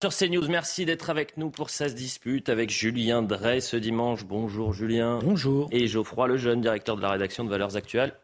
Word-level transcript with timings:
Sur 0.00 0.14
CNews, 0.14 0.46
merci 0.48 0.84
d'être 0.84 1.10
avec 1.10 1.36
nous 1.38 1.50
pour 1.50 1.70
Ça 1.70 1.88
se 1.88 1.94
dispute 1.94 2.50
avec 2.50 2.70
Julien 2.70 3.20
Drey 3.20 3.60
ce 3.60 3.76
dimanche. 3.76 4.24
Bonjour 4.24 4.72
Julien. 4.72 5.18
Bonjour. 5.24 5.66
Et 5.72 5.88
Geoffroy 5.88 6.28
Lejeune, 6.28 6.60
directeur 6.60 6.94
de 6.94 7.02
la 7.02 7.10
rédaction 7.10 7.42
de 7.42 7.50
Valeurs 7.50 7.74
Actuelles. 7.74 8.14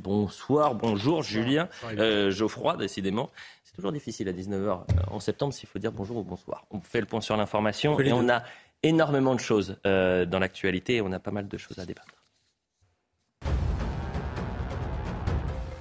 Bonsoir, 0.00 0.74
bonjour 0.74 1.22
Julien. 1.22 1.68
Euh, 1.96 2.32
Geoffroy, 2.32 2.76
décidément. 2.76 3.30
C'est 3.62 3.72
toujours 3.76 3.92
difficile 3.92 4.28
à 4.30 4.32
19h 4.32 4.66
euh, 4.66 4.82
en 5.12 5.20
septembre 5.20 5.54
s'il 5.54 5.68
faut 5.68 5.78
dire 5.78 5.92
bonjour 5.92 6.16
ou 6.16 6.24
bonsoir. 6.24 6.64
On 6.72 6.80
fait 6.80 6.98
le 6.98 7.06
point 7.06 7.20
sur 7.20 7.36
l'information 7.36 8.00
et 8.00 8.12
on 8.12 8.28
a 8.28 8.42
énormément 8.82 9.36
de 9.36 9.40
choses 9.40 9.76
euh, 9.86 10.26
dans 10.26 10.40
l'actualité 10.40 10.96
et 10.96 11.00
on 11.02 11.12
a 11.12 11.20
pas 11.20 11.30
mal 11.30 11.46
de 11.46 11.56
choses 11.56 11.78
à 11.78 11.86
débattre. 11.86 12.21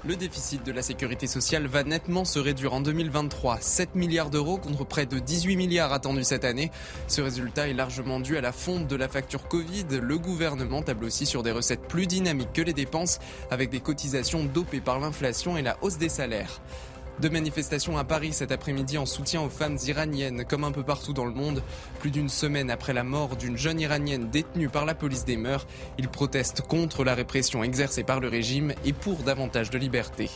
Le 0.03 0.15
déficit 0.15 0.65
de 0.65 0.71
la 0.71 0.81
sécurité 0.81 1.27
sociale 1.27 1.67
va 1.67 1.83
nettement 1.83 2.25
se 2.25 2.39
réduire 2.39 2.73
en 2.73 2.81
2023, 2.81 3.59
7 3.61 3.93
milliards 3.93 4.31
d'euros 4.31 4.57
contre 4.57 4.83
près 4.83 5.05
de 5.05 5.19
18 5.19 5.55
milliards 5.57 5.93
attendus 5.93 6.23
cette 6.23 6.43
année. 6.43 6.71
Ce 7.07 7.21
résultat 7.21 7.67
est 7.67 7.73
largement 7.73 8.19
dû 8.19 8.35
à 8.35 8.41
la 8.41 8.51
fonte 8.51 8.87
de 8.87 8.95
la 8.95 9.07
facture 9.07 9.47
Covid. 9.47 9.85
Le 10.01 10.17
gouvernement 10.17 10.81
table 10.81 11.05
aussi 11.05 11.27
sur 11.27 11.43
des 11.43 11.51
recettes 11.51 11.87
plus 11.87 12.07
dynamiques 12.07 12.51
que 12.51 12.63
les 12.63 12.73
dépenses, 12.73 13.19
avec 13.51 13.69
des 13.69 13.79
cotisations 13.79 14.43
dopées 14.43 14.81
par 14.81 14.99
l'inflation 14.99 15.55
et 15.55 15.61
la 15.61 15.77
hausse 15.83 15.99
des 15.99 16.09
salaires. 16.09 16.61
Deux 17.21 17.29
manifestations 17.29 17.99
à 17.99 18.03
Paris 18.03 18.33
cet 18.33 18.51
après-midi 18.51 18.97
en 18.97 19.05
soutien 19.05 19.43
aux 19.43 19.49
femmes 19.49 19.77
iraniennes, 19.85 20.43
comme 20.43 20.63
un 20.63 20.71
peu 20.71 20.81
partout 20.81 21.13
dans 21.13 21.25
le 21.25 21.31
monde. 21.31 21.61
Plus 21.99 22.09
d'une 22.09 22.29
semaine 22.29 22.71
après 22.71 22.93
la 22.93 23.03
mort 23.03 23.35
d'une 23.35 23.57
jeune 23.57 23.79
iranienne 23.79 24.31
détenue 24.31 24.69
par 24.69 24.85
la 24.85 24.95
police 24.95 25.23
des 25.23 25.37
mœurs, 25.37 25.67
ils 25.99 26.07
protestent 26.07 26.61
contre 26.61 27.03
la 27.03 27.13
répression 27.13 27.63
exercée 27.63 28.03
par 28.03 28.21
le 28.21 28.27
régime 28.27 28.73
et 28.85 28.93
pour 28.93 29.17
davantage 29.17 29.69
de 29.69 29.77
liberté. 29.77 30.31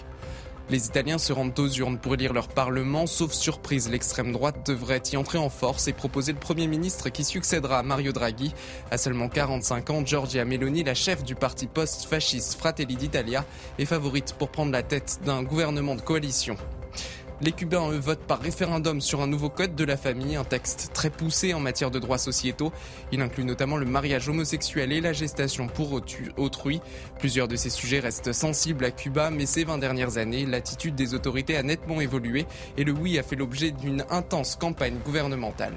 Les 0.69 0.86
Italiens 0.86 1.17
se 1.17 1.33
rendent 1.33 1.58
aux 1.59 1.69
urnes 1.69 1.97
pour 1.97 2.14
élire 2.14 2.33
leur 2.33 2.47
Parlement, 2.47 3.08
sauf 3.08 3.31
surprise, 3.31 3.89
l'extrême 3.89 4.31
droite 4.31 4.67
devrait 4.67 5.02
y 5.11 5.17
entrer 5.17 5.39
en 5.39 5.49
force 5.49 5.88
et 5.88 5.94
proposer 5.94 6.33
le 6.33 6.39
Premier 6.39 6.67
ministre 6.67 7.09
qui 7.09 7.23
succédera 7.23 7.80
à 7.80 7.83
Mario 7.83 8.11
Draghi. 8.11 8.53
À 8.92 8.99
seulement 8.99 9.30
45 9.30 9.89
ans, 9.89 10.05
Giorgia 10.05 10.45
Meloni, 10.45 10.83
la 10.83 10.94
chef 10.94 11.23
du 11.23 11.33
parti 11.33 11.66
post-fasciste 11.66 12.59
Fratelli 12.59 12.95
d'Italia, 12.95 13.44
est 13.80 13.86
favorite 13.86 14.36
pour 14.38 14.49
prendre 14.49 14.72
la 14.72 14.83
tête 14.83 15.20
d'un 15.23 15.42
gouvernement 15.42 15.95
de 15.95 16.02
coalition. 16.02 16.58
Les 17.41 17.52
Cubains, 17.52 17.91
eux, 17.91 17.97
votent 17.97 18.25
par 18.25 18.39
référendum 18.39 19.02
sur 19.02 19.22
un 19.22 19.28
nouveau 19.28 19.50
code 19.50 19.75
de 19.75 19.83
la 19.83 19.97
famille, 19.97 20.38
un 20.38 20.45
texte 20.45 20.91
très 20.94 21.09
poussé 21.09 21.53
en 21.53 21.59
matière 21.59 21.92
de 21.92 22.00
droits 22.00 22.17
sociétaux. 22.17 22.72
Il 23.11 23.22
inclut 23.22 23.44
notamment 23.44 23.75
le 23.75 23.86
mariage 23.86 24.30
homosexuel 24.30 24.94
et 24.94 25.02
la 25.02 25.11
gestation 25.11 25.67
pour 25.67 26.02
autrui. 26.38 26.80
Plusieurs 27.19 27.50
de 27.50 27.58
ces 27.58 27.69
sujets 27.69 28.00
restent 28.00 28.31
sensibles 28.31 28.86
à 28.86 28.92
Cuba, 28.92 29.31
mais 29.31 29.45
ces 29.45 29.66
20 29.66 29.80
dernières 29.80 30.17
années, 30.17 30.45
l'attitude 30.45 30.95
des 30.95 31.14
autorités 31.14 31.58
a 31.58 31.64
nettement 31.64 32.00
évolué 32.00 32.45
et 32.77 32.86
le 32.86 32.94
oui 32.94 33.19
a 33.19 33.23
fait 33.23 33.36
l'objet 33.36 33.72
d'une 33.72 34.05
intense 34.09 34.55
campagne 34.55 34.97
gouvernementale. 35.03 35.73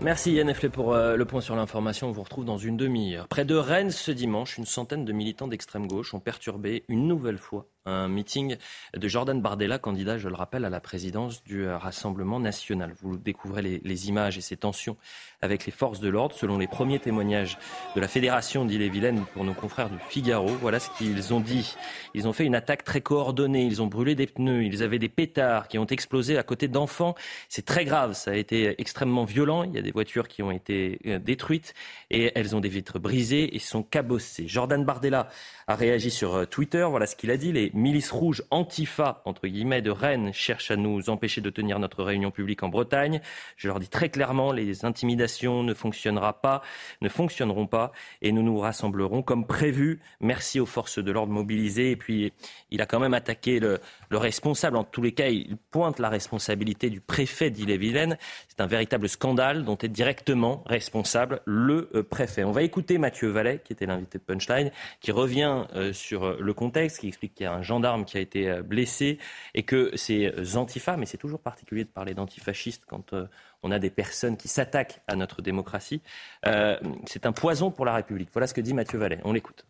Merci 0.00 0.32
Yann 0.32 0.50
Efflet 0.50 0.68
pour 0.68 0.94
euh, 0.94 1.16
le 1.16 1.24
point 1.24 1.40
sur 1.40 1.54
l'information. 1.54 2.08
On 2.08 2.12
vous 2.12 2.24
retrouve 2.24 2.44
dans 2.44 2.58
une 2.58 2.76
demi-heure. 2.76 3.28
Près 3.28 3.44
de 3.44 3.54
Rennes 3.54 3.92
ce 3.92 4.10
dimanche, 4.10 4.58
une 4.58 4.66
centaine 4.66 5.04
de 5.04 5.12
militants 5.12 5.48
d'extrême 5.48 5.86
gauche 5.86 6.12
ont 6.12 6.20
perturbé 6.20 6.84
une 6.88 7.06
nouvelle 7.06 7.38
fois 7.38 7.68
un 7.86 8.08
meeting 8.08 8.56
de 8.94 9.08
Jordan 9.08 9.40
Bardella, 9.40 9.78
candidat, 9.78 10.18
je 10.18 10.28
le 10.28 10.34
rappelle, 10.34 10.64
à 10.64 10.70
la 10.70 10.80
présidence 10.80 11.42
du 11.44 11.66
Rassemblement 11.68 12.40
national. 12.40 12.92
Vous 13.00 13.16
découvrez 13.16 13.62
les, 13.62 14.08
images 14.08 14.36
et 14.36 14.40
ces 14.40 14.56
tensions 14.56 14.96
avec 15.40 15.66
les 15.66 15.72
forces 15.72 16.00
de 16.00 16.08
l'ordre. 16.08 16.34
Selon 16.34 16.58
les 16.58 16.66
premiers 16.66 16.98
témoignages 16.98 17.58
de 17.94 18.00
la 18.00 18.08
Fédération 18.08 18.64
d'Ille-et-Vilaine 18.64 19.24
pour 19.32 19.44
nos 19.44 19.54
confrères 19.54 19.88
du 19.88 19.98
Figaro, 20.08 20.48
voilà 20.60 20.80
ce 20.80 20.90
qu'ils 20.98 21.32
ont 21.32 21.40
dit. 21.40 21.76
Ils 22.14 22.26
ont 22.28 22.32
fait 22.32 22.44
une 22.44 22.54
attaque 22.54 22.84
très 22.84 23.00
coordonnée, 23.00 23.64
ils 23.64 23.80
ont 23.82 23.86
brûlé 23.86 24.14
des 24.14 24.26
pneus, 24.26 24.64
ils 24.64 24.82
avaient 24.82 24.98
des 24.98 25.08
pétards 25.08 25.68
qui 25.68 25.78
ont 25.78 25.86
explosé 25.86 26.36
à 26.36 26.42
côté 26.42 26.68
d'enfants. 26.68 27.14
C'est 27.48 27.64
très 27.64 27.84
grave, 27.84 28.14
ça 28.14 28.32
a 28.32 28.34
été 28.34 28.80
extrêmement 28.80 29.24
violent. 29.24 29.62
Il 29.62 29.74
y 29.74 29.78
a 29.78 29.82
des 29.82 29.92
voitures 29.92 30.28
qui 30.28 30.42
ont 30.42 30.50
été 30.50 30.98
euh, 31.06 31.18
détruites 31.18 31.74
et 32.10 32.32
elles 32.34 32.56
ont 32.56 32.60
des 32.60 32.68
vitres 32.68 32.98
brisées 32.98 33.54
et 33.54 33.58
sont 33.58 33.82
cabossées. 33.82 34.48
Jordan 34.48 34.84
Bardella 34.84 35.28
a 35.66 35.76
réagi 35.76 36.10
sur 36.10 36.34
euh, 36.34 36.44
Twitter. 36.44 36.86
Voilà 36.88 37.06
ce 37.06 37.16
qu'il 37.16 37.30
a 37.30 37.36
dit. 37.36 37.52
Milices 37.76 38.10
rouges 38.10 38.42
antifa, 38.50 39.22
entre 39.24 39.46
guillemets, 39.46 39.82
de 39.82 39.90
Rennes 39.90 40.32
cherchent 40.32 40.70
à 40.70 40.76
nous 40.76 41.10
empêcher 41.10 41.40
de 41.40 41.50
tenir 41.50 41.78
notre 41.78 42.02
réunion 42.02 42.30
publique 42.30 42.62
en 42.62 42.68
Bretagne. 42.68 43.20
Je 43.56 43.68
leur 43.68 43.78
dis 43.78 43.88
très 43.88 44.08
clairement, 44.08 44.52
les 44.52 44.84
intimidations 44.84 45.62
ne 45.62 45.74
fonctionnera 45.74 46.40
pas, 46.40 46.62
ne 47.02 47.08
fonctionneront 47.08 47.66
pas 47.66 47.92
et 48.22 48.32
nous 48.32 48.42
nous 48.42 48.58
rassemblerons 48.58 49.22
comme 49.22 49.46
prévu. 49.46 50.00
Merci 50.20 50.58
aux 50.58 50.66
forces 50.66 50.98
de 50.98 51.12
l'ordre 51.12 51.32
mobilisées. 51.32 51.90
Et 51.90 51.96
puis, 51.96 52.32
il 52.70 52.80
a 52.80 52.86
quand 52.86 52.98
même 52.98 53.14
attaqué 53.14 53.60
le, 53.60 53.78
le 54.08 54.18
responsable. 54.18 54.76
En 54.76 54.84
tous 54.84 55.02
les 55.02 55.12
cas, 55.12 55.28
il 55.28 55.56
pointe 55.70 55.98
la 55.98 56.08
responsabilité 56.08 56.90
du 56.90 57.00
préfet 57.00 57.50
d'Ille-et-Vilaine. 57.50 58.16
C'est 58.48 58.60
un 58.60 58.66
véritable 58.66 59.08
scandale 59.08 59.64
dont 59.64 59.76
est 59.76 59.88
directement 59.88 60.64
responsable 60.66 61.42
le 61.44 61.90
euh, 61.94 62.02
préfet. 62.02 62.44
On 62.44 62.52
va 62.52 62.62
écouter 62.62 62.98
Mathieu 62.98 63.28
Vallet, 63.28 63.60
qui 63.62 63.72
était 63.72 63.86
l'invité 63.86 64.18
de 64.18 64.22
Punchline, 64.24 64.70
qui 65.00 65.12
revient 65.12 65.64
euh, 65.74 65.92
sur 65.92 66.40
le 66.40 66.54
contexte, 66.54 67.00
qui 67.00 67.08
explique 67.08 67.34
qu'il 67.34 67.44
y 67.44 67.46
a 67.46 67.52
un 67.52 67.62
gendarme 67.66 68.04
qui 68.04 68.16
a 68.16 68.20
été 68.20 68.48
euh, 68.48 68.62
blessé 68.62 69.18
et 69.54 69.62
que 69.64 69.90
ces 69.94 70.56
antifas, 70.56 70.96
mais 70.96 71.04
c'est 71.04 71.18
toujours 71.18 71.40
particulier 71.40 71.84
de 71.84 71.90
parler 71.90 72.14
d'antifascistes 72.14 72.84
quand 72.86 73.14
on 73.62 73.70
a 73.70 73.78
des 73.78 73.90
personnes 73.90 74.36
qui 74.36 74.48
s'attaquent 74.48 75.00
à 75.06 75.16
notre 75.16 75.42
démocratie, 75.42 76.00
c'est 76.44 77.26
un 77.26 77.32
poison 77.32 77.70
pour 77.70 77.84
la 77.84 77.94
République. 77.94 78.30
Voilà 78.32 78.46
ce 78.46 78.54
que 78.54 78.60
dit 78.60 78.74
Mathieu 78.74 78.98
Vallet. 78.98 79.20
On 79.24 79.32
l'écoute. 79.32 79.66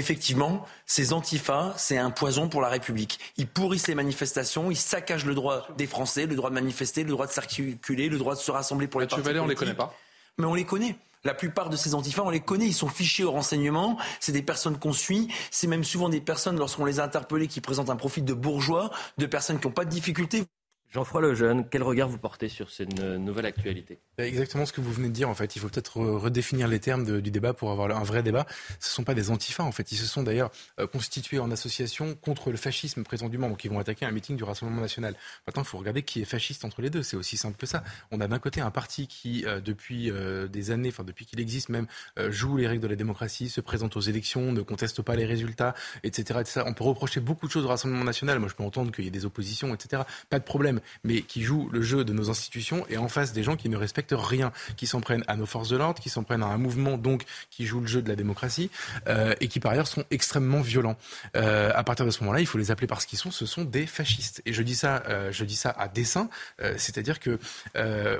Effectivement, 0.00 0.64
ces 0.86 1.12
antifas, 1.12 1.74
c'est 1.76 1.98
un 1.98 2.10
poison 2.10 2.48
pour 2.48 2.62
la 2.62 2.70
République. 2.70 3.18
Ils 3.36 3.46
pourrissent 3.46 3.86
les 3.86 3.94
manifestations, 3.94 4.70
ils 4.70 4.76
saccagent 4.76 5.26
le 5.26 5.34
droit 5.34 5.68
des 5.76 5.86
Français, 5.86 6.24
le 6.24 6.36
droit 6.36 6.48
de 6.48 6.54
manifester, 6.54 7.04
le 7.04 7.10
droit 7.10 7.26
de 7.26 7.32
circuler, 7.32 8.08
le 8.08 8.16
droit 8.16 8.34
de 8.34 8.40
se 8.40 8.50
rassembler 8.50 8.86
pour 8.86 9.00
les 9.00 9.06
Mathieu 9.06 9.20
Vallée, 9.20 9.40
on 9.40 9.46
les 9.46 9.54
connaît 9.54 9.74
pas. 9.74 9.94
Mais 10.38 10.46
on 10.46 10.54
les 10.54 10.64
connaît. 10.64 10.96
La 11.24 11.34
plupart 11.34 11.68
de 11.68 11.76
ces 11.76 11.94
antifas, 11.94 12.22
on 12.24 12.30
les 12.30 12.40
connaît, 12.40 12.66
ils 12.66 12.74
sont 12.74 12.88
fichés 12.88 13.24
au 13.24 13.30
renseignement, 13.30 13.98
c'est 14.20 14.32
des 14.32 14.42
personnes 14.42 14.78
qu'on 14.78 14.94
suit, 14.94 15.28
c'est 15.50 15.66
même 15.66 15.84
souvent 15.84 16.08
des 16.08 16.20
personnes, 16.22 16.58
lorsqu'on 16.58 16.86
les 16.86 16.98
a 16.98 17.04
interpellées, 17.04 17.46
qui 17.46 17.60
présentent 17.60 17.90
un 17.90 17.96
profil 17.96 18.24
de 18.24 18.32
bourgeois, 18.32 18.90
de 19.18 19.26
personnes 19.26 19.60
qui 19.60 19.66
n'ont 19.66 19.72
pas 19.74 19.84
de 19.84 19.90
difficultés. 19.90 20.44
Jean-François 20.92 21.20
Lejeune, 21.20 21.68
quel 21.70 21.84
regard 21.84 22.08
vous 22.08 22.18
portez 22.18 22.48
sur 22.48 22.68
cette 22.68 22.98
nouvelle 22.98 23.46
actualité? 23.46 24.00
Bah, 24.18 24.26
Exactement 24.26 24.66
ce 24.66 24.72
que 24.72 24.80
vous 24.80 24.92
venez 24.92 25.06
de 25.06 25.12
dire. 25.12 25.28
En 25.28 25.34
fait, 25.34 25.54
il 25.54 25.60
faut 25.60 25.68
peut-être 25.68 25.98
redéfinir 25.98 26.66
les 26.66 26.80
termes 26.80 27.20
du 27.20 27.30
débat 27.30 27.54
pour 27.54 27.70
avoir 27.70 27.96
un 27.96 28.02
vrai 28.02 28.24
débat. 28.24 28.44
Ce 28.80 28.88
ne 28.88 28.94
sont 28.94 29.04
pas 29.04 29.14
des 29.14 29.30
antifas. 29.30 29.62
En 29.62 29.70
fait, 29.70 29.92
ils 29.92 29.96
se 29.96 30.06
sont 30.06 30.24
d'ailleurs 30.24 30.50
euh, 30.80 30.88
constitués 30.88 31.38
en 31.38 31.52
association 31.52 32.16
contre 32.16 32.50
le 32.50 32.56
fascisme 32.56 33.04
prétendument. 33.04 33.48
Donc, 33.48 33.64
ils 33.64 33.70
vont 33.70 33.78
attaquer 33.78 34.04
un 34.04 34.10
meeting 34.10 34.36
du 34.36 34.42
Rassemblement 34.42 34.80
national. 34.80 35.14
Maintenant, 35.46 35.62
il 35.62 35.66
faut 35.66 35.78
regarder 35.78 36.02
qui 36.02 36.22
est 36.22 36.24
fasciste 36.24 36.64
entre 36.64 36.82
les 36.82 36.90
deux. 36.90 37.04
C'est 37.04 37.16
aussi 37.16 37.36
simple 37.36 37.56
que 37.56 37.66
ça. 37.66 37.84
On 38.10 38.20
a 38.20 38.26
d'un 38.26 38.40
côté 38.40 38.60
un 38.60 38.72
parti 38.72 39.06
qui, 39.06 39.44
euh, 39.46 39.60
depuis 39.60 40.10
euh, 40.10 40.48
des 40.48 40.72
années, 40.72 40.88
enfin 40.88 41.04
depuis 41.04 41.24
qu'il 41.24 41.38
existe 41.38 41.68
même, 41.68 41.86
joue 42.30 42.56
les 42.56 42.66
règles 42.66 42.82
de 42.82 42.88
la 42.88 42.96
démocratie, 42.96 43.48
se 43.48 43.60
présente 43.60 43.96
aux 43.96 44.00
élections, 44.00 44.52
ne 44.52 44.62
conteste 44.62 45.02
pas 45.02 45.14
les 45.14 45.24
résultats, 45.24 45.74
etc., 46.02 46.40
etc. 46.40 46.62
On 46.66 46.74
peut 46.74 46.84
reprocher 46.84 47.20
beaucoup 47.20 47.46
de 47.46 47.52
choses 47.52 47.64
au 47.64 47.68
Rassemblement 47.68 48.04
national. 48.04 48.40
Moi, 48.40 48.48
je 48.48 48.54
peux 48.54 48.64
entendre 48.64 48.90
qu'il 48.90 49.04
y 49.04 49.06
ait 49.06 49.12
des 49.12 49.24
oppositions, 49.24 49.72
etc. 49.72 50.02
Pas 50.28 50.40
de 50.40 50.44
problème 50.44 50.79
mais 51.04 51.22
qui 51.22 51.42
jouent 51.42 51.68
le 51.72 51.82
jeu 51.82 52.04
de 52.04 52.12
nos 52.12 52.30
institutions 52.30 52.86
et 52.88 52.96
en 52.96 53.08
face 53.08 53.32
des 53.32 53.42
gens 53.42 53.56
qui 53.56 53.68
ne 53.68 53.76
respectent 53.76 54.14
rien, 54.16 54.52
qui 54.76 54.86
s'en 54.86 55.00
prennent 55.00 55.24
à 55.26 55.36
nos 55.36 55.46
forces 55.46 55.68
de 55.68 55.76
l'ordre, 55.76 56.00
qui 56.00 56.10
s'en 56.10 56.22
prennent 56.22 56.42
à 56.42 56.46
un 56.46 56.58
mouvement 56.58 56.96
donc 56.96 57.24
qui 57.50 57.66
joue 57.66 57.80
le 57.80 57.86
jeu 57.86 58.02
de 58.02 58.08
la 58.08 58.16
démocratie 58.16 58.70
euh, 59.08 59.34
et 59.40 59.48
qui 59.48 59.60
par 59.60 59.72
ailleurs 59.72 59.88
sont 59.88 60.04
extrêmement 60.10 60.60
violents. 60.60 60.96
Euh, 61.36 61.70
à 61.74 61.84
partir 61.84 62.06
de 62.06 62.10
ce 62.10 62.20
moment-là, 62.20 62.40
il 62.40 62.46
faut 62.46 62.58
les 62.58 62.70
appeler 62.70 62.86
par 62.86 63.02
ce 63.02 63.06
qu'ils 63.06 63.18
sont. 63.18 63.30
Ce 63.30 63.46
sont 63.46 63.64
des 63.64 63.86
fascistes. 63.86 64.42
Et 64.46 64.52
je 64.52 64.62
dis 64.62 64.74
ça, 64.74 65.02
euh, 65.08 65.32
je 65.32 65.44
dis 65.44 65.56
ça 65.56 65.70
à 65.70 65.88
dessein, 65.88 66.28
euh, 66.62 66.74
c'est-à-dire 66.76 67.20
que 67.20 67.38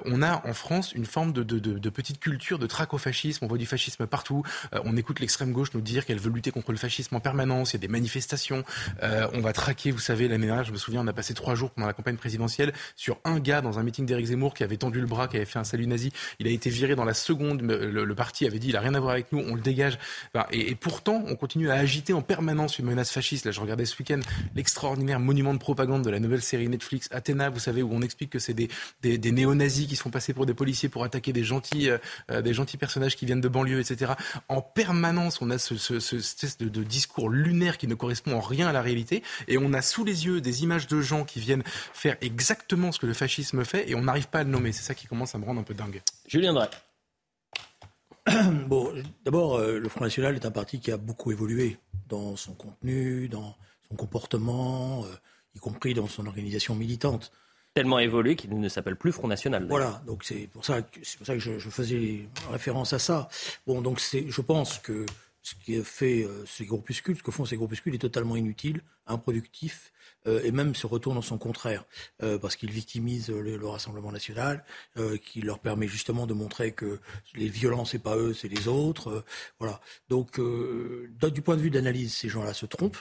on 0.05 0.23
a 0.23 0.47
en 0.47 0.55
France 0.55 0.93
une 0.93 1.07
forme 1.07 1.33
de, 1.33 1.91
petite 1.91 2.21
culture 2.21 2.59
de 2.59 2.67
traco-fascisme. 2.67 3.45
On 3.45 3.49
voit 3.49 3.59
du 3.59 3.67
fascisme 3.67 4.07
partout. 4.07 4.43
On 4.73 4.97
écoute 4.97 5.21
l'extrême 5.21 5.53
gauche 5.53 5.69
nous 5.75 5.81
dire 5.81 6.07
qu'elle 6.07 6.19
veut 6.19 6.31
lutter 6.31 6.51
contre 6.51 6.73
le 6.73 6.79
fascisme 6.79 7.15
en 7.17 7.21
permanence. 7.21 7.73
Il 7.73 7.77
y 7.77 7.79
a 7.79 7.81
des 7.81 7.89
manifestations. 7.89 8.65
on 9.03 9.41
va 9.41 9.53
traquer, 9.53 9.91
vous 9.91 9.99
savez, 9.99 10.29
l'année 10.29 10.47
dernière, 10.47 10.65
je 10.65 10.73
me 10.73 10.77
souviens, 10.77 11.03
on 11.03 11.07
a 11.07 11.13
passé 11.13 11.35
trois 11.35 11.55
jours 11.55 11.71
pendant 11.71 11.87
la 11.87 11.93
campagne 11.93 12.17
présidentielle 12.17 12.50
sur 12.97 13.19
un 13.25 13.39
gars 13.39 13.61
dans 13.61 13.79
un 13.79 13.83
meeting 13.83 14.07
d'Éric 14.07 14.27
Zemmour 14.27 14.55
qui 14.55 14.65
avait 14.65 14.77
tendu 14.77 15.01
le 15.01 15.07
bras, 15.07 15.29
qui 15.29 15.37
avait 15.37 15.47
fait 15.47 15.59
un 15.59 15.65
salut 15.65 15.87
nazi. 15.87 16.13
Il 16.39 16.47
a 16.47 16.51
été 16.51 16.71
viré 16.71 16.95
dans 16.95 17.05
la 17.05 17.15
seconde. 17.15 17.63
Le, 17.63 18.15
parti 18.15 18.47
avait 18.47 18.59
dit 18.59 18.69
il 18.69 18.77
a 18.77 18.81
rien 18.81 18.95
à 18.95 19.01
voir 19.01 19.13
avec 19.13 19.33
nous, 19.33 19.39
on 19.39 19.55
le 19.55 19.61
dégage. 19.61 19.99
et, 20.51 20.75
pourtant, 20.75 21.25
on 21.27 21.37
continue 21.37 21.71
à 21.71 21.75
agiter 21.75 22.13
en 22.13 22.23
permanence 22.23 22.79
une 22.79 22.87
menace 22.87 23.11
fasciste. 23.11 23.47
Là, 23.47 23.53
je 23.53 23.61
regardais 23.61 23.87
ce 23.87 23.97
week-end 23.99 24.21
l'extraordinaire 24.55 25.21
monument 25.21 25.55
de 25.55 25.59
propagande 25.59 26.05
de 26.05 26.11
la 26.11 26.21
nouvelle 26.21 26.43
série 26.43 26.69
Netflix 26.69 27.09
Athéna, 27.11 27.51
vous 27.51 27.59
savez, 27.59 27.83
où 27.83 27.91
on 27.93 28.03
explique 28.03 28.31
que 28.31 28.39
c'est 28.39 28.55
des, 28.55 28.69
néo-nazis 29.03 29.87
qui 29.87 29.97
se 29.97 30.03
font 30.03 30.11
passer 30.11 30.35
pour 30.35 30.47
des 30.47 30.55
policiers 30.55 30.89
pour 30.89 31.05
attaquer 31.05 31.33
des 31.33 31.45
gentils, 31.45 31.91
euh, 32.31 32.43
des 32.43 32.55
gentils 32.55 32.77
personnages 32.77 33.17
qui 33.17 33.27
viennent 33.27 33.41
de 33.41 33.49
banlieue, 33.49 33.81
etc. 33.81 34.13
En 34.49 34.61
permanence, 34.61 35.41
on 35.41 35.51
a 35.51 35.59
ce, 35.59 35.77
ce, 35.77 36.65
de, 36.65 36.83
discours 36.83 37.29
lunaire 37.29 37.79
qui 37.79 37.87
ne 37.87 37.95
correspond 37.95 38.37
en 38.37 38.41
rien 38.41 38.67
à 38.67 38.73
la 38.73 38.83
réalité, 38.83 39.23
et 39.49 39.59
on 39.59 39.73
a 39.73 39.83
sous 39.83 40.05
les 40.05 40.27
yeux 40.27 40.41
des 40.41 40.63
images 40.63 40.87
de 40.87 41.01
gens 41.01 41.25
qui 41.25 41.41
viennent 41.41 41.63
faire 41.93 42.17
exactement 42.21 42.40
ce 42.41 42.99
que 42.99 43.07
le 43.07 43.15
fascisme 43.15 43.65
fait, 43.65 43.89
et 43.91 43.95
on 43.95 44.03
n'arrive 44.03 44.29
pas 44.29 44.41
à 44.41 44.45
le 44.45 44.51
nommer. 44.51 44.73
C'est 44.73 44.83
ça 44.83 44.95
qui 44.95 45.07
commence 45.07 45.35
à 45.35 45.39
me 45.39 45.45
rendre 45.45 45.61
un 45.61 45.65
peu 45.65 45.75
dingue. 45.75 46.03
Julien 46.27 46.53
Drey. 46.53 46.69
Bon, 48.67 48.93
d'abord, 49.25 49.57
euh, 49.57 49.79
le 49.79 49.89
Front 49.89 50.05
National 50.05 50.35
est 50.35 50.45
un 50.45 50.51
parti 50.51 50.79
qui 50.79 50.93
a 50.93 50.97
beaucoup 50.97 51.33
évolué 51.33 51.79
dans 52.09 52.37
son 52.37 52.53
contenu, 52.53 53.29
dans 53.29 53.57
son 53.89 53.97
comportement, 53.97 55.05
euh, 55.05 55.09
y 55.55 55.59
compris 55.59 55.95
dans 55.95 56.07
son 56.07 56.27
organisation 56.27 56.75
militante 56.75 57.33
tellement 57.75 57.99
évolué 57.99 58.37
qu'il 58.37 58.59
ne 58.59 58.69
s'appelle 58.69 58.97
plus 58.97 59.13
Front 59.13 59.29
National. 59.29 59.67
Voilà, 59.69 60.03
donc 60.07 60.25
c'est 60.25 60.49
pour 60.49 60.65
ça 60.65 60.83
que, 60.83 61.01
c'est 61.03 61.19
pour 61.19 61.27
ça 61.27 61.35
que 61.35 61.41
je, 61.41 61.59
faisais 61.59 62.29
référence 62.51 62.93
à 62.93 62.99
ça. 62.99 63.29
Bon, 63.67 63.81
donc 63.81 64.01
c'est, 64.01 64.29
je 64.29 64.41
pense 64.41 64.79
que 64.79 65.07
ce 65.43 65.55
qui 65.55 65.83
fait 65.83 66.25
euh, 66.25 66.45
ces 66.47 66.67
groupuscules, 66.67 67.17
ce 67.17 67.23
que 67.23 67.31
font 67.31 67.45
ces 67.45 67.57
groupuscules 67.57 67.95
est 67.95 67.99
totalement 67.99 68.37
inutile, 68.37 68.83
improductif, 69.07 69.93
euh, 69.93 70.00
et 70.27 70.53
même 70.53 70.75
se 70.75 70.87
retourne 70.87 71.19
en 71.19 71.23
son 71.23 71.39
contraire, 71.39 71.85
euh, 72.23 72.39
parce 72.39 72.57
qu'ils 72.57 72.71
victimisent 72.71 73.31
le, 73.31 73.67
Rassemblement 73.67 74.13
national, 74.13 74.65
qui 75.25 75.43
leur 75.43 75.61
permet 75.61 75.87
justement 75.87 76.27
de 76.27 76.35
montrer 76.35 76.73
que 76.73 76.99
les 77.35 77.49
violences, 77.49 77.93
c'est 77.93 77.99
pas 77.99 78.17
eux, 78.17 78.35
c'est 78.35 78.49
les 78.49 78.67
autres. 78.69 79.25
voilà. 79.59 79.81
Donc, 80.09 80.41
du 80.41 81.43
point 81.43 81.57
de 81.57 81.63
vue 81.63 81.71
d'analyse, 81.71 82.15
ces 82.15 82.29
gens-là 82.29 82.53
se 82.53 82.67
trompent, 82.67 82.99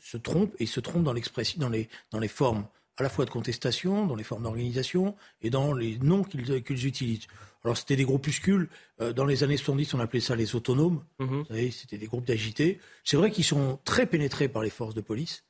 se 0.00 0.16
trompent, 0.16 0.54
et 0.58 0.66
se 0.66 0.80
trompent 0.80 1.04
dans 1.04 1.12
l'expression, 1.12 1.60
dans 1.60 1.68
les, 1.68 1.88
dans 2.10 2.18
les 2.18 2.28
formes 2.28 2.66
à 2.96 3.02
la 3.02 3.08
fois 3.08 3.24
de 3.24 3.30
contestation, 3.30 4.06
dans 4.06 4.16
les 4.16 4.24
formes 4.24 4.42
d'organisation 4.42 5.16
et 5.40 5.50
dans 5.50 5.72
les 5.72 5.98
noms 5.98 6.24
qu'ils 6.24 6.86
utilisent. 6.86 7.26
Alors 7.64 7.76
c'était 7.76 7.96
des 7.96 8.04
groupuscules, 8.04 8.68
euh, 9.00 9.12
dans 9.12 9.24
les 9.24 9.44
années 9.44 9.56
70 9.56 9.94
on 9.94 10.00
appelait 10.00 10.20
ça 10.20 10.34
les 10.34 10.54
autonomes, 10.54 11.04
mhm. 11.18 11.40
vous 11.40 11.44
savez, 11.46 11.70
c'était 11.70 11.98
des 11.98 12.06
groupes 12.06 12.26
d'agités. 12.26 12.80
C'est 13.04 13.16
vrai 13.16 13.30
qu'ils 13.30 13.44
sont 13.44 13.78
très 13.84 14.06
pénétrés 14.06 14.48
par 14.48 14.62
les 14.62 14.70
forces 14.70 14.94
de 14.94 15.00
police, 15.00 15.44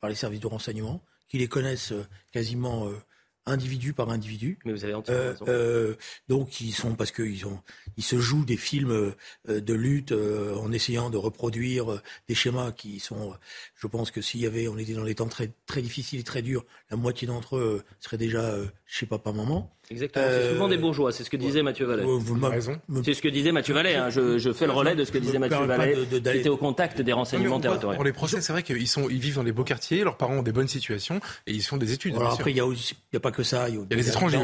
par 0.00 0.10
les 0.10 0.16
services 0.16 0.40
de 0.40 0.46
renseignement, 0.46 1.02
qui 1.28 1.38
les 1.38 1.48
connaissent 1.48 1.92
euh, 1.92 2.06
quasiment 2.32 2.88
euh, 2.88 2.96
individu 3.46 3.92
par 3.92 4.10
individu. 4.10 4.58
Mais 4.64 4.72
vous 4.72 4.84
avez 4.84 4.94
raison. 4.94 5.96
donc 6.28 6.60
ils 6.60 6.72
sont 6.72 6.94
parce 6.94 7.12
qu'ils 7.12 7.46
ont, 7.46 7.60
ils 7.96 8.04
se 8.04 8.18
jouent 8.18 8.44
des 8.44 8.58
films 8.58 9.14
de 9.46 9.72
lutte 9.72 10.12
en 10.12 10.70
essayant 10.70 11.08
de 11.08 11.16
reproduire 11.16 12.02
des 12.28 12.34
schémas 12.34 12.72
qui 12.72 13.00
sont. 13.00 13.34
je 13.74 13.86
pense 13.86 14.10
que 14.10 14.20
s'il 14.20 14.40
y 14.40 14.46
avait, 14.46 14.68
on 14.68 14.76
était 14.76 14.92
dans 14.92 15.04
des 15.04 15.14
temps 15.14 15.28
très 15.28 15.50
très 15.64 15.80
difficiles 15.80 16.20
et 16.20 16.24
très 16.24 16.42
durs, 16.42 16.66
la 16.90 16.98
moitié 16.98 17.26
d'entre 17.26 17.56
eux 17.56 17.82
seraient 18.00 18.18
déjà 18.18 18.54
chez 18.84 19.06
papa 19.06 19.32
maman. 19.32 19.74
Exactement. 19.90 20.26
c'est 20.28 20.50
souvent 20.50 20.68
des 20.68 20.76
bourgeois. 20.76 21.12
C'est 21.12 21.24
ce 21.24 21.30
que 21.30 21.36
disait 21.36 21.62
Mathieu 21.62 21.86
Vallet. 21.86 22.02
Vous 22.04 22.36
avez 22.36 22.54
raison. 22.54 22.80
C'est 23.04 23.14
ce 23.14 23.22
que 23.22 23.28
disait 23.28 23.52
Mathieu 23.52 23.74
Vallet. 23.74 23.96
Hein. 23.96 24.10
Je, 24.10 24.38
je, 24.38 24.52
fais 24.52 24.66
le 24.66 24.72
relais 24.72 24.94
de 24.94 25.04
ce 25.04 25.12
que 25.12 25.18
disait 25.18 25.38
Mathieu 25.38 25.64
Vallet, 25.64 25.96
qui 26.06 26.16
était 26.16 26.48
au 26.48 26.56
contact 26.56 27.00
des 27.00 27.12
renseignements 27.12 27.60
territoriaux. 27.60 27.96
Pour 27.96 28.04
les 28.04 28.12
procès, 28.12 28.40
c'est 28.40 28.52
vrai 28.52 28.62
qu'ils 28.62 28.88
sont, 28.88 29.08
ils 29.08 29.18
vivent 29.18 29.36
dans 29.36 29.44
des 29.44 29.52
beaux 29.52 29.64
quartiers, 29.64 30.04
leurs 30.04 30.16
parents 30.16 30.38
ont 30.38 30.42
des 30.42 30.52
bonnes 30.52 30.68
situations 30.68 31.20
et 31.46 31.52
ils 31.52 31.62
font 31.62 31.76
des 31.76 31.92
études. 31.92 32.16
Alors 32.16 32.34
après, 32.34 32.50
il 32.50 32.56
y 32.56 32.60
a 32.60 32.64
y 33.12 33.16
a 33.16 33.20
pas 33.20 33.32
que 33.32 33.42
ça. 33.42 33.68
Il 33.68 33.76
y 33.76 33.78
a, 33.78 33.84
des 33.84 34.08
étrangers. 34.08 34.38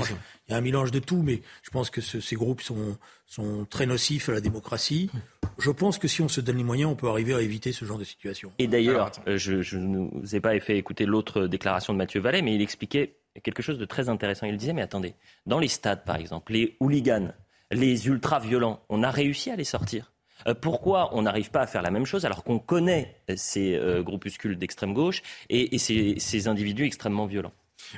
Il 0.49 0.53
y 0.53 0.55
a 0.55 0.59
un 0.59 0.61
mélange 0.61 0.91
de 0.91 0.99
tout, 0.99 1.23
mais 1.23 1.41
je 1.63 1.71
pense 1.71 1.91
que 1.91 2.01
ce, 2.01 2.21
ces 2.21 2.37
groupes 2.37 2.61
sont, 2.61 2.97
sont 3.27 3.67
très 3.69 3.87
nocifs 3.87 4.29
à 4.29 4.33
la 4.33 4.41
démocratie. 4.41 5.11
Je 5.59 5.71
pense 5.71 5.99
que 5.99 6.09
si 6.09 6.23
on 6.23 6.29
se 6.29 6.41
donne 6.41 6.57
les 6.57 6.65
moyens, 6.65 6.91
on 6.91 6.97
peut 6.97 7.09
arriver 7.09 7.35
à 7.35 7.41
éviter 7.41 7.73
ce 7.73 7.85
genre 7.85 7.99
de 7.99 8.05
situation. 8.05 8.53
Et 8.59 8.67
d'ailleurs, 8.67 9.13
euh, 9.27 9.37
je 9.37 9.77
ne 9.77 10.09
vous 10.13 10.37
ai 10.37 10.41
pas 10.41 10.59
fait 10.61 10.77
écouter 10.77 11.07
l'autre 11.07 11.47
déclaration 11.47 11.93
de 11.93 11.99
Mathieu 11.99 12.21
Vallet, 12.21 12.43
mais 12.43 12.55
il 12.55 12.63
expliquait 12.63 13.17
quelque 13.43 13.63
chose 13.63 13.79
de 13.79 13.85
très 13.85 14.09
intéressant. 14.09 14.47
Il 14.47 14.57
disait, 14.57 14.73
mais 14.73 14.83
attendez, 14.83 15.15
dans 15.47 15.59
les 15.59 15.69
stades, 15.69 16.05
par 16.05 16.17
exemple, 16.17 16.53
les 16.53 16.77
hooligans, 16.81 17.33
les 17.71 18.07
ultra-violents, 18.07 18.81
on 18.89 19.03
a 19.03 19.11
réussi 19.11 19.51
à 19.51 19.57
les 19.57 19.65
sortir. 19.65 20.13
Euh, 20.47 20.55
pourquoi 20.55 21.15
on 21.15 21.23
n'arrive 21.23 21.51
pas 21.51 21.63
à 21.63 21.67
faire 21.67 21.83
la 21.83 21.91
même 21.91 22.07
chose 22.07 22.25
alors 22.25 22.45
qu'on 22.45 22.59
connaît 22.59 23.17
ces 23.37 23.77
euh, 23.77 24.03
groupuscules 24.03 24.59
d'extrême 24.59 24.93
gauche 24.93 25.23
et, 25.49 25.79
ces 25.79 26.49
individus 26.49 26.85
extrêmement 26.85 27.27
violents? 27.27 27.53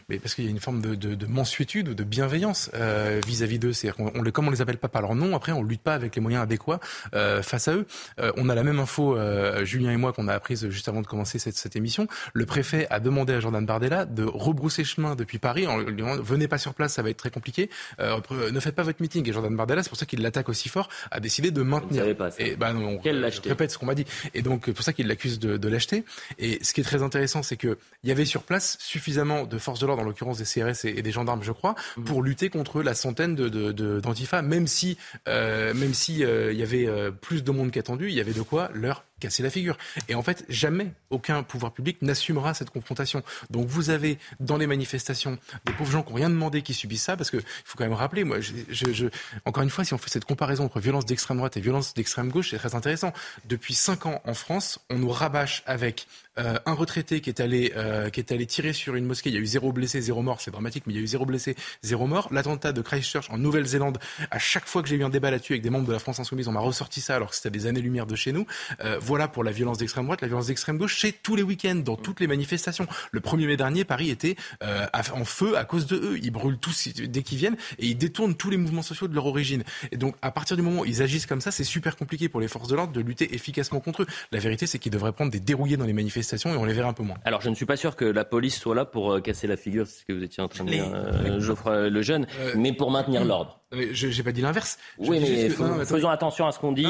Mais 0.09 0.19
parce 0.19 0.35
qu'il 0.35 0.45
y 0.45 0.49
a 0.49 0.51
une 0.51 0.61
forme 0.61 0.81
de, 0.81 0.95
de, 0.95 1.15
de 1.15 1.27
mansuétude 1.27 1.89
ou 1.89 1.95
de 1.95 2.05
bienveillance 2.05 2.71
euh, 2.75 3.21
vis-à-vis 3.27 3.59
d'eux. 3.59 3.73
C'est 3.73 3.93
on, 3.99 4.23
les, 4.23 4.33
comme 4.33 4.49
on 4.49 4.51
les 4.51 4.61
appelle 4.61 4.79
pas 4.79 4.89
par 4.89 5.03
leur 5.03 5.15
nom, 5.15 5.35
après 5.37 5.53
on 5.53 5.63
lutte 5.63 5.83
pas 5.83 5.95
avec 5.95 6.15
les 6.15 6.23
moyens 6.23 6.43
adéquats 6.43 6.81
euh, 7.15 7.43
face 7.43 7.69
à 7.69 7.75
eux. 7.75 7.87
Euh, 8.19 8.33
on 8.37 8.49
a 8.49 8.55
la 8.55 8.63
même 8.63 8.79
info, 8.79 9.17
euh, 9.17 9.65
Julien 9.65 9.93
et 9.93 9.97
moi, 9.97 10.13
qu'on 10.13 10.29
a 10.29 10.35
apprise 10.35 10.69
juste 10.69 10.89
avant 10.89 11.03
de 11.03 11.07
commencer 11.07 11.39
cette, 11.39 11.57
cette, 11.57 11.77
émission. 11.77 12.07
Le 12.33 12.47
préfet 12.47 12.87
a 12.91 13.01
demandé 13.01 13.35
à 13.35 13.41
Jordan 13.41 13.65
Bardella 13.65 14.05
de 14.05 14.25
rebrousser 14.25 14.85
chemin 14.85 15.15
depuis 15.15 15.39
Paris 15.39 15.67
en 15.67 15.79
lui 15.79 15.97
disant 15.97 16.17
venez 16.21 16.49
pas 16.49 16.59
sur 16.59 16.75
place, 16.75 16.95
ça 16.95 17.03
va 17.03 17.11
être 17.11 17.17
très 17.17 17.31
compliqué. 17.31 17.71
Euh, 18.01 18.21
ne 18.53 18.61
faites 18.61 18.75
pas 18.75 18.83
votre 18.83 19.01
meeting. 19.01 19.29
Et 19.29 19.33
Jordan 19.33 19.55
Bardella, 19.55 19.83
c'est 19.83 19.89
pour 19.89 19.99
ça 19.99 20.07
qu'il 20.07 20.23
l'attaque 20.23 20.49
aussi 20.49 20.69
fort, 20.69 20.89
a 21.11 21.21
décidé 21.21 21.51
de 21.51 21.63
maintenir. 21.63 22.05
Vous 22.05 22.15
pas 22.15 22.31
ça. 22.31 22.43
Et 22.43 22.57
bah 22.57 22.73
non, 22.73 23.01
lâcheté. 23.05 23.49
répète 23.49 23.71
ce 23.71 23.79
qu'on 23.79 23.87
m'a 23.87 23.95
dit. 23.95 24.07
Et 24.35 24.43
donc 24.43 24.71
pour 24.71 24.85
ça 24.85 24.93
qu'il 24.93 25.07
l'accuse 25.07 25.39
de, 25.39 25.57
de 25.57 25.69
l'acheter. 25.69 26.05
Et 26.39 26.63
ce 26.63 26.73
qui 26.73 26.81
est 26.81 26.85
très 26.85 27.03
intéressant, 27.03 27.43
c'est 27.43 27.57
que 27.57 27.79
il 28.03 28.09
y 28.09 28.13
avait 28.13 28.25
sur 28.25 28.43
place 28.43 28.77
suffisamment 28.81 29.45
de 29.45 29.59
forces 29.59 29.76
de 29.81 29.87
l'ordre, 29.87 30.03
en 30.03 30.05
l'occurrence 30.05 30.39
des 30.39 30.45
CRS 30.45 30.85
et, 30.85 31.03
des 31.03 31.13
gendarmes, 31.13 31.43
je 31.43 31.53
crois, 31.53 31.75
mhm. 31.97 32.05
pour 32.05 32.23
lutter 32.23 32.51
contre 32.51 32.83
la 32.83 32.95
centaine 32.95 33.35
d'antifa, 33.35 34.43
de, 34.43 34.47
même 34.47 34.67
si, 34.67 34.97
euh, 35.29 35.75
même 35.75 35.95
si 35.95 36.25
euh, 36.25 36.53
il 36.53 36.59
y 36.59 36.63
avait 36.63 36.87
euh, 36.87 37.11
plus 37.11 37.45
de 37.45 37.51
monde 37.51 37.71
qu'attendu, 37.71 38.09
il 38.09 38.15
y 38.15 38.21
avait 38.21 38.33
de 38.33 38.43
quoi 38.43 38.71
leur 38.75 39.05
casser 39.21 39.43
la 39.43 39.51
figure. 39.51 39.79
Et 40.09 40.15
en 40.15 40.23
fait, 40.23 40.45
jamais 40.49 40.93
aucun 41.11 41.43
pouvoir 41.43 41.73
public 41.73 42.03
n'assumera 42.03 42.53
cette 42.55 42.71
confrontation. 42.71 43.23
Donc 43.51 43.67
vous 43.67 43.91
avez 43.91 44.19
dans 44.41 44.59
les 44.59 44.67
manifestations 44.67 45.39
des 45.65 45.73
pauvres 45.73 45.91
gens 45.91 46.03
qui 46.03 46.11
n'ont 46.11 46.17
rien 46.17 46.31
demandé 46.31 46.63
qui 46.63 46.75
subissent 46.75 47.05
ça, 47.05 47.17
parce 47.17 47.31
qu'il 47.31 47.41
faut 47.41 47.79
quand 47.79 47.85
même 47.85 47.95
rappeler, 47.95 48.25
moi, 48.25 48.41
je, 48.41 48.53
je, 48.69 49.07
encore 49.45 49.63
une 49.63 49.71
fois, 49.71 49.85
si 49.85 49.95
on 49.95 49.99
fait 49.99 50.11
cette 50.11 50.27
comparaison 50.27 50.65
entre 50.65 50.81
violence 50.81 51.07
d'extrême 51.07 51.39
droite 51.39 51.57
et 51.57 51.61
violence 51.61 51.95
d'extrême 51.95 52.29
gauche, 52.29 52.51
c'est 52.51 52.59
très 52.59 52.75
intéressant. 52.75 53.13
Depuis 53.47 53.75
cinq 53.75 54.07
ans 54.07 54.21
en 54.25 54.35
France, 54.35 54.81
on 54.91 54.99
nous 54.99 55.11
rabâche 55.11 55.63
avec 55.67 56.07
euh, 56.39 56.59
un 56.67 56.75
retraité 56.75 57.21
qui 57.21 57.31
est 57.31 57.41
allé 57.41 57.73
euh, 57.77 58.11
qui 58.11 58.21
est 58.21 58.31
allé 58.31 58.47
tirer 58.47 58.73
sur 58.73 58.95
une 58.95 59.07
mosquée. 59.07 59.31
Il 59.31 59.35
y 59.35 59.39
a 59.39 59.41
eu 59.41 59.47
zéro 59.47 59.73
blessé, 59.73 60.01
zéro 60.01 60.23
mort. 60.23 60.41
C'est 60.41 60.51
dramatique, 60.51 60.85
mais 60.87 60.93
il 60.93 60.97
y 60.97 61.01
a 61.01 61.03
eu 61.03 61.07
zéro 61.07 61.25
blessé, 61.25 61.57
zéro 61.83 62.07
mort. 62.07 62.29
L'attentat 62.31 62.73
de 62.73 62.83
Christchurch 62.83 63.31
en 63.31 63.39
Nouvelle-Zélande. 63.39 63.99
À 64.31 64.39
chaque 64.39 64.67
fois 64.67 64.83
que 64.83 64.89
j'ai 64.89 64.97
eu 64.97 65.05
un 65.05 65.09
débat 65.09 65.31
là-dessus 65.31 65.55
avec 65.55 65.63
des 65.63 65.71
membres 65.71 65.87
de 65.87 65.93
la 65.93 65.99
France 65.99 66.21
insoumise, 66.21 66.49
on 66.49 66.53
m'a 66.53 66.61
ressorti 66.61 67.01
ça 67.01 67.17
alors 67.17 67.31
que 67.31 67.37
c'était 67.37 67.51
des 67.51 67.67
années-lumière 67.67 68.07
de 68.07 68.17
chez 68.17 68.33
nous. 68.33 68.47
Euh, 68.85 68.99
voilà 69.01 69.29
pour 69.29 69.45
la 69.45 69.51
violence 69.51 69.79
d'extrême 69.79 70.05
droite, 70.05 70.21
la 70.21 70.29
violence 70.29 70.49
d'extrême 70.49 70.77
gauche, 70.77 71.01
c'est 71.01 71.23
tous 71.23 71.37
les 71.37 71.43
week-ends, 71.43 71.77
dans 71.77 71.97
toutes 71.97 72.21
les 72.21 72.27
manifestations. 72.27 72.87
Le 73.13 73.21
1er 73.21 73.47
mai 73.47 73.57
dernier, 73.57 73.85
Paris 73.85 74.11
était 74.11 74.37
en 74.61 75.25
feu 75.25 75.57
à 75.57 75.65
cause 75.65 75.87
de 75.87 75.97
eux. 75.97 76.19
Ils 76.23 76.31
brûlent 76.31 76.59
tous 76.59 76.89
dès 76.89 77.23
qu'ils 77.23 77.39
viennent 77.39 77.57
et 77.79 77.87
ils 77.87 77.97
détournent 77.97 78.35
tous 78.35 78.51
les 78.51 78.57
mouvements 78.57 78.83
sociaux 78.83 79.09
de 79.09 79.15
leur 79.15 79.27
origine. 79.27 79.65
Et 79.91 79.97
donc, 79.97 80.17
à 80.21 80.31
partir 80.31 80.57
du 80.57 80.63
moment 80.63 80.83
où 80.83 80.85
ils 80.85 81.03
agissent 81.03 81.27
comme 81.27 81.41
ça, 81.41 81.51
c'est 81.51 81.65
super 81.65 81.97
compliqué 81.97 82.29
pour 82.29 82.41
les 82.41 82.49
forces 82.49 82.69
de 82.69 82.75
l'ordre 82.75 82.93
de 82.93 83.01
lutter 83.01 83.35
efficacement 83.35 83.81
contre 83.81 84.03
eux. 84.03 84.07
La 84.33 84.39
vérité, 84.39 84.67
c'est 84.67 84.79
qu'ils 84.79 84.93
devraient 84.93 85.13
prendre 85.13 85.31
des 85.31 85.41
dérouillés 85.41 85.77
dans 85.77 85.87
les 85.87 85.93
manifestations 85.93 86.26
et 86.35 86.57
on 86.57 86.65
les 86.65 86.73
verra 86.73 86.89
un 86.89 86.93
peu 86.93 87.05
alors 87.25 87.41
je 87.41 87.49
ne 87.49 87.55
suis 87.55 87.67
pas 87.67 87.77
sûr 87.77 87.97
que 87.97 88.05
la 88.05 88.25
police 88.25 88.59
soit 88.59 88.75
là 88.75 88.85
pour 88.85 89.13
euh, 89.13 89.21
casser 89.21 89.47
la 89.47 89.57
figure, 89.57 89.87
c'est 89.87 90.01
ce 90.01 90.05
que 90.05 90.13
vous 90.13 90.23
étiez 90.23 90.43
en 90.43 90.49
train 90.49 90.65
de 90.65 90.71
dire, 90.71 90.91
euh, 90.93 91.41
Geoffroy 91.41 91.89
Lejeune, 91.89 92.27
euh, 92.41 92.53
mais 92.57 92.73
pour 92.73 92.91
maintenir 92.91 93.25
l'ordre. 93.25 93.61
Je 93.73 94.07
n'ai 94.07 94.23
pas 94.23 94.33
dit 94.33 94.41
l'inverse. 94.41 94.79
Oui, 94.99 95.19
mais 95.21 95.51
faisons 95.51 96.09
attention 96.09 96.47
à 96.47 96.53
ce 96.53 96.59
qu'on 96.59 96.73
dit, 96.73 96.87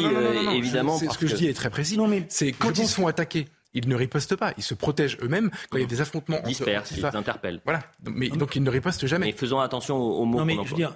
évidemment. 0.55 0.99
ce 0.99 1.19
que 1.19 1.27
je 1.27 1.37
dis 1.37 1.47
est 1.47 1.55
très 1.55 1.71
précis. 1.71 1.99
C'est 2.29 2.53
quand 2.53 2.79
ils 2.79 2.89
sont 2.89 3.07
attaqués, 3.07 3.47
ils 3.75 3.89
ne 3.89 3.95
ripostent 3.95 4.37
pas. 4.37 4.53
Ils 4.57 4.63
se 4.63 4.75
protègent 4.75 5.19
eux-mêmes 5.23 5.51
quand 5.71 5.79
il 5.79 5.83
y 5.83 5.85
a 5.85 5.89
des 5.89 6.01
affrontements. 6.01 6.39
Ils 6.45 6.49
dispersent, 6.49 6.93
ils 6.97 7.05
interpellent. 7.05 7.61
Voilà. 7.65 7.81
Mais, 8.05 8.29
donc 8.29 8.57
ils 8.57 8.63
ne 8.63 8.71
ripostent 8.71 9.07
jamais. 9.07 9.27
Mais 9.27 9.33
faisons 9.33 9.59
attention 9.59 9.97
aux, 9.97 10.25
mots. 10.25 10.39
Non, 10.39 10.45
mais 10.45 10.57
je 10.65 10.71
veux 10.71 10.77
dire, 10.77 10.95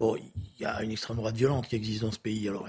bon, 0.00 0.16
il 0.16 0.62
y 0.62 0.64
a 0.64 0.82
une 0.82 0.90
extrême 0.90 1.18
droite 1.18 1.36
violente 1.36 1.68
qui 1.68 1.76
existe 1.76 2.02
dans 2.02 2.10
ce 2.10 2.18
pays. 2.18 2.48
Alors, 2.48 2.66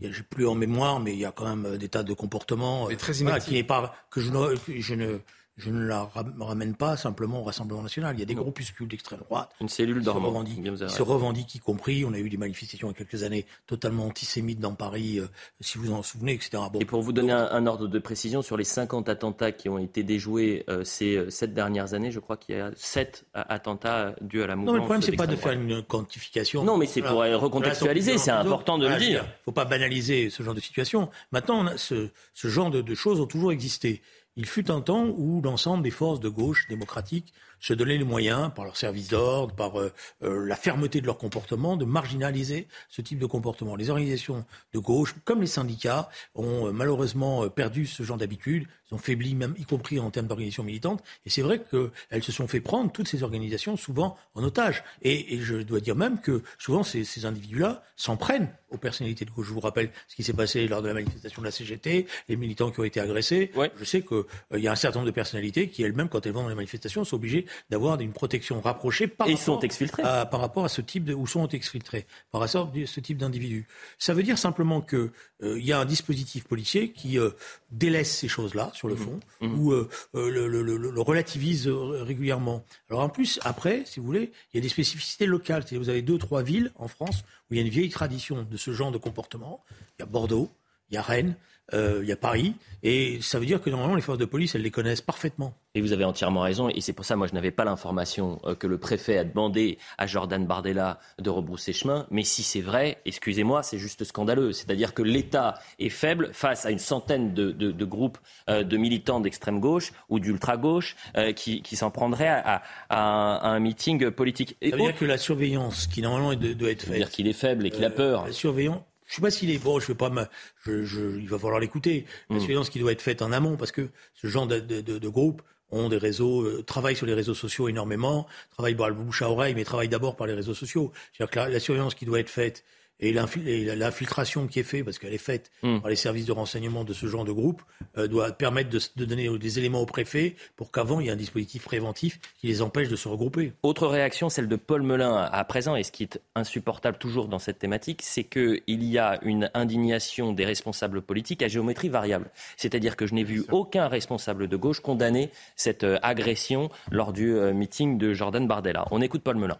j'ai 0.00 0.22
plus 0.22 0.46
en 0.46 0.54
mémoire, 0.54 1.00
mais 1.00 1.12
il 1.12 1.18
y 1.18 1.26
a 1.26 1.32
quand 1.32 1.54
même 1.54 1.76
des 1.76 1.88
tas 1.88 2.04
de 2.04 2.14
comportements 2.14 2.88
très 2.96 3.12
qui 3.40 3.54
n'est 3.54 3.64
pas 3.64 3.94
que 4.10 4.20
je 4.20 4.30
je 4.66 4.94
ne 4.94 5.18
je 5.58 5.70
ne 5.70 5.84
la 5.84 6.08
ramène 6.38 6.74
pas 6.76 6.96
simplement 6.96 7.40
au 7.40 7.42
Rassemblement 7.42 7.82
national. 7.82 8.14
Il 8.14 8.20
y 8.20 8.22
a 8.22 8.26
des 8.26 8.36
groupuscules 8.36 8.86
d'extrême 8.86 9.20
droite. 9.28 9.50
Une 9.60 9.68
cellule 9.68 10.02
dormante. 10.02 10.46
Qui 10.46 10.88
se 10.88 11.02
revendiquent, 11.02 11.56
y 11.56 11.58
compris. 11.58 12.04
On 12.04 12.12
a 12.12 12.18
eu 12.18 12.30
des 12.30 12.36
manifestations 12.36 12.88
il 12.88 12.92
y 12.92 12.94
a 12.94 12.98
quelques 13.04 13.24
années 13.24 13.44
totalement 13.66 14.06
antisémites 14.06 14.60
dans 14.60 14.74
Paris, 14.74 15.18
euh, 15.18 15.26
si 15.60 15.78
vous 15.78 15.92
en 15.92 16.04
souvenez, 16.04 16.34
etc. 16.34 16.62
Et 16.78 16.84
pour 16.84 17.02
vous 17.02 17.12
donner 17.12 17.32
un, 17.32 17.66
ordre 17.66 17.88
de 17.88 17.98
précision, 17.98 18.40
sur 18.40 18.56
les 18.56 18.64
50 18.64 19.08
attentats 19.08 19.50
qui 19.50 19.68
ont 19.68 19.78
été 19.78 20.04
déjoués 20.04 20.64
euh, 20.68 20.84
ces 20.84 21.16
euh, 21.16 21.30
sept 21.30 21.54
dernières 21.54 21.92
années, 21.92 22.12
je 22.12 22.20
crois 22.20 22.36
qu'il 22.36 22.56
y 22.56 22.60
a 22.60 22.70
sept 22.76 23.24
attentats 23.34 24.14
dus 24.20 24.42
à 24.42 24.46
la 24.46 24.54
mouvance. 24.54 24.66
Non, 24.68 24.72
mais 24.74 24.78
le 24.78 24.84
problème, 24.84 25.02
c'est 25.02 25.16
pas 25.16 25.26
de 25.26 25.36
faire 25.36 25.52
une 25.52 25.82
quantification. 25.82 26.62
Non, 26.62 26.76
mais 26.76 26.86
c'est 26.86 27.02
pour 27.02 27.18
recontextualiser, 27.18 28.18
c'est 28.18 28.30
important 28.30 28.78
de 28.78 28.86
le 28.86 28.96
dire. 28.96 29.24
Il 29.24 29.26
ne 29.26 29.44
faut 29.46 29.52
pas 29.52 29.64
banaliser 29.64 30.30
ce 30.30 30.44
genre 30.44 30.54
de 30.54 30.60
situation. 30.60 31.10
Maintenant, 31.32 31.66
ce, 31.76 32.10
ce 32.32 32.48
genre 32.48 32.70
de, 32.70 32.80
de 32.80 32.94
choses 32.94 33.20
ont 33.20 33.26
toujours 33.26 33.50
existé. 33.50 34.02
Il 34.38 34.46
fut 34.46 34.70
un 34.70 34.80
temps 34.80 35.06
où 35.16 35.42
l'ensemble 35.42 35.82
des 35.82 35.90
forces 35.90 36.20
de 36.20 36.28
gauche 36.28 36.68
démocratiques 36.68 37.34
se 37.60 37.74
donnaient 37.74 37.98
les 37.98 38.04
moyens, 38.04 38.50
par 38.54 38.64
leur 38.64 38.76
service 38.76 39.08
d'ordre, 39.08 39.54
par 39.54 39.80
euh, 39.80 39.92
euh, 40.22 40.46
la 40.46 40.56
fermeté 40.56 41.00
de 41.00 41.06
leur 41.06 41.18
comportement, 41.18 41.76
de 41.76 41.84
marginaliser 41.84 42.68
ce 42.88 43.02
type 43.02 43.18
de 43.18 43.26
comportement. 43.26 43.76
Les 43.76 43.90
organisations 43.90 44.44
de 44.72 44.78
gauche, 44.78 45.14
comme 45.24 45.40
les 45.40 45.46
syndicats, 45.46 46.08
ont 46.34 46.68
euh, 46.68 46.72
malheureusement 46.72 47.48
perdu 47.48 47.86
ce 47.86 48.02
genre 48.02 48.16
d'habitude. 48.16 48.66
Ils 48.90 48.94
ont 48.94 48.98
faibli, 48.98 49.34
même 49.34 49.54
y 49.58 49.64
compris 49.64 50.00
en 50.00 50.10
termes 50.10 50.26
d'organisation 50.26 50.62
militante. 50.62 51.02
Et 51.26 51.30
c'est 51.30 51.42
vrai 51.42 51.60
qu'elles 51.60 52.22
se 52.22 52.32
sont 52.32 52.48
fait 52.48 52.60
prendre, 52.60 52.90
toutes 52.90 53.08
ces 53.08 53.22
organisations, 53.22 53.76
souvent 53.76 54.16
en 54.34 54.42
otage. 54.42 54.82
Et, 55.02 55.38
je 55.40 55.56
dois 55.56 55.80
dire 55.80 55.94
même 55.94 56.20
que 56.20 56.42
souvent 56.58 56.82
ces, 56.82 57.04
ces 57.04 57.26
individus-là 57.26 57.82
s'en 57.96 58.16
prennent 58.16 58.50
aux 58.70 58.78
personnalités 58.78 59.24
de 59.24 59.30
gauche. 59.30 59.48
Je 59.48 59.52
vous 59.52 59.60
rappelle 59.60 59.90
ce 60.08 60.16
qui 60.16 60.22
s'est 60.22 60.32
passé 60.32 60.68
lors 60.68 60.82
de 60.82 60.88
la 60.88 60.94
manifestation 60.94 61.42
de 61.42 61.46
la 61.46 61.50
CGT, 61.50 62.06
les 62.28 62.36
militants 62.36 62.70
qui 62.70 62.80
ont 62.80 62.84
été 62.84 63.00
agressés. 63.00 63.50
Je 63.78 63.84
sais 63.84 64.02
qu'il 64.02 64.16
euh, 64.16 64.58
y 64.58 64.68
a 64.68 64.72
un 64.72 64.76
certain 64.76 64.98
nombre 64.98 65.10
de 65.10 65.14
personnalités 65.14 65.68
qui 65.68 65.82
elles-mêmes, 65.82 66.08
quand 66.08 66.26
elles 66.26 66.32
vont 66.32 66.42
dans 66.42 66.48
les 66.48 66.54
manifestations, 66.54 67.04
sont 67.04 67.16
obligées 67.16 67.46
d'avoir 67.70 68.00
une 68.00 68.12
protection 68.12 68.60
rapprochée 68.60 69.06
par, 69.06 69.28
Et 69.28 69.32
rapport, 69.32 69.44
sont 69.44 69.60
exfiltrés. 69.60 70.02
À, 70.02 70.26
par 70.26 70.40
rapport 70.40 70.64
à 70.64 70.68
ce 70.68 70.80
type 70.80 71.04
de, 71.04 71.14
ou 71.14 71.26
sont 71.26 71.48
exfiltrés 71.48 72.06
par 72.30 72.40
rapport 72.40 72.70
à 72.74 72.86
ce 72.86 73.00
type 73.00 73.18
d'individus. 73.18 73.66
Ça 73.98 74.14
veut 74.14 74.22
dire 74.22 74.38
simplement 74.38 74.80
qu'il 74.80 75.10
euh, 75.42 75.60
y 75.60 75.72
a 75.72 75.78
un 75.78 75.84
dispositif 75.84 76.44
policier 76.44 76.90
qui 76.92 77.18
euh, 77.18 77.30
délaisse 77.70 78.16
ces 78.16 78.28
choses-là 78.28 78.70
sur 78.74 78.88
le 78.88 78.94
mmh. 78.94 78.98
fond, 78.98 79.20
mmh. 79.40 79.58
ou 79.58 79.72
le, 79.72 79.88
le, 80.14 80.62
le, 80.62 80.76
le, 80.76 81.00
relativise 81.00 81.68
régulièrement. 81.68 82.64
Alors 82.90 83.02
en 83.02 83.08
plus, 83.08 83.38
après, 83.44 83.82
si 83.84 84.00
vous 84.00 84.06
voulez, 84.06 84.32
il 84.52 84.56
y 84.56 84.58
a 84.58 84.62
des 84.62 84.68
spécificités 84.68 85.26
locales. 85.26 85.64
Vous 85.72 85.88
avez 85.88 86.02
deux, 86.02 86.18
trois 86.18 86.42
villes 86.42 86.72
en 86.76 86.88
France 86.88 87.24
où 87.50 87.54
il 87.54 87.58
y 87.58 87.60
a 87.60 87.64
une 87.64 87.70
vieille 87.70 87.90
tradition 87.90 88.46
de 88.48 88.56
ce 88.56 88.72
genre 88.72 88.92
de 88.92 88.98
comportement. 88.98 89.64
Il 89.98 90.00
y 90.00 90.02
a 90.02 90.06
Bordeaux, 90.06 90.50
il 90.90 90.94
y 90.94 90.96
a 90.96 91.02
Rennes, 91.02 91.34
euh, 91.34 91.57
il 91.72 92.04
y 92.04 92.12
a 92.12 92.16
Paris, 92.16 92.54
et 92.82 93.18
ça 93.20 93.38
veut 93.38 93.46
dire 93.46 93.60
que 93.60 93.70
normalement 93.70 93.96
les 93.96 94.02
forces 94.02 94.18
de 94.18 94.24
police, 94.24 94.54
elles 94.54 94.62
les 94.62 94.70
connaissent 94.70 95.00
parfaitement. 95.00 95.54
Et 95.74 95.80
vous 95.80 95.92
avez 95.92 96.04
entièrement 96.04 96.40
raison, 96.40 96.68
et 96.68 96.80
c'est 96.80 96.92
pour 96.92 97.04
ça, 97.04 97.16
moi, 97.16 97.26
je 97.26 97.34
n'avais 97.34 97.50
pas 97.50 97.64
l'information 97.64 98.40
euh, 98.44 98.54
que 98.54 98.66
le 98.66 98.78
préfet 98.78 99.18
a 99.18 99.24
demandé 99.24 99.78
à 99.96 100.06
Jordan 100.06 100.46
Bardella 100.46 100.98
de 101.18 101.30
rebrousser 101.30 101.72
chemin. 101.72 102.06
Mais 102.10 102.22
si 102.22 102.42
c'est 102.42 102.60
vrai, 102.60 102.98
excusez-moi, 103.04 103.62
c'est 103.62 103.78
juste 103.78 104.04
scandaleux. 104.04 104.52
C'est-à-dire 104.52 104.94
que 104.94 105.02
l'État 105.02 105.54
est 105.78 105.88
faible 105.88 106.30
face 106.32 106.66
à 106.66 106.70
une 106.70 106.78
centaine 106.78 107.34
de, 107.34 107.84
groupes 107.84 108.18
euh, 108.48 108.64
de 108.64 108.76
militants 108.76 109.20
d'extrême 109.20 109.60
gauche 109.60 109.92
ou 110.08 110.20
d'ultra-gauche 110.20 110.96
qui, 111.34 111.76
s'en 111.76 111.90
prendraient 111.90 112.28
à, 112.28 112.62
un, 112.90 113.60
meeting 113.60 114.10
politique. 114.10 114.56
ça 114.62 114.76
veut 114.76 114.82
dire 114.82 114.96
que 114.96 115.04
la 115.04 115.18
surveillance, 115.18 115.86
qui 115.86 116.02
normalement 116.02 116.34
doit 116.34 116.70
être 116.70 116.82
faite. 116.82 116.86
Ça 116.86 116.92
veut 116.92 116.98
dire 116.98 117.10
qu'il 117.10 117.28
est 117.28 117.32
faible 117.32 117.66
et 117.66 117.70
qu'il 117.70 117.84
a 117.84 117.90
peur. 117.90 118.26
La 118.26 118.32
surveillance, 118.32 118.82
je 119.08 119.14
sais 119.14 119.22
pas 119.22 119.30
s'il 119.30 119.50
est 119.50 119.58
bon, 119.58 119.80
je 119.80 119.86
vais 119.86 119.94
pas 119.94 120.10
me, 120.10 120.24
je, 120.64 120.84
je, 120.84 121.18
il 121.18 121.28
va 121.28 121.38
falloir 121.38 121.58
l'écouter. 121.58 122.04
La 122.28 122.36
mm. 122.36 122.40
surveillance 122.40 122.70
qui 122.70 122.78
doit 122.78 122.92
être 122.92 123.02
faite 123.02 123.22
en 123.22 123.32
amont, 123.32 123.56
parce 123.56 123.72
que 123.72 123.88
ce 124.14 124.26
genre 124.26 124.46
de, 124.46 124.60
de, 124.60 124.80
de, 124.80 125.08
groupe 125.08 125.42
ont 125.70 125.88
des 125.88 125.96
réseaux, 125.96 126.42
euh, 126.42 126.62
travaillent 126.62 126.96
sur 126.96 127.06
les 127.06 127.14
réseaux 127.14 127.34
sociaux 127.34 127.68
énormément, 127.68 128.26
travaillent 128.52 128.74
par 128.74 128.88
le 128.88 128.94
bouche 128.94 129.22
à 129.22 129.30
oreille, 129.30 129.54
mais 129.54 129.64
travaillent 129.64 129.88
d'abord 129.88 130.14
par 130.14 130.26
les 130.26 130.34
réseaux 130.34 130.54
sociaux. 130.54 130.92
C'est-à-dire 131.12 131.30
que 131.30 131.52
la, 131.52 131.60
surveillance 131.60 131.94
qui 131.94 132.04
doit 132.04 132.20
être 132.20 132.28
faite 132.28 132.64
et 133.00 133.12
l'infiltration 133.12 134.46
qui 134.46 134.60
est 134.60 134.64
faite, 134.64 134.84
parce 134.84 134.98
qu'elle 134.98 135.14
est 135.14 135.18
faite 135.18 135.50
hmm. 135.62 135.80
par 135.80 135.90
les 135.90 135.96
services 135.96 136.26
de 136.26 136.32
renseignement 136.32 136.84
de 136.84 136.92
ce 136.92 137.06
genre 137.06 137.24
de 137.24 137.32
groupe, 137.32 137.62
euh, 137.96 138.08
doit 138.08 138.32
permettre 138.32 138.70
de, 138.70 138.80
donner 138.96 139.38
des 139.38 139.58
éléments 139.58 139.80
au 139.80 139.86
préfet 139.86 140.36
pour 140.56 140.72
qu'avant, 140.72 141.00
il 141.00 141.06
y 141.06 141.08
ait 141.08 141.12
un 141.12 141.16
dispositif 141.16 141.64
préventif 141.64 142.18
qui 142.40 142.48
les 142.48 142.62
empêche 142.62 142.88
de 142.88 142.96
se 142.96 143.08
regrouper. 143.08 143.52
Autre 143.62 143.86
réaction, 143.86 144.28
celle 144.28 144.48
de 144.48 144.56
Paul 144.56 144.82
Melun 144.82 145.16
à 145.16 145.44
présent, 145.44 145.76
et 145.76 145.82
ce 145.82 145.92
qui 145.92 146.02
est 146.02 146.20
insupportable 146.34 146.98
toujours 146.98 147.28
dans 147.28 147.38
cette 147.38 147.58
thématique, 147.58 148.02
c'est 148.02 148.24
qu'il 148.24 148.62
y 148.66 148.98
a 148.98 149.18
une 149.22 149.50
indignation 149.54 150.32
des 150.32 150.44
responsables 150.44 151.02
politiques 151.02 151.42
à 151.42 151.48
géométrie 151.48 151.88
variable. 151.88 152.30
C'est-à-dire 152.56 152.96
que 152.96 153.06
je 153.06 153.14
n'ai 153.14 153.24
vu 153.24 153.44
aucun 153.50 153.88
responsable 153.88 154.48
de 154.48 154.56
gauche 154.56 154.80
condamner 154.80 155.30
cette 155.56 155.84
euh, 155.84 155.98
agression 156.02 156.70
lors 156.90 157.12
du 157.12 157.34
euh, 157.34 157.52
meeting 157.52 157.98
de 157.98 158.14
Jordan 158.14 158.46
Bardella. 158.46 158.86
On 158.90 159.00
écoute 159.00 159.22
Paul 159.22 159.36
Melun. 159.36 159.58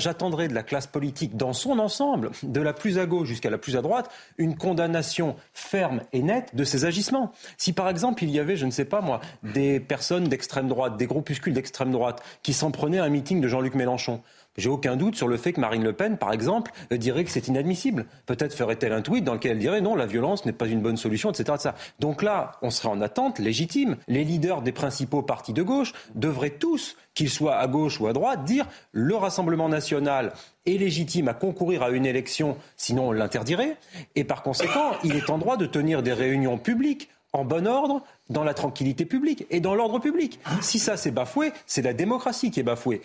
J'attendrai 0.00 0.46
de 0.46 0.54
la 0.54 0.62
classe 0.62 0.86
politique 0.86 1.36
dans 1.36 1.52
son 1.52 1.80
ensemble, 1.80 2.30
de 2.44 2.60
la 2.60 2.72
plus 2.72 3.00
à 3.00 3.06
gauche 3.06 3.26
jusqu'à 3.26 3.50
la 3.50 3.58
plus 3.58 3.76
à 3.76 3.82
droite, 3.82 4.08
une 4.36 4.56
condamnation 4.56 5.34
ferme 5.54 6.02
et 6.12 6.22
nette 6.22 6.54
de 6.54 6.62
ces 6.62 6.84
agissements. 6.84 7.32
Si 7.56 7.72
par 7.72 7.88
exemple 7.88 8.22
il 8.22 8.30
y 8.30 8.38
avait, 8.38 8.54
je 8.54 8.64
ne 8.64 8.70
sais 8.70 8.84
pas 8.84 9.00
moi, 9.00 9.20
des 9.42 9.80
personnes 9.80 10.28
d'extrême 10.28 10.68
droite, 10.68 10.96
des 10.98 11.08
groupuscules 11.08 11.52
d'extrême 11.52 11.90
droite 11.90 12.22
qui 12.44 12.52
s'en 12.52 12.70
prenaient 12.70 13.00
à 13.00 13.04
un 13.06 13.08
meeting 13.08 13.40
de 13.40 13.48
Jean-Luc 13.48 13.74
Mélenchon, 13.74 14.22
j'ai 14.58 14.68
aucun 14.68 14.96
doute 14.96 15.16
sur 15.16 15.28
le 15.28 15.38
fait 15.38 15.54
que 15.54 15.60
Marine 15.60 15.82
Le 15.82 15.94
Pen, 15.94 16.18
par 16.18 16.32
exemple, 16.32 16.72
dirait 16.90 17.24
que 17.24 17.30
c'est 17.30 17.48
inadmissible. 17.48 18.06
Peut-être 18.26 18.52
ferait-elle 18.52 18.92
un 18.92 19.00
tweet 19.00 19.24
dans 19.24 19.34
lequel 19.34 19.52
elle 19.52 19.58
dirait 19.58 19.80
non, 19.80 19.94
la 19.94 20.04
violence 20.04 20.44
n'est 20.44 20.52
pas 20.52 20.66
une 20.66 20.82
bonne 20.82 20.96
solution, 20.96 21.30
etc., 21.30 21.70
Donc 22.00 22.22
là, 22.22 22.52
on 22.60 22.70
serait 22.70 22.88
en 22.88 23.00
attente 23.00 23.38
légitime. 23.38 23.96
Les 24.08 24.24
leaders 24.24 24.62
des 24.62 24.72
principaux 24.72 25.22
partis 25.22 25.52
de 25.52 25.62
gauche 25.62 25.92
devraient 26.14 26.50
tous, 26.50 26.96
qu'ils 27.14 27.30
soient 27.30 27.56
à 27.56 27.66
gauche 27.66 28.00
ou 28.00 28.06
à 28.08 28.12
droite, 28.12 28.44
dire 28.44 28.66
le 28.92 29.14
Rassemblement 29.16 29.68
national 29.68 30.32
est 30.66 30.78
légitime 30.78 31.28
à 31.28 31.34
concourir 31.34 31.82
à 31.82 31.90
une 31.90 32.06
élection, 32.06 32.56
sinon 32.76 33.08
on 33.08 33.12
l'interdirait. 33.12 33.76
Et 34.16 34.24
par 34.24 34.42
conséquent, 34.42 34.92
il 35.04 35.16
est 35.16 35.30
en 35.30 35.38
droit 35.38 35.56
de 35.56 35.66
tenir 35.66 36.02
des 36.02 36.12
réunions 36.12 36.58
publiques 36.58 37.08
en 37.32 37.44
bon 37.44 37.66
ordre, 37.66 38.02
dans 38.30 38.44
la 38.44 38.54
tranquillité 38.54 39.04
publique 39.04 39.46
et 39.50 39.60
dans 39.60 39.74
l'ordre 39.74 39.98
public. 39.98 40.40
Si 40.60 40.78
ça 40.78 40.96
c'est 40.96 41.10
bafoué, 41.10 41.52
c'est 41.66 41.82
la 41.82 41.92
démocratie 41.92 42.50
qui 42.50 42.60
est 42.60 42.64
bafouée. 42.64 43.02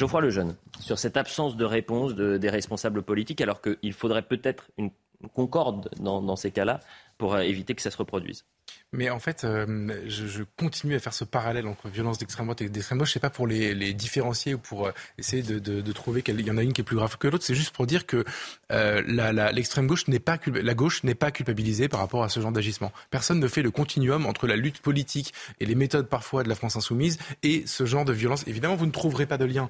Geoffroy 0.00 0.22
Lejeune, 0.22 0.56
sur 0.78 0.98
cette 0.98 1.18
absence 1.18 1.58
de 1.58 1.64
réponse 1.66 2.14
des 2.14 2.48
responsables 2.48 3.02
politiques, 3.02 3.42
alors 3.42 3.60
qu'il 3.60 3.92
faudrait 3.92 4.22
peut-être 4.22 4.70
une 4.78 4.90
concorde 5.34 5.90
dans 6.00 6.36
ces 6.36 6.50
cas-là 6.50 6.80
pour 7.20 7.34
euh, 7.34 7.40
éviter 7.40 7.74
que 7.74 7.82
ça 7.82 7.90
se 7.90 7.98
reproduise. 7.98 8.46
Mais 8.92 9.10
en 9.10 9.20
fait, 9.20 9.44
euh, 9.44 10.00
je, 10.06 10.42
continue 10.56 10.94
à 10.94 11.00
faire 11.00 11.12
ce 11.12 11.24
parallèle 11.24 11.66
entre 11.66 11.88
violence 11.88 12.18
d'extrême 12.18 12.46
droite 12.46 12.62
et 12.62 12.68
d'extrême 12.68 12.98
gauche. 12.98 13.12
C'est 13.12 13.20
pas 13.20 13.30
pour 13.30 13.46
les, 13.46 13.92
différencier 13.92 14.54
ou 14.54 14.58
pour 14.58 14.86
euh, 14.86 14.92
essayer 15.18 15.42
de, 15.42 15.92
trouver 15.92 16.22
qu'il 16.22 16.40
y 16.40 16.50
en 16.50 16.56
a 16.56 16.62
une 16.62 16.72
qui 16.72 16.80
est 16.80 16.84
plus 16.84 16.96
grave 16.96 17.18
que 17.18 17.28
l'autre. 17.28 17.44
C'est 17.44 17.54
juste 17.54 17.74
pour 17.74 17.86
dire 17.86 18.06
que 18.06 18.24
l'extrême 18.70 19.86
gauche 19.86 20.08
n'est 20.08 20.18
pas 20.18 20.38
la 20.46 20.74
gauche 20.74 21.04
n'est 21.04 21.14
pas 21.14 21.30
culpabilisée 21.30 21.88
par 21.88 22.00
rapport 22.00 22.24
à 22.24 22.28
ce 22.30 22.40
genre 22.40 22.52
d'agissement. 22.52 22.90
Personne 23.10 23.38
ne 23.38 23.48
fait 23.48 23.62
le 23.62 23.70
continuum 23.70 24.24
entre 24.24 24.46
la 24.46 24.56
lutte 24.56 24.80
politique 24.80 25.34
et 25.60 25.66
les 25.66 25.74
méthodes 25.74 26.08
parfois 26.08 26.42
de 26.42 26.48
la 26.48 26.54
France 26.54 26.76
insoumise 26.76 27.18
et 27.42 27.64
ce 27.66 27.84
genre 27.84 28.06
de 28.06 28.12
violence. 28.12 28.44
Évidemment, 28.46 28.76
vous 28.76 28.86
ne 28.86 28.92
trouverez 28.92 29.26
pas 29.26 29.36
de 29.36 29.44
lien 29.44 29.68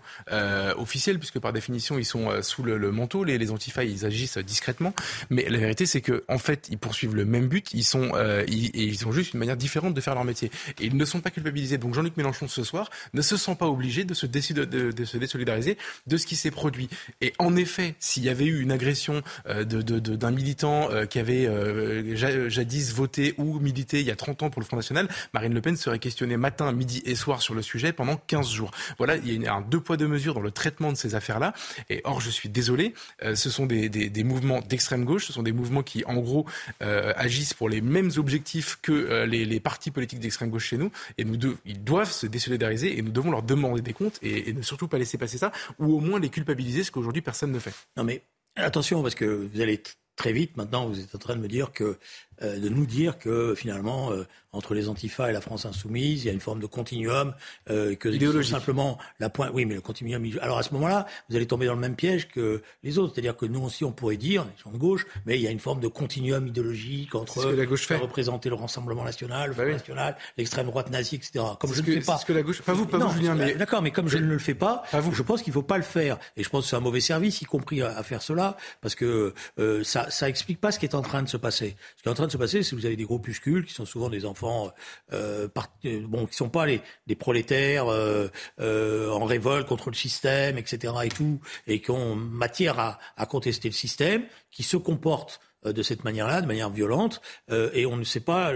officiel 0.77 1.19
puisque 1.19 1.41
par 1.41 1.53
définition 1.53 1.99
ils 1.99 2.05
sont 2.05 2.43
sous 2.43 2.63
le, 2.63 2.79
le, 2.79 2.93
manteau. 2.93 3.25
Les, 3.25 3.39
les 3.39 3.51
antifas 3.51 3.83
ils 3.83 4.07
agissent 4.07 4.39
discrètement. 4.39 4.95
Mais 5.31 5.49
la 5.49 5.59
vérité 5.59 5.85
c'est 5.85 6.03
que 6.03 6.23
en 6.29 6.39
fait 6.39 6.69
ils 6.71 6.79
poursuivent 6.79 7.17
le 7.17 7.25
même 7.25 7.40
but. 7.47 7.73
Ils 7.73 7.85
sont 7.85 8.13
ils 8.49 9.07
ont 9.07 9.13
juste 9.13 9.35
une 9.35 9.41
manière 9.41 9.57
différente 9.57 9.95
de 9.95 10.01
faire 10.01 10.15
leur 10.15 10.25
métier. 10.25 10.51
Et 10.81 10.87
ils 10.87 10.97
ne 10.97 11.05
sont 11.05 11.21
pas 11.21 11.31
culpabilisés. 11.31 11.79
Donc 11.79 11.95
Jean-Luc 11.95 12.17
Mélenchon 12.17 12.49
ce 12.49 12.65
soir 12.65 12.91
ne 13.15 13.23
se 13.23 13.37
sent 13.37 13.57
pas 13.59 13.67
obligé 13.67 14.05
de 14.05 14.15
se, 14.15 14.27
désolidariser 14.27 15.79
de 16.07 16.17
ce 16.17 16.27
qui 16.27 16.37
s'est 16.37 16.51
produit. 16.51 16.89
Et 17.21 17.33
en 17.39 17.57
effet, 17.57 17.95
s'il 17.99 18.25
y 18.25 18.29
avait 18.29 18.45
eu 18.45 18.61
une 18.61 18.73
agression 18.73 19.23
euh, 19.49 19.65
d'un 19.65 20.31
militant 20.31 20.91
euh, 20.91 21.07
qui 21.07 21.19
avait 21.19 21.47
euh, 21.47 22.49
jadis 22.49 22.93
voté 22.93 23.35
ou 23.39 23.59
milité 23.59 24.01
il 24.01 24.07
y 24.07 24.11
a 24.11 24.17
30 24.17 24.45
ans 24.45 24.51
pour 24.51 24.61
le 24.61 24.67
Front 24.67 24.77
National, 24.77 25.09
Marine 25.33 25.55
Le 25.55 25.61
Pen 25.61 25.77
serait 25.77 25.99
questionnée 25.99 26.37
matin, 26.37 26.71
midi 26.73 27.03
et 27.05 27.15
soir 27.15 27.43
sur 27.43 27.55
le 27.55 27.63
sujet 27.63 27.93
pendant 27.93 28.17
15 28.17 28.51
jours. 28.51 28.71
Voilà, 28.99 29.17
il 29.17 29.43
y 29.43 29.47
a 29.47 29.55
un 29.55 29.61
deux 29.61 29.81
poids 29.81 29.97
deux 29.97 30.09
mesures 30.09 30.35
dans 30.35 30.41
le 30.41 30.51
traitement 30.51 30.93
de 30.93 30.97
ces 30.97 31.15
affaires-là. 31.15 31.55
Et 31.89 32.01
or, 32.05 32.21
je 32.21 32.31
suis 32.31 32.49
désolé, 32.49 32.95
ce 33.23 33.51
sont 33.51 33.67
des, 33.67 33.89
des 33.89 34.25
mouvements 34.25 34.61
d'extrême 34.61 35.05
gauche, 35.05 35.27
ce 35.27 35.33
sont 35.33 35.43
des 35.43 35.53
mouvements 35.53 35.83
qui, 35.83 36.05
en 36.05 36.17
gros, 36.17 36.47
agissent 36.81 37.30
pour 37.57 37.69
les 37.69 37.81
mêmes 37.81 38.11
objectifs 38.17 38.79
que 38.83 38.93
euh, 38.93 39.27
les, 39.27 39.61
partis 39.61 39.91
politiques 39.91 40.21
d'extrême 40.21 40.51
gauche 40.51 40.69
chez 40.69 40.77
nous, 40.77 40.91
et 41.19 41.25
nous 41.25 41.39
ils 41.65 41.83
doivent 41.83 42.11
se 42.11 42.27
désolidariser 42.27 42.99
et 42.99 43.03
nous 43.03 43.13
devons 43.13 43.31
leur 43.31 43.43
demander 43.43 43.83
des 43.83 43.93
comptes 43.93 44.19
et, 44.23 44.53
ne 44.53 44.63
surtout 44.63 44.89
pas 44.89 44.99
laisser 44.99 45.19
passer 45.19 45.39
ça, 45.39 45.53
ou 45.79 45.97
au 45.97 46.01
moins 46.01 46.19
les 46.19 46.29
culpabiliser, 46.29 46.85
ce 46.85 46.91
qu'aujourd'hui 46.91 47.23
personne 47.23 47.53
ne 47.53 47.59
fait. 47.59 47.75
Non 47.97 48.05
mais 48.05 48.23
attention, 48.57 49.03
parce 49.03 49.15
que 49.15 49.25
vous 49.53 49.61
allez 49.61 49.83
très 50.17 50.33
vite 50.33 50.57
maintenant, 50.57 50.87
vous 50.87 51.01
êtes 51.01 51.15
en 51.15 51.19
train 51.19 51.37
de 51.37 51.41
me 51.41 51.49
dire 51.49 51.73
que, 51.73 51.99
euh, 52.43 52.59
de 52.59 52.69
nous 52.69 52.87
dire 52.87 53.19
que 53.19 53.55
finalement, 53.55 54.13
euh, 54.13 54.27
entre 54.53 54.75
les 54.75 54.89
antifas 54.89 55.31
et 55.31 55.33
la 55.33 55.41
France 55.41 55.65
insoumise, 55.65 56.25
il 56.25 56.27
y 56.27 56.31
a 56.31 56.33
une 56.33 56.41
forme 56.41 56.61
de 56.61 56.67
continuum, 56.67 57.35
euh, 57.71 57.95
que 57.95 58.43
simplement 58.43 58.99
la 59.21 59.31
pointe. 59.31 59.51
Oui, 59.55 59.65
mais 59.65 59.75
le 59.75 59.81
continuum. 59.81 60.25
Alors 60.41 60.59
à 60.59 60.63
ce 60.63 60.73
moment-là, 60.75 61.07
vous 61.29 61.37
allez 61.37 61.47
tomber 61.47 61.67
dans 61.67 61.75
le 61.75 61.81
même 61.81 61.95
piège 61.95 62.29
que 62.29 62.63
les 62.83 62.99
autres, 62.99 63.15
c'est-à-dire 63.15 63.37
que 63.37 63.47
nous 63.47 63.63
aussi, 63.63 63.85
on 63.85 63.93
pourrait 63.93 64.17
dire, 64.17 64.45
les 64.45 64.63
gens 64.63 64.71
de 64.71 64.79
gauche, 64.79 65.07
mais 65.25 65.39
il 65.39 65.43
y 65.43 65.47
a 65.47 65.51
une 65.51 65.61
forme 65.61 65.81
de 65.81 65.89
continuum 65.89 66.47
idéologique 66.49 67.15
entre 67.15 67.53
la 67.53 67.67
gauche 67.67 67.87
fait. 67.87 67.97
représenter 67.97 68.49
le 68.49 68.57
Rassemblement 68.57 69.05
national, 69.05 69.51
le 69.51 69.55
bah 69.55 69.63
Front 69.63 69.73
national, 69.73 70.17
l'extrême 70.37 70.67
droite 70.67 70.91
nazie, 70.91 71.17
etc. 71.17 71.45
Comme 71.59 71.73
je 71.73 71.83
ne 71.83 71.87
le 71.87 72.01
fais 72.01 72.07
pas. 72.07 72.19
Ce 72.19 72.27
que 72.27 72.33
la 72.33 72.43
gauche, 72.43 72.63
pas 72.63 72.73
vous, 72.73 72.87
pas 72.87 72.99
vous, 72.99 73.13
Julien, 73.13 73.35
mais 73.35 73.55
d'accord, 73.55 73.83
mais 73.83 73.91
comme 73.91 74.09
je 74.09 74.19
ne 74.19 74.27
le 74.27 74.39
fais 74.39 74.55
pas, 74.55 74.83
vous. 74.93 75.13
je 75.13 75.23
pense 75.23 75.43
qu'il 75.43 75.53
faut 75.53 75.63
pas 75.63 75.77
le 75.77 75.85
faire, 75.85 76.19
et 76.37 76.43
je 76.43 76.49
pense 76.49 76.65
que 76.65 76.71
c'est 76.71 76.77
un 76.77 76.81
mauvais 76.81 77.01
service, 77.01 77.41
y 77.41 77.45
compris 77.45 77.83
à, 77.83 78.03
faire 78.03 78.23
cela, 78.23 78.57
parce 78.81 78.95
que 78.95 79.33
euh, 79.59 79.85
ça, 79.85 80.11
ça 80.11 80.29
explique 80.29 80.61
pas 80.61 80.73
ce 80.73 80.79
qui 80.79 80.87
est 80.87 80.95
en 80.95 81.03
train 81.03 81.23
de 81.23 81.29
se 81.29 81.37
passer. 81.37 81.77
Ce 81.97 82.03
qui 82.03 82.09
est 82.09 82.13
en 82.13 82.15
train 82.15 82.27
de 82.27 82.30
se 82.31 82.39
passer, 82.39 82.63
c'est 82.63 82.71
que 82.71 82.77
vous 82.77 82.87
avez 82.87 82.97
des 82.97 83.05
groupuscules 83.05 83.65
qui 83.65 83.75
sont 83.75 83.87
souvent 83.87 84.09
des 84.09 84.25
enfants 84.25 84.73
euh, 85.13 85.49
euh, 85.85 86.01
bon, 86.07 86.27
qui 86.27 86.35
sont 86.35 86.49
pas 86.49 86.67
les, 86.67 86.81
des 87.07 87.15
prolétaires 87.15 87.89
euh, 87.89 88.29
euh, 88.61 89.11
en 89.11 89.25
révolte 89.25 89.69
contre 89.69 89.91
le 89.91 89.97
système, 89.97 90.59
etc. 90.59 90.95
et 91.05 91.09
tout, 91.09 91.41
et 91.67 91.81
qui 91.81 91.91
ont 91.91 92.17
matière 92.17 92.79
à, 92.79 92.99
à 93.17 93.27
contester 93.27 93.69
le 93.69 93.75
système, 93.75 94.25
qui 94.51 94.63
se 94.63 94.77
comportent 94.77 95.41
de 95.65 95.83
cette 95.83 96.05
manière-là, 96.05 96.41
de 96.41 96.47
manière 96.47 96.71
violente, 96.71 97.21
et 97.51 97.85
on 97.85 97.99
ne 97.99 98.05
sait 98.05 98.21
pas, 98.21 98.51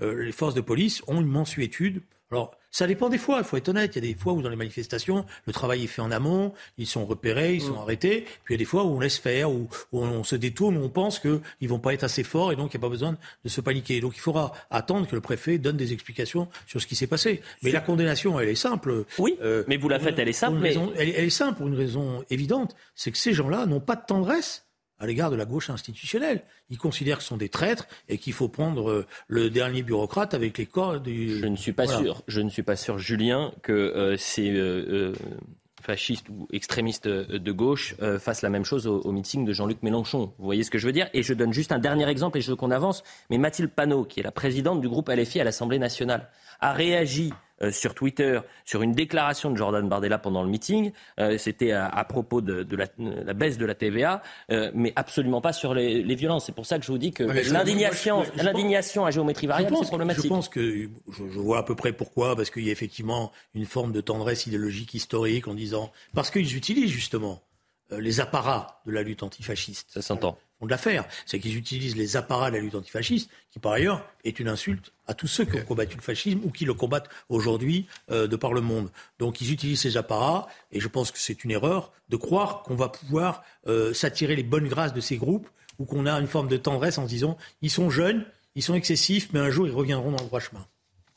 les 0.00 0.32
forces 0.32 0.54
de 0.54 0.60
police 0.60 1.02
ont 1.08 1.20
une 1.20 1.26
mensuétude. 1.26 2.02
Alors, 2.30 2.56
ça 2.76 2.86
dépend 2.86 3.08
des 3.08 3.18
fois, 3.18 3.38
il 3.38 3.44
faut 3.44 3.56
être 3.56 3.70
honnête. 3.70 3.96
Il 3.96 4.04
y 4.04 4.06
a 4.06 4.12
des 4.12 4.18
fois 4.18 4.34
où 4.34 4.42
dans 4.42 4.50
les 4.50 4.56
manifestations, 4.56 5.24
le 5.46 5.52
travail 5.54 5.84
est 5.84 5.86
fait 5.86 6.02
en 6.02 6.10
amont, 6.10 6.52
ils 6.76 6.86
sont 6.86 7.06
repérés, 7.06 7.54
ils 7.54 7.62
sont 7.62 7.76
mm. 7.76 7.78
arrêtés. 7.78 8.26
Puis 8.44 8.52
il 8.52 8.52
y 8.52 8.56
a 8.56 8.58
des 8.58 8.66
fois 8.66 8.84
où 8.84 8.88
on 8.88 9.00
laisse 9.00 9.16
faire, 9.16 9.50
où, 9.50 9.68
on 9.92 10.24
se 10.24 10.36
détourne, 10.36 10.76
où 10.76 10.82
on 10.82 10.90
pense 10.90 11.18
qu'ils 11.18 11.40
ne 11.62 11.68
vont 11.68 11.78
pas 11.78 11.94
être 11.94 12.04
assez 12.04 12.22
forts 12.22 12.52
et 12.52 12.56
donc 12.56 12.74
il 12.74 12.76
n'y 12.76 12.80
a 12.80 12.86
pas 12.86 12.90
besoin 12.90 13.16
de 13.44 13.48
se 13.48 13.60
paniquer. 13.62 14.00
Donc 14.00 14.14
il 14.16 14.20
faudra 14.20 14.52
attendre 14.70 15.06
que 15.08 15.14
le 15.14 15.22
préfet 15.22 15.56
donne 15.56 15.78
des 15.78 15.94
explications 15.94 16.48
sur 16.66 16.82
ce 16.82 16.86
qui 16.86 16.96
s'est 16.96 17.06
passé. 17.06 17.40
Mais 17.62 17.70
la 17.70 17.80
condamnation, 17.80 18.38
elle 18.38 18.48
est 18.48 18.54
simple. 18.54 19.04
Oui, 19.18 19.38
euh, 19.40 19.64
mais 19.68 19.78
vous 19.78 19.88
la 19.88 19.98
faites, 19.98 20.18
elle 20.18 20.28
est 20.28 20.32
simple. 20.32 20.58
Mais... 20.58 20.76
elle 20.96 21.08
est 21.08 21.30
simple 21.30 21.56
pour 21.56 21.68
une 21.68 21.76
raison 21.76 22.24
évidente, 22.28 22.76
c'est 22.94 23.10
que 23.10 23.18
ces 23.18 23.32
gens-là 23.32 23.64
n'ont 23.64 23.80
pas 23.80 23.96
de 23.96 24.04
tendresse 24.06 24.65
à 24.98 25.06
l'égard 25.06 25.30
de 25.30 25.36
la 25.36 25.44
gauche 25.44 25.70
institutionnelle. 25.70 26.42
Ils 26.70 26.78
considèrent 26.78 27.18
que 27.18 27.22
ce 27.22 27.28
sont 27.28 27.36
des 27.36 27.48
traîtres 27.48 27.86
et 28.08 28.18
qu'il 28.18 28.32
faut 28.32 28.48
prendre 28.48 28.90
euh, 28.90 29.06
le 29.28 29.50
dernier 29.50 29.82
bureaucrate 29.82 30.34
avec 30.34 30.58
les 30.58 30.66
corps 30.66 31.00
du... 31.00 31.38
Je 31.38 31.46
ne 31.46 31.56
suis 31.56 31.72
pas 31.72 31.86
sûr, 31.86 32.22
je 32.26 32.40
ne 32.40 32.48
suis 32.48 32.62
pas 32.62 32.76
sûr, 32.76 32.98
Julien, 32.98 33.52
que 33.62 33.72
euh, 33.72 34.16
ces 34.16 34.50
euh, 34.50 35.12
fascistes 35.82 36.28
ou 36.28 36.48
extrémistes 36.52 37.06
de 37.06 37.52
gauche 37.52 37.94
fassent 38.18 38.42
la 38.42 38.50
même 38.50 38.64
chose 38.64 38.88
au, 38.88 39.12
meeting 39.12 39.44
de 39.44 39.52
Jean-Luc 39.52 39.84
Mélenchon. 39.84 40.32
Vous 40.38 40.44
voyez 40.44 40.64
ce 40.64 40.70
que 40.70 40.78
je 40.78 40.86
veux 40.86 40.92
dire? 40.92 41.08
Et 41.14 41.22
je 41.22 41.32
donne 41.32 41.52
juste 41.52 41.70
un 41.70 41.78
dernier 41.78 42.08
exemple 42.08 42.38
et 42.38 42.40
je 42.40 42.50
veux 42.50 42.56
qu'on 42.56 42.72
avance. 42.72 43.04
Mais 43.30 43.38
Mathilde 43.38 43.70
Panot, 43.70 44.04
qui 44.04 44.18
est 44.18 44.24
la 44.24 44.32
présidente 44.32 44.80
du 44.80 44.88
groupe 44.88 45.08
LFI 45.08 45.40
à 45.40 45.44
l'Assemblée 45.44 45.78
nationale, 45.78 46.28
a 46.60 46.72
réagi 46.72 47.32
euh, 47.62 47.72
sur 47.72 47.94
Twitter 47.94 48.38
sur 48.66 48.82
une 48.82 48.92
déclaration 48.92 49.50
de 49.50 49.56
Jordan 49.56 49.88
Bardella 49.88 50.18
pendant 50.18 50.42
le 50.42 50.48
meeting. 50.50 50.92
Euh, 51.18 51.38
c'était 51.38 51.72
à, 51.72 52.04
propos 52.04 52.42
de, 52.42 52.66
la, 52.76 53.32
baisse 53.32 53.56
de 53.56 53.64
la 53.64 53.74
TVA, 53.74 54.22
euh, 54.50 54.70
mais 54.74 54.92
absolument 54.94 55.40
pas 55.40 55.54
sur 55.54 55.72
les, 55.72 56.02
violences. 56.14 56.44
C'est 56.44 56.54
pour 56.54 56.66
ça 56.66 56.78
que 56.78 56.84
je 56.84 56.92
vous 56.92 56.98
dis 56.98 57.12
que 57.12 57.22
l'indignation, 57.22 58.24
l'indignation 58.36 59.06
à 59.06 59.10
géométrie 59.10 59.46
variable, 59.46 59.74
c'est 59.80 59.88
problématique. 59.88 60.24
Je 60.24 60.28
pense 60.28 60.50
que 60.50 60.90
je, 61.08 61.22
vois 61.22 61.58
à 61.58 61.62
peu 61.62 61.74
près 61.74 61.94
pourquoi, 61.94 62.36
parce 62.36 62.50
qu'il 62.50 62.66
y 62.66 62.68
a 62.68 62.72
effectivement 62.72 63.32
une 63.54 63.64
forme 63.64 63.92
de 63.92 64.02
tendresse 64.02 64.46
idéologique 64.46 64.92
historique 64.92 65.48
en 65.48 65.54
disant 65.54 65.92
parce 66.14 66.30
qu'ils 66.30 66.56
utilisent 66.56 66.90
justement 66.90 67.40
les 67.90 68.20
apparats 68.20 68.82
de 68.84 68.92
la 68.92 69.02
lutte 69.02 69.22
antifasciste. 69.22 69.92
Ça 69.92 70.02
s'entend 70.02 70.36
font 70.58 70.66
de 70.66 70.70
l'affaire. 70.70 71.04
C'est 71.24 71.38
qu'ils 71.38 71.56
utilisent 71.56 71.96
les 71.96 72.16
apparats 72.16 72.50
de 72.50 72.56
la 72.56 72.62
lutte 72.62 72.74
antifasciste, 72.74 73.30
qui 73.50 73.58
par 73.58 73.72
ailleurs 73.72 74.04
est 74.24 74.38
une 74.40 74.48
insulte 74.48 74.92
à 75.06 75.14
tous 75.14 75.26
ceux 75.26 75.44
qui 75.44 75.56
ont 75.58 75.64
combattu 75.64 75.96
le 75.96 76.02
fascisme 76.02 76.40
ou 76.44 76.50
qui 76.50 76.64
le 76.64 76.74
combattent 76.74 77.08
aujourd'hui 77.28 77.86
euh, 78.10 78.26
de 78.26 78.36
par 78.36 78.52
le 78.52 78.60
monde. 78.60 78.90
Donc 79.18 79.40
ils 79.40 79.52
utilisent 79.52 79.80
ces 79.80 79.96
apparats, 79.96 80.48
et 80.72 80.80
je 80.80 80.88
pense 80.88 81.10
que 81.10 81.18
c'est 81.18 81.44
une 81.44 81.50
erreur 81.50 81.92
de 82.08 82.16
croire 82.16 82.62
qu'on 82.62 82.76
va 82.76 82.88
pouvoir 82.88 83.42
euh, 83.66 83.92
s'attirer 83.92 84.36
les 84.36 84.42
bonnes 84.42 84.68
grâces 84.68 84.94
de 84.94 85.00
ces 85.00 85.16
groupes 85.16 85.48
ou 85.78 85.84
qu'on 85.84 86.06
a 86.06 86.18
une 86.18 86.26
forme 86.26 86.48
de 86.48 86.56
tendresse 86.56 86.98
en 86.98 87.04
se 87.04 87.08
disant 87.08 87.36
ils 87.62 87.70
sont 87.70 87.90
jeunes, 87.90 88.24
ils 88.54 88.62
sont 88.62 88.74
excessifs, 88.74 89.28
mais 89.32 89.40
un 89.40 89.50
jour 89.50 89.66
ils 89.66 89.74
reviendront 89.74 90.10
dans 90.10 90.22
le 90.22 90.26
droit 90.26 90.40
chemin. 90.40 90.66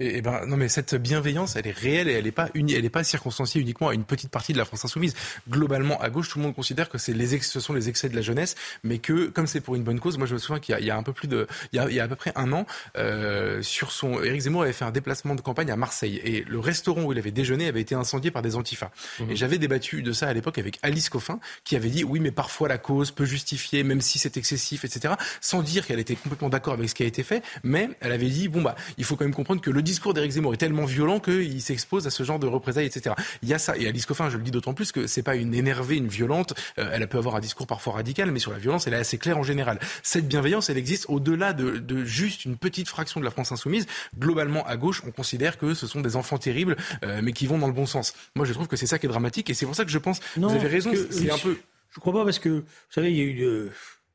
Et, 0.02 0.22
ben 0.22 0.46
non 0.46 0.56
mais 0.56 0.70
cette 0.70 0.96
bienveillance 0.96 1.58
elle 1.58 1.68
est 1.68 1.78
réelle 1.78 2.08
et 2.08 2.14
elle 2.14 2.24
n'est 2.24 2.32
pas 2.32 2.48
uni, 2.54 2.74
elle 2.74 2.86
est 2.86 2.90
pas 2.90 3.04
circonstanciée 3.04 3.60
uniquement 3.60 3.90
à 3.90 3.94
une 3.94 4.06
petite 4.06 4.32
partie 4.32 4.54
de 4.54 4.58
la 4.58 4.64
France 4.64 4.86
insoumise. 4.86 5.14
Globalement 5.50 6.00
à 6.00 6.10
gauche 6.10 6.30
tout 6.30 6.38
le 6.38 6.46
monde 6.46 6.56
considère 6.56 6.88
que 6.88 6.98
c'est 6.98 7.12
les 7.12 7.36
ex, 7.36 7.52
ce 7.52 7.60
sont 7.60 7.74
les 7.74 7.90
excès 7.90 8.08
de 8.08 8.16
la 8.16 8.22
jeunesse, 8.22 8.56
mais 8.86 9.00
que 9.00 9.28
comme 9.28 9.46
c'est 9.46 9.60
pour 9.60 9.76
une 9.76 9.84
bonne 9.84 10.00
cause, 10.00 10.18
moi 10.18 10.26
je 10.26 10.36
me 10.36 10.40
souviens 10.40 10.62
qu'il 10.62 10.80
y, 10.80 10.86
y, 10.86 10.90
a 10.90 10.96
un 10.96 11.04
peu 11.04 11.12
plus 11.12 11.28
de 11.28 11.48
il 11.74 11.76
y 11.76 11.80
a, 11.80 11.90
il 11.90 11.96
y 11.96 12.00
a 12.00 12.06
à 12.06 12.08
peu 12.08 12.16
près 12.16 12.32
un 12.36 12.54
an 12.54 12.66
euh, 12.98 13.62
sur 13.62 13.92
son 13.92 14.24
Éric 14.24 14.40
Zemmour 14.40 14.62
avait 14.62 14.72
fait 14.72 14.86
un 14.86 14.92
déplacement 14.92 15.36
de 15.36 15.42
campagne 15.42 15.70
à 15.70 15.76
Marseille 15.76 16.22
et 16.24 16.46
le 16.48 16.60
restaurant 16.60 17.04
où 17.04 17.12
il 17.12 17.20
avait 17.20 17.32
déjeuné 17.32 17.68
avait 17.68 17.82
été 17.82 17.94
incendié 17.94 18.32
par 18.32 18.42
des 18.42 18.56
antifas. 18.56 18.92
Mmh. 19.20 19.32
Et 19.32 19.36
j'avais 19.36 19.58
débattu 19.58 20.02
de 20.02 20.14
ça 20.14 20.30
à 20.30 20.34
l'époque 20.34 20.60
avec 20.60 20.80
Alice 20.82 21.10
Coffin 21.10 21.42
qui 21.66 21.76
avait 21.76 21.90
dit 21.90 22.06
oui 22.06 22.22
mais 22.22 22.32
parfois 22.32 22.70
la 22.70 22.78
cause 22.78 23.12
peut 23.12 23.26
justifier 23.26 23.84
même 23.84 24.00
si 24.00 24.18
c'est 24.18 24.38
excessif 24.38 24.86
etc. 24.86 25.16
Sans 25.42 25.62
dire 25.62 25.86
qu'elle 25.86 26.00
était 26.00 26.16
complètement 26.16 26.48
d'accord 26.48 26.76
avec 26.76 26.88
ce 26.88 26.96
qui 26.96 27.04
a 27.04 27.06
été 27.06 27.24
fait, 27.24 27.44
mais 27.64 27.90
elle 28.00 28.14
avait 28.14 28.30
dit 28.30 28.48
bon 28.48 28.62
bah 28.62 28.78
il 28.98 29.04
faut 29.04 29.18
quand 29.18 29.26
même 29.26 29.36
comprendre 29.36 29.60
que 29.60 29.70
le 29.70 29.89
discours 29.90 30.14
d'Éric 30.14 30.32
Zemmour 30.32 30.54
est 30.54 30.58
tellement 30.58 30.86
violent 30.86 31.20
qu'il 31.20 31.62
s'expose 31.62 32.06
à 32.06 32.10
ce 32.12 32.24
genre 32.24 32.40
de 32.40 32.48
représailles, 32.48 32.86
etc. 32.86 33.16
Il 33.42 33.50
y 33.50 33.54
a 33.54 33.60
ça. 33.60 33.76
Et 33.78 33.88
Alice 33.88 34.06
Coffin, 34.06 34.30
je 34.30 34.38
le 34.38 34.44
dis 34.44 34.52
d'autant 34.52 34.74
plus 34.74 34.92
que 34.92 35.08
c'est 35.08 35.24
pas 35.24 35.36
une 35.36 35.54
énervée, 35.54 35.98
une 35.98 36.08
violente. 36.08 36.54
Euh, 36.78 36.90
elle 36.94 37.08
peut 37.08 37.18
avoir 37.18 37.36
un 37.36 37.40
discours 37.40 37.68
parfois 37.68 37.94
radical, 37.94 38.32
mais 38.32 38.40
sur 38.40 38.52
la 38.52 38.60
violence, 38.60 38.88
elle 38.88 38.94
est 38.94 38.98
assez 38.98 39.18
claire 39.18 39.38
en 39.38 39.44
général. 39.44 39.80
Cette 40.04 40.28
bienveillance, 40.28 40.70
elle 40.70 40.78
existe 40.78 41.06
au-delà 41.10 41.54
de, 41.54 42.06
juste 42.06 42.46
une 42.46 42.58
petite 42.58 42.88
fraction 42.88 43.20
de 43.20 43.26
la 43.26 43.32
France 43.32 43.52
insoumise. 43.52 43.88
Globalement, 44.18 44.66
à 44.66 44.78
gauche, 44.78 45.02
on 45.06 45.12
considère 45.12 45.58
que 45.58 45.74
ce 45.74 45.88
sont 45.88 46.02
des 46.02 46.16
enfants 46.16 46.38
terribles, 46.38 46.78
euh, 47.04 47.22
mais 47.24 47.34
qui 47.34 47.48
vont 47.48 47.58
dans 47.58 47.68
le 47.68 47.74
bon 47.74 47.86
sens. 47.86 48.14
Moi, 48.36 48.46
je 48.46 48.54
trouve 48.54 48.68
que 48.68 48.76
c'est 48.76 48.88
ça 48.88 49.00
qui 49.00 49.08
est 49.08 49.10
dramatique, 49.10 49.50
et 49.50 49.54
c'est 49.54 49.66
pour 49.66 49.76
ça 49.76 49.86
que 49.86 49.92
je 49.92 49.98
pense. 49.98 50.20
vous 50.36 50.50
avez 50.50 50.68
raison. 50.68 50.92
C'est 51.10 51.32
un 51.32 51.38
peu. 51.38 51.58
Je 51.92 52.00
crois 52.00 52.14
pas 52.14 52.24
parce 52.24 52.38
que 52.38 52.50
vous 52.50 52.64
savez, 52.92 53.12
il 53.12 53.18
y 53.18 53.22
a 53.22 53.24
eu 53.24 53.42
euh, 53.42 53.72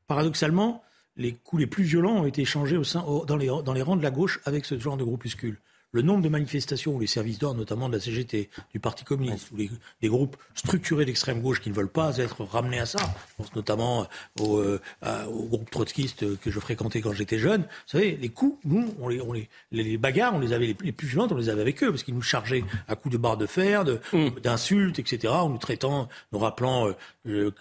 paradoxalement 0.07 0.81
les 1.17 1.33
coups 1.33 1.61
les 1.61 1.67
plus 1.67 1.83
violents 1.83 2.17
ont 2.17 2.25
été 2.25 2.41
échangés 2.41 2.77
au 2.77 2.83
sein, 2.83 3.05
dans, 3.27 3.37
les, 3.37 3.47
dans 3.47 3.73
les 3.73 3.81
rangs 3.81 3.95
de 3.95 4.03
la 4.03 4.11
gauche 4.11 4.39
avec 4.45 4.65
ce 4.65 4.77
genre 4.77 4.97
de 4.97 5.03
groupuscule 5.03 5.59
le 5.95 6.01
nombre 6.01 6.21
de 6.21 6.29
manifestations 6.29 6.93
où 6.93 6.99
les 6.99 7.07
services 7.07 7.39
d'ordre, 7.39 7.57
notamment 7.57 7.87
de 7.87 7.93
la 7.93 8.01
CGT, 8.01 8.49
du 8.73 8.81
Parti 8.81 9.05
communiste, 9.05 9.49
ou 9.51 9.55
les, 9.55 9.71
des 10.01 10.09
groupes 10.09 10.35
structurés 10.53 11.05
d'extrême 11.05 11.41
gauche 11.41 11.61
qui 11.61 11.69
ne 11.69 11.73
veulent 11.73 11.87
pas 11.87 12.17
être 12.17 12.43
ramenés 12.43 12.79
à 12.79 12.85
ça, 12.85 12.99
je 12.99 13.35
pense 13.37 13.55
notamment 13.55 14.05
au, 14.41 14.57
euh, 14.57 14.79
au 15.27 15.43
groupe 15.43 15.69
trotskiste 15.69 16.37
que 16.39 16.51
je 16.51 16.59
fréquentais 16.59 16.99
quand 16.99 17.13
j'étais 17.13 17.39
jeune, 17.39 17.61
vous 17.61 17.67
savez, 17.85 18.17
les 18.17 18.27
coups, 18.27 18.59
nous, 18.65 18.93
on 18.99 19.07
les, 19.07 19.21
on 19.21 19.31
les, 19.31 19.47
les 19.71 19.97
bagarres, 19.97 20.35
on 20.35 20.39
les 20.39 20.51
avait 20.51 20.67
les, 20.67 20.91
plus 20.91 21.07
violentes, 21.07 21.31
on 21.31 21.37
les 21.37 21.47
avait 21.47 21.61
avec 21.61 21.81
eux, 21.81 21.91
parce 21.91 22.03
qu'ils 22.03 22.15
nous 22.15 22.21
chargeaient 22.21 22.65
à 22.89 22.97
coups 22.97 23.13
de 23.13 23.17
barres 23.17 23.37
de 23.37 23.45
fer, 23.45 23.85
mm. 23.85 24.41
d'insultes, 24.43 24.99
etc., 24.99 25.31
en 25.31 25.49
nous 25.49 25.57
traitant, 25.57 26.09
nous 26.33 26.39
rappelant 26.39 26.93
euh, 27.27 27.51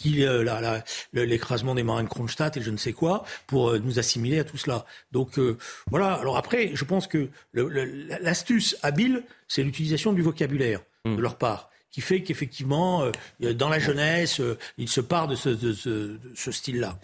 qui 0.00 0.24
euh, 0.24 0.80
l'écrasement 1.12 1.74
des 1.74 1.82
marins 1.82 2.02
de 2.02 2.08
Kronstadt 2.08 2.56
et 2.56 2.62
je 2.62 2.70
ne 2.70 2.76
sais 2.76 2.92
quoi, 2.92 3.24
pour 3.46 3.70
euh, 3.70 3.78
nous 3.78 3.98
assimiler 3.98 4.38
à 4.38 4.44
tout 4.44 4.56
cela. 4.56 4.84
Donc 5.12 5.38
euh, 5.38 5.58
voilà, 5.90 6.14
alors 6.14 6.36
après, 6.36 6.70
je 6.74 6.84
pense 6.84 7.06
que 7.06 7.28
le 7.52 7.79
l'astuce 8.20 8.76
habile, 8.82 9.22
c'est 9.48 9.62
l'utilisation 9.62 10.12
du 10.12 10.22
vocabulaire 10.22 10.80
de 11.04 11.10
hmm. 11.10 11.20
leur 11.20 11.36
part 11.36 11.70
qui 11.90 12.00
fait 12.00 12.22
qu'effectivement, 12.22 13.02
euh, 13.42 13.52
dans 13.52 13.68
la 13.68 13.80
jeunesse, 13.80 14.40
euh, 14.40 14.56
il 14.78 14.88
se 14.88 15.00
part 15.00 15.26
de 15.26 15.34
ce, 15.34 15.56
ce 16.34 16.52
style-là. 16.52 16.98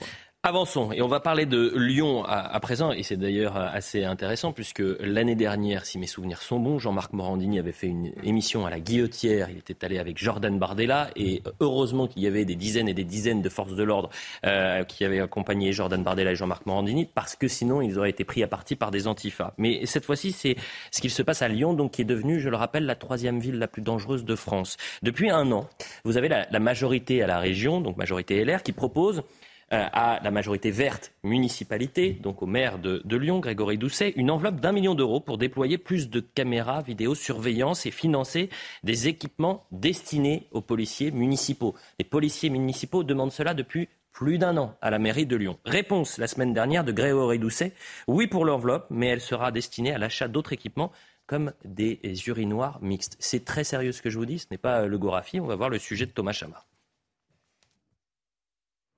Avançons 0.47 0.93
et 0.93 1.03
on 1.03 1.09
va 1.09 1.19
parler 1.19 1.45
de 1.45 1.73
Lyon 1.77 2.25
à, 2.25 2.61
présent 2.61 2.93
et 2.93 3.03
c'est 3.03 3.17
d'ailleurs 3.17 3.57
assez 3.57 4.05
intéressant 4.05 4.53
puisque 4.53 4.81
l'année 5.01 5.35
dernière, 5.35 5.85
si 5.85 5.99
mes 5.99 6.07
souvenirs 6.07 6.41
sont 6.41 6.61
bons, 6.61 6.79
Jean-Marc 6.79 7.13
Morandini 7.15 7.59
avait 7.59 7.73
fait 7.73 7.89
une 7.89 8.13
émission 8.23 8.65
à 8.65 8.71
la 8.71 8.79
Guillotière. 8.79 9.51
Il 9.51 9.59
était 9.59 9.85
allé 9.85 9.99
avec 9.99 10.19
Jordan 10.19 10.57
Bardella 10.57 11.11
et 11.17 11.43
heureusement 11.59 12.07
qu'il 12.07 12.23
y 12.23 12.29
avait 12.29 12.45
des 12.45 12.55
dizaines 12.55 12.89
et 12.89 12.95
des 12.95 13.03
dizaines 13.03 13.43
de 13.43 13.49
forces 13.49 13.75
de 13.75 13.83
l'ordre 13.83 14.09
euh, 14.45 14.85
qui 14.85 15.05
avaient 15.05 15.19
accompagné 15.19 15.73
Jordan 15.73 16.01
Bardella 16.05 16.31
et 16.31 16.37
Jean-Marc 16.37 16.65
Morandini 16.65 17.07
parce 17.13 17.35
que 17.35 17.49
sinon 17.49 17.83
ils 17.83 17.99
auraient 17.99 18.11
été 18.11 18.23
pris 18.23 18.45
à 18.45 18.47
partie 18.47 18.77
par 18.77 18.93
des 18.93 19.09
antifas. 19.09 19.53
Mais 19.59 19.85
cette 19.85 20.05
fois-ci, 20.05 20.31
c'est 20.31 20.55
ce 20.93 21.01
qu'il 21.01 21.11
se 21.11 21.23
passe 21.23 21.43
à 21.43 21.49
Lyon, 21.49 21.75
donc 21.75 21.91
qui 21.91 22.03
est 22.03 22.05
devenu, 22.05 22.39
je 22.39 22.51
le 22.51 22.57
rappelle, 22.57 22.87
la 22.87 22.95
troisième 22.95 23.41
ville 23.41 23.59
la 23.59 23.67
plus 23.67 23.83
dangereuse 23.83 24.25
de 24.25 24.37
France. 24.37 24.77
Depuis 25.03 25.29
un 25.29 25.51
an, 25.51 25.69
vous 26.05 26.17
avez 26.17 26.29
la, 26.29 26.47
la 26.49 26.61
majorité 26.61 27.21
à 27.21 27.27
la 27.27 27.41
région, 27.41 27.81
donc 27.81 27.97
majorité 27.97 28.45
LR, 28.45 28.63
qui 28.63 28.71
propose 28.71 29.25
à 29.71 30.21
la 30.23 30.31
majorité 30.31 30.71
verte 30.71 31.13
municipalité, 31.25 32.13
donc 32.13 32.43
au 32.43 32.47
maire 32.47 32.79
de, 32.79 33.17
Lyon, 33.17 33.41
Grégory 33.41 33.79
Doucet, 33.79 34.13
une 34.17 34.31
enveloppe 34.31 34.61
d'un 34.61 34.73
million 34.73 34.95
d'euros 34.95 35.21
pour 35.21 35.39
déployer 35.39 35.77
plus 35.79 36.09
de 36.09 36.21
caméras 36.21 36.83
vidéosurveillance 36.83 37.87
et 37.87 37.91
financer 37.91 38.49
des 38.85 39.09
équipements 39.09 39.67
destinés 39.73 40.47
aux 40.53 40.61
policiers 40.61 41.11
municipaux. 41.11 41.75
Les 41.99 42.05
policiers 42.05 42.51
municipaux 42.51 43.03
demandent 43.03 43.33
cela 43.33 43.55
depuis 43.55 43.89
plus 44.13 44.39
d'un 44.39 44.57
an 44.57 44.77
à 44.81 44.91
la 44.91 44.99
mairie 44.99 45.27
de 45.27 45.37
Lyon. 45.37 45.59
Réponse 45.65 46.19
la 46.19 46.27
semaine 46.27 46.55
dernière 46.55 46.85
de 46.85 46.93
Grégory 46.93 47.39
Doucet, 47.39 47.73
oui 48.07 48.27
pour 48.29 48.45
l'enveloppe, 48.45 48.87
mais 48.91 49.09
elle 49.09 49.21
sera 49.21 49.53
destinée 49.53 49.93
à 49.93 49.99
l'achat 49.99 50.29
d'autres 50.29 50.53
équipements 50.53 50.93
comme 51.27 51.53
des 51.65 52.01
urinoirs 52.29 52.79
mixtes. 52.83 53.17
C'est 53.19 53.45
très 53.45 53.65
sérieux 53.65 53.93
ce 53.93 54.01
que 54.01 54.11
je 54.11 54.19
vous 54.19 54.27
dis, 54.27 54.39
ce 54.39 54.47
n'est 54.51 54.59
pas 54.59 54.87
le 54.87 54.97
Gorafi, 54.97 55.41
on 55.41 55.47
va 55.47 55.57
voir 55.57 55.71
le 55.71 55.79
sujet 55.79 56.07
de 56.07 56.13
Thomas 56.13 56.33
Chama. 56.33 56.65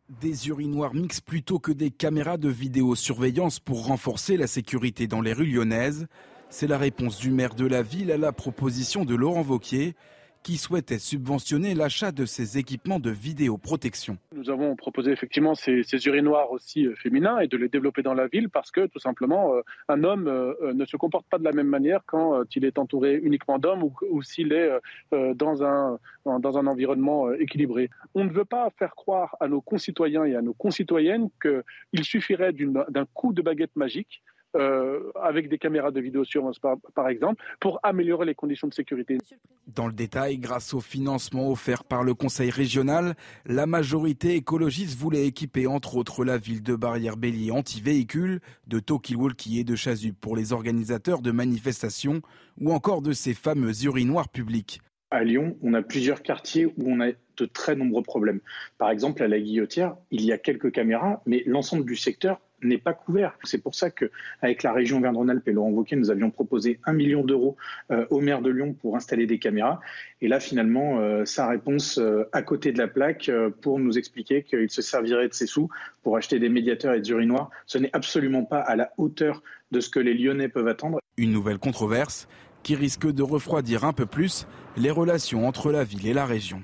Des 0.08 0.48
urinoirs 0.48 0.94
mixtes 0.94 1.20
plutôt 1.20 1.58
que 1.58 1.70
des 1.70 1.90
caméras 1.90 2.38
de 2.38 2.48
vidéosurveillance 2.48 3.60
pour 3.60 3.84
renforcer 3.84 4.38
la 4.38 4.46
sécurité 4.46 5.06
dans 5.06 5.20
les 5.20 5.34
rues 5.34 5.44
lyonnaises. 5.44 6.06
C'est 6.48 6.66
la 6.66 6.78
réponse 6.78 7.18
du 7.18 7.30
maire 7.30 7.54
de 7.54 7.66
la 7.66 7.82
ville 7.82 8.10
à 8.10 8.16
la 8.16 8.32
proposition 8.32 9.04
de 9.04 9.14
Laurent 9.14 9.42
Vauquier, 9.42 9.96
qui 10.42 10.56
souhaitait 10.56 10.98
subventionner 10.98 11.74
l'achat 11.74 12.12
de 12.12 12.24
ces 12.24 12.58
équipements 12.58 12.98
de 12.98 13.10
vidéoprotection. 13.10 14.18
Nous 14.34 14.50
avons 14.50 14.76
proposé 14.76 15.10
effectivement 15.10 15.54
ces, 15.54 15.82
urinoirs 16.06 16.50
aussi 16.52 16.86
euh, 16.86 16.94
féminins 16.96 17.38
et 17.40 17.48
de 17.48 17.56
les 17.56 17.68
développer 17.68 18.02
dans 18.02 18.14
la 18.14 18.26
ville 18.28 18.48
parce 18.48 18.70
que 18.70 18.86
tout 18.86 18.98
simplement 18.98 19.54
euh, 19.54 19.60
un 19.88 20.04
homme 20.04 20.28
euh, 20.28 20.72
ne 20.72 20.84
se 20.84 20.96
comporte 20.96 21.26
pas 21.26 21.38
de 21.38 21.44
la 21.44 21.52
même 21.52 21.66
manière 21.66 22.00
quand 22.06 22.44
il 22.54 22.64
est 22.64 22.78
entouré 22.78 23.16
uniquement 23.22 23.58
d'hommes 23.58 23.90
ou, 24.10 24.22
s'il 24.22 24.52
est 24.52 24.70
dans 25.12 25.62
un, 25.62 25.98
dans 26.24 26.58
un 26.58 26.66
environnement 26.66 27.32
équilibré. 27.32 27.90
On 28.14 28.24
ne 28.24 28.30
veut 28.30 28.44
pas 28.44 28.70
faire 28.78 28.94
croire 28.94 29.36
à 29.40 29.48
nos 29.48 29.60
concitoyens 29.60 30.24
et 30.24 30.34
à 30.36 30.42
nos 30.42 30.54
concitoyennes 30.54 31.28
qu'il 31.42 32.04
suffirait 32.04 32.52
d'un 32.52 33.04
coup 33.14 33.32
de 33.32 33.42
baguette 33.42 33.74
magique 33.76 34.22
euh, 34.56 35.12
avec 35.20 35.48
des 35.48 35.58
caméras 35.58 35.90
de 35.90 36.00
vidéosurveillance 36.00 36.58
par, 36.58 36.76
par 36.94 37.08
exemple, 37.08 37.42
pour 37.60 37.80
améliorer 37.82 38.24
les 38.24 38.34
conditions 38.34 38.66
de 38.66 38.74
sécurité. 38.74 39.18
Dans 39.66 39.86
le 39.86 39.92
détail, 39.92 40.38
grâce 40.38 40.72
au 40.72 40.80
financement 40.80 41.50
offert 41.50 41.84
par 41.84 42.02
le 42.02 42.14
Conseil 42.14 42.50
régional, 42.50 43.14
la 43.44 43.66
majorité 43.66 44.36
écologiste 44.36 44.98
voulait 44.98 45.26
équiper 45.26 45.66
entre 45.66 45.96
autres 45.96 46.24
la 46.24 46.38
ville 46.38 46.62
de 46.62 46.74
barrières 46.74 47.18
bélier 47.18 47.50
anti-véhicules, 47.50 48.40
de 48.66 48.78
talkie-walkie 48.78 49.60
et 49.60 49.64
de 49.64 49.76
chasubles 49.76 50.16
pour 50.18 50.34
les 50.34 50.52
organisateurs 50.52 51.20
de 51.20 51.30
manifestations 51.30 52.22
ou 52.58 52.72
encore 52.72 53.02
de 53.02 53.12
ces 53.12 53.34
fameux 53.34 53.84
urinoirs 53.84 54.30
publics. 54.30 54.80
À 55.10 55.24
Lyon, 55.24 55.56
on 55.62 55.74
a 55.74 55.82
plusieurs 55.82 56.22
quartiers 56.22 56.66
où 56.66 56.84
on 56.86 57.00
a 57.00 57.12
de 57.36 57.46
très 57.46 57.76
nombreux 57.76 58.02
problèmes. 58.02 58.40
Par 58.78 58.90
exemple, 58.90 59.22
à 59.22 59.28
la 59.28 59.40
Guillotière, 59.40 59.96
il 60.10 60.24
y 60.24 60.32
a 60.32 60.38
quelques 60.38 60.72
caméras, 60.72 61.22
mais 61.24 61.42
l'ensemble 61.46 61.84
du 61.84 61.96
secteur 61.96 62.40
n'est 62.62 62.78
pas 62.78 62.92
couvert. 62.92 63.38
C'est 63.44 63.62
pour 63.62 63.74
ça 63.74 63.90
qu'avec 63.90 64.62
la 64.62 64.72
région 64.72 65.00
Verne-Rhône-Alpes 65.00 65.46
et 65.48 65.52
Laurent 65.52 65.70
Wauquiez, 65.70 65.96
nous 65.96 66.10
avions 66.10 66.30
proposé 66.30 66.80
un 66.84 66.92
million 66.92 67.24
d'euros 67.24 67.56
euh, 67.90 68.06
au 68.10 68.20
maire 68.20 68.42
de 68.42 68.50
Lyon 68.50 68.74
pour 68.74 68.96
installer 68.96 69.26
des 69.26 69.38
caméras. 69.38 69.80
Et 70.20 70.28
là, 70.28 70.40
finalement, 70.40 71.00
euh, 71.00 71.24
sa 71.24 71.48
réponse 71.48 71.98
euh, 71.98 72.28
à 72.32 72.42
côté 72.42 72.72
de 72.72 72.78
la 72.78 72.88
plaque 72.88 73.30
pour 73.62 73.78
nous 73.78 73.98
expliquer 73.98 74.42
qu'il 74.42 74.70
se 74.70 74.82
servirait 74.82 75.28
de 75.28 75.34
ses 75.34 75.46
sous 75.46 75.68
pour 76.02 76.16
acheter 76.16 76.38
des 76.38 76.48
médiateurs 76.48 76.94
et 76.94 77.00
des 77.00 77.10
urinoirs, 77.10 77.50
ce 77.66 77.78
n'est 77.78 77.90
absolument 77.92 78.44
pas 78.44 78.60
à 78.60 78.76
la 78.76 78.90
hauteur 78.98 79.42
de 79.70 79.80
ce 79.80 79.90
que 79.90 80.00
les 80.00 80.14
Lyonnais 80.14 80.48
peuvent 80.48 80.68
attendre. 80.68 81.00
Une 81.16 81.32
nouvelle 81.32 81.58
controverse 81.58 82.28
qui 82.62 82.74
risque 82.74 83.10
de 83.10 83.22
refroidir 83.22 83.84
un 83.84 83.92
peu 83.92 84.06
plus 84.06 84.46
les 84.76 84.90
relations 84.90 85.46
entre 85.46 85.70
la 85.70 85.84
ville 85.84 86.06
et 86.06 86.12
la 86.12 86.26
région. 86.26 86.62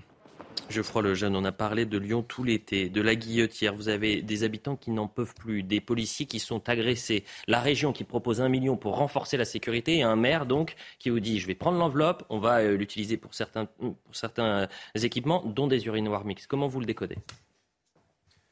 Geoffroy 0.71 1.03
Lejeune, 1.03 1.37
on 1.37 1.45
a 1.45 1.53
parlé 1.53 1.87
de 1.87 1.99
Lyon 1.99 2.23
tout 2.23 2.45
l'été, 2.45 2.89
de 2.89 3.01
la 3.01 3.15
guillotière. 3.15 3.75
Vous 3.75 3.89
avez 3.89 4.23
des 4.23 4.45
habitants 4.45 4.77
qui 4.77 4.91
n'en 4.91 5.09
peuvent 5.09 5.35
plus, 5.35 5.63
des 5.63 5.81
policiers 5.81 6.27
qui 6.27 6.39
sont 6.39 6.69
agressés, 6.69 7.25
la 7.47 7.61
région 7.61 7.93
qui 7.93 8.05
propose 8.05 8.41
un 8.41 8.49
million 8.49 8.77
pour 8.77 8.97
renforcer 8.97 9.37
la 9.37 9.45
sécurité 9.45 9.99
et 9.99 10.03
un 10.03 10.17
maire 10.17 10.47
donc 10.47 10.75
qui 10.99 11.11
vous 11.11 11.21
dit 11.21 11.41
je 11.41 11.47
vais 11.47 11.55
prendre 11.55 11.79
l'enveloppe, 11.79 12.25
on 12.29 12.39
va 12.39 12.61
euh, 12.61 12.77
l'utiliser 12.77 13.17
pour 13.17 13.35
certains, 13.35 13.67
pour 13.67 13.97
certains 14.13 14.69
équipements, 14.95 15.43
dont 15.45 15.67
des 15.67 15.87
urinoirs 15.87 16.25
mixtes. 16.25 16.47
Comment 16.47 16.69
vous 16.69 16.81
le 16.81 16.87
décodez? 16.87 17.17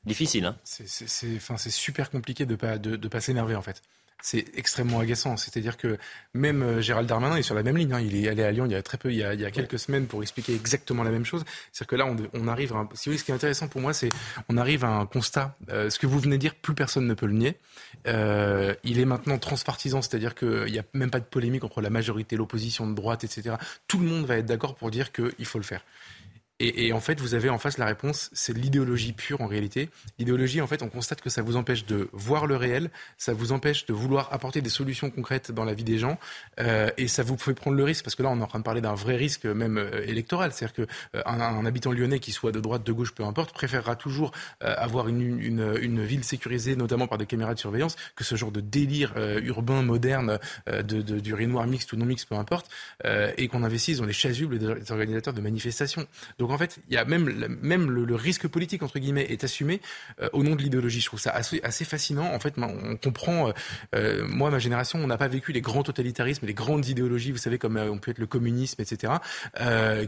Difficile, 0.04 0.46
hein? 0.46 0.56
C'est 0.64 1.70
super 1.70 2.10
compliqué 2.10 2.44
de 2.44 2.52
ne 2.52 2.56
pas, 2.56 2.78
de 2.78 3.08
pas 3.08 3.20
s'énerver 3.20 3.54
en 3.54 3.62
fait 3.62 3.82
c'est 4.20 4.44
extrêmement 4.56 5.00
agaçant. 5.00 5.36
C'est-à-dire 5.36 5.76
que 5.76 5.98
même 6.34 6.62
euh, 6.62 6.80
Gérald 6.80 7.08
Darmanin 7.08 7.36
est 7.36 7.42
sur 7.42 7.54
la 7.54 7.62
même 7.62 7.76
ligne. 7.76 7.92
Hein. 7.92 8.00
Il 8.00 8.16
est 8.16 8.28
allé 8.28 8.42
à 8.42 8.52
Lyon 8.52 8.66
il 8.66 8.72
y 8.72 8.76
a 8.76 8.82
très 8.82 8.98
peu, 8.98 9.10
il 9.10 9.18
y 9.18 9.24
a, 9.24 9.50
quelques 9.50 9.78
semaines 9.78 10.06
pour 10.06 10.22
expliquer 10.22 10.54
exactement 10.54 11.02
la 11.02 11.10
même 11.10 11.24
chose. 11.24 11.44
C'est-à-dire 11.72 11.88
que 11.88 11.96
là, 11.96 12.28
on, 12.34 12.48
arrive 12.48 12.72
à 12.72 12.76
un, 12.76 12.88
si 12.94 13.16
ce 13.18 13.24
qui 13.24 13.30
est 13.30 13.34
intéressant 13.34 13.68
pour 13.68 13.80
moi, 13.80 13.92
c'est 13.92 14.10
on 14.48 14.56
arrive 14.56 14.84
à 14.84 14.88
un 14.88 15.06
constat. 15.06 15.56
Euh, 15.70 15.90
ce 15.90 15.98
que 15.98 16.06
vous 16.06 16.18
venez 16.18 16.36
de 16.36 16.40
dire, 16.40 16.54
plus 16.54 16.74
personne 16.74 17.06
ne 17.06 17.14
peut 17.14 17.26
le 17.26 17.34
nier. 17.34 17.56
Euh, 18.06 18.74
il 18.84 19.00
est 19.00 19.04
maintenant 19.04 19.38
transpartisan, 19.38 20.02
c'est-à-dire 20.02 20.34
qu'il 20.34 20.66
n'y 20.66 20.78
a 20.78 20.84
même 20.94 21.10
pas 21.10 21.20
de 21.20 21.24
polémique 21.24 21.64
entre 21.64 21.80
la 21.80 21.90
majorité, 21.90 22.36
l'opposition 22.36 22.86
de 22.86 22.94
droite, 22.94 23.24
etc. 23.24 23.56
Tout 23.88 23.98
le 23.98 24.06
monde 24.06 24.24
va 24.24 24.36
être 24.38 24.46
d'accord 24.46 24.74
pour 24.74 24.90
dire 24.90 25.12
qu'il 25.12 25.44
faut 25.44 25.58
le 25.58 25.64
faire. 25.64 25.84
Et, 26.62 26.92
en 26.92 27.00
fait, 27.00 27.20
vous 27.20 27.34
avez 27.34 27.48
en 27.48 27.58
face 27.58 27.76
la 27.76 27.86
réponse, 27.86 28.30
c'est 28.32 28.56
l'idéologie 28.56 29.12
pure 29.12 29.40
en 29.40 29.48
réalité. 29.48 29.90
L'idéologie, 30.20 30.60
en 30.60 30.68
fait, 30.68 30.82
on 30.82 30.88
constate 30.88 31.20
que 31.20 31.28
ça 31.28 31.42
vous 31.42 31.56
empêche 31.56 31.86
de 31.86 32.08
voir 32.12 32.46
le 32.46 32.54
réel, 32.54 32.90
ça 33.18 33.32
vous 33.32 33.50
empêche 33.50 33.84
de 33.86 33.92
vouloir 33.92 34.32
apporter 34.32 34.60
des 34.60 34.70
solutions 34.70 35.10
concrètes 35.10 35.50
dans 35.50 35.64
la 35.64 35.74
vie 35.74 35.82
des 35.82 35.98
gens, 35.98 36.18
euh, 36.60 36.88
et 36.98 37.08
ça 37.08 37.24
vous 37.24 37.36
fait 37.36 37.54
prendre 37.54 37.76
le 37.76 37.82
risque, 37.82 38.04
parce 38.04 38.14
que 38.14 38.22
là, 38.22 38.28
on 38.30 38.38
est 38.38 38.42
en 38.42 38.46
train 38.46 38.60
de 38.60 38.64
parler 38.64 38.80
d'un 38.80 38.94
vrai 38.94 39.16
risque 39.16 39.44
même 39.44 39.76
euh, 39.76 40.06
électoral. 40.06 40.52
C'est-à-dire 40.52 40.86
qu'un 40.86 41.40
euh, 41.40 41.66
habitant 41.66 41.90
lyonnais, 41.90 42.20
qui 42.20 42.30
soit 42.30 42.52
de 42.52 42.60
droite, 42.60 42.84
de 42.84 42.92
gauche, 42.92 43.12
peu 43.12 43.24
importe, 43.24 43.52
préférera 43.52 43.96
toujours 43.96 44.30
avoir 44.60 45.08
une, 45.08 46.04
ville 46.04 46.24
sécurisée, 46.24 46.76
notamment 46.76 47.08
par 47.08 47.18
des 47.18 47.26
caméras 47.26 47.54
de 47.54 47.58
surveillance, 47.58 47.96
que 48.14 48.22
ce 48.22 48.36
genre 48.36 48.52
de 48.52 48.60
délire 48.60 49.14
urbain, 49.42 49.82
moderne, 49.82 50.38
de, 50.66 50.82
de, 51.02 51.18
d'urinoir 51.18 51.66
mixte 51.66 51.92
ou 51.92 51.96
non 51.96 52.06
mixte, 52.06 52.28
peu 52.28 52.36
importe, 52.36 52.70
et 53.04 53.48
qu'on 53.48 53.64
investisse 53.64 53.98
dans 53.98 54.04
les 54.04 54.12
chasubles 54.12 54.58
des 54.58 54.92
organisateurs 54.92 55.34
de 55.34 55.40
manifestations. 55.40 56.06
Donc 56.38 56.51
en 56.52 56.58
fait, 56.58 56.78
il 56.88 56.94
y 56.94 56.96
a 56.96 57.04
même, 57.04 57.56
même 57.62 57.90
le, 57.90 58.14
risque 58.14 58.46
politique, 58.46 58.82
entre 58.82 58.98
guillemets, 58.98 59.26
est 59.28 59.44
assumé 59.44 59.80
euh, 60.20 60.28
au 60.32 60.42
nom 60.42 60.54
de 60.54 60.62
l'idéologie. 60.62 61.00
Je 61.00 61.06
trouve 61.06 61.20
ça 61.20 61.30
assez, 61.30 61.60
assez 61.62 61.84
fascinant. 61.84 62.32
En 62.32 62.38
fait, 62.38 62.54
on 62.58 62.96
comprend, 62.96 63.48
euh, 63.48 63.52
euh, 63.94 64.26
moi, 64.28 64.50
ma 64.50 64.58
génération, 64.58 64.98
on 64.98 65.06
n'a 65.06 65.16
pas 65.16 65.28
vécu 65.28 65.52
les 65.52 65.60
grands 65.60 65.82
totalitarismes, 65.82 66.46
les 66.46 66.54
grandes 66.54 66.86
idéologies, 66.86 67.32
vous 67.32 67.38
savez, 67.38 67.58
comme 67.58 67.76
on 67.76 67.98
peut 67.98 68.10
être 68.10 68.18
le 68.18 68.26
communisme, 68.26 68.80
etc., 68.80 69.14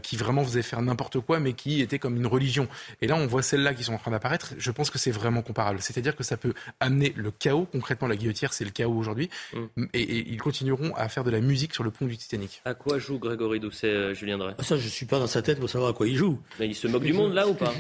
qui 0.03 0.17
vraiment 0.17 0.45
faisaient 0.45 0.63
faire 0.63 0.83
n'importe 0.83 1.21
quoi, 1.21 1.41
mais 1.41 1.53
qui 1.53 1.81
étaient 1.81 1.99
comme 1.99 2.17
une 2.17 2.27
religion. 2.27 2.69
Et 3.01 3.07
là, 3.07 3.17
on 3.17 3.27
voit 3.27 3.43
celles-là 3.43 3.75
qui 3.75 3.85
sont 3.85 3.95
en 3.95 3.99
train 3.99 4.11
d'apparaître. 4.11 4.55
Je 4.59 4.71
pense 4.71 4.91
que 4.91 4.99
c'est 4.99 5.11
vraiment 5.11 5.43
comparable. 5.43 5.79
C'est-à-dire 5.81 6.17
que 6.17 6.25
ça 6.25 6.37
peut 6.37 6.55
amener 6.81 7.13
le 7.17 7.31
chaos. 7.31 7.67
Concrètement, 7.71 8.09
la 8.09 8.17
guillotière, 8.17 8.53
c'est 8.53 8.65
le 8.65 8.71
chaos 8.71 8.95
aujourd'hui. 8.95 9.31
Mm. 9.53 9.85
Et, 9.95 10.33
ils 10.33 10.41
continueront 10.41 10.95
à 10.97 11.09
faire 11.09 11.25
de 11.25 11.31
la 11.31 11.41
musique 11.41 11.75
sur 11.75 11.85
le 11.85 11.91
pont 11.91 12.07
du 12.07 12.17
Titanic. 12.17 12.63
À 12.65 12.75
quoi 12.75 12.99
joue 12.99 13.19
Grégory 13.19 13.61
Doucet, 13.61 14.15
Julien 14.15 14.39
Drey? 14.39 14.55
Ah, 14.59 14.63
Ça, 14.63 14.77
je 14.77 14.89
suis 14.89 15.07
pas 15.07 15.19
dans 15.19 15.27
sa 15.27 15.43
tête 15.43 15.59
pour 15.59 15.71
savoir 15.71 15.91
à 15.91 15.93
quoi 15.93 16.07
il 16.07 16.17
joue. 16.17 16.34
Mais 16.59 16.69
il 16.69 16.75
se 16.75 16.87
moque 16.87 17.05
du 17.05 17.13
monde 17.13 17.33
là 17.33 17.49
ou 17.49 17.55
pas 17.55 17.73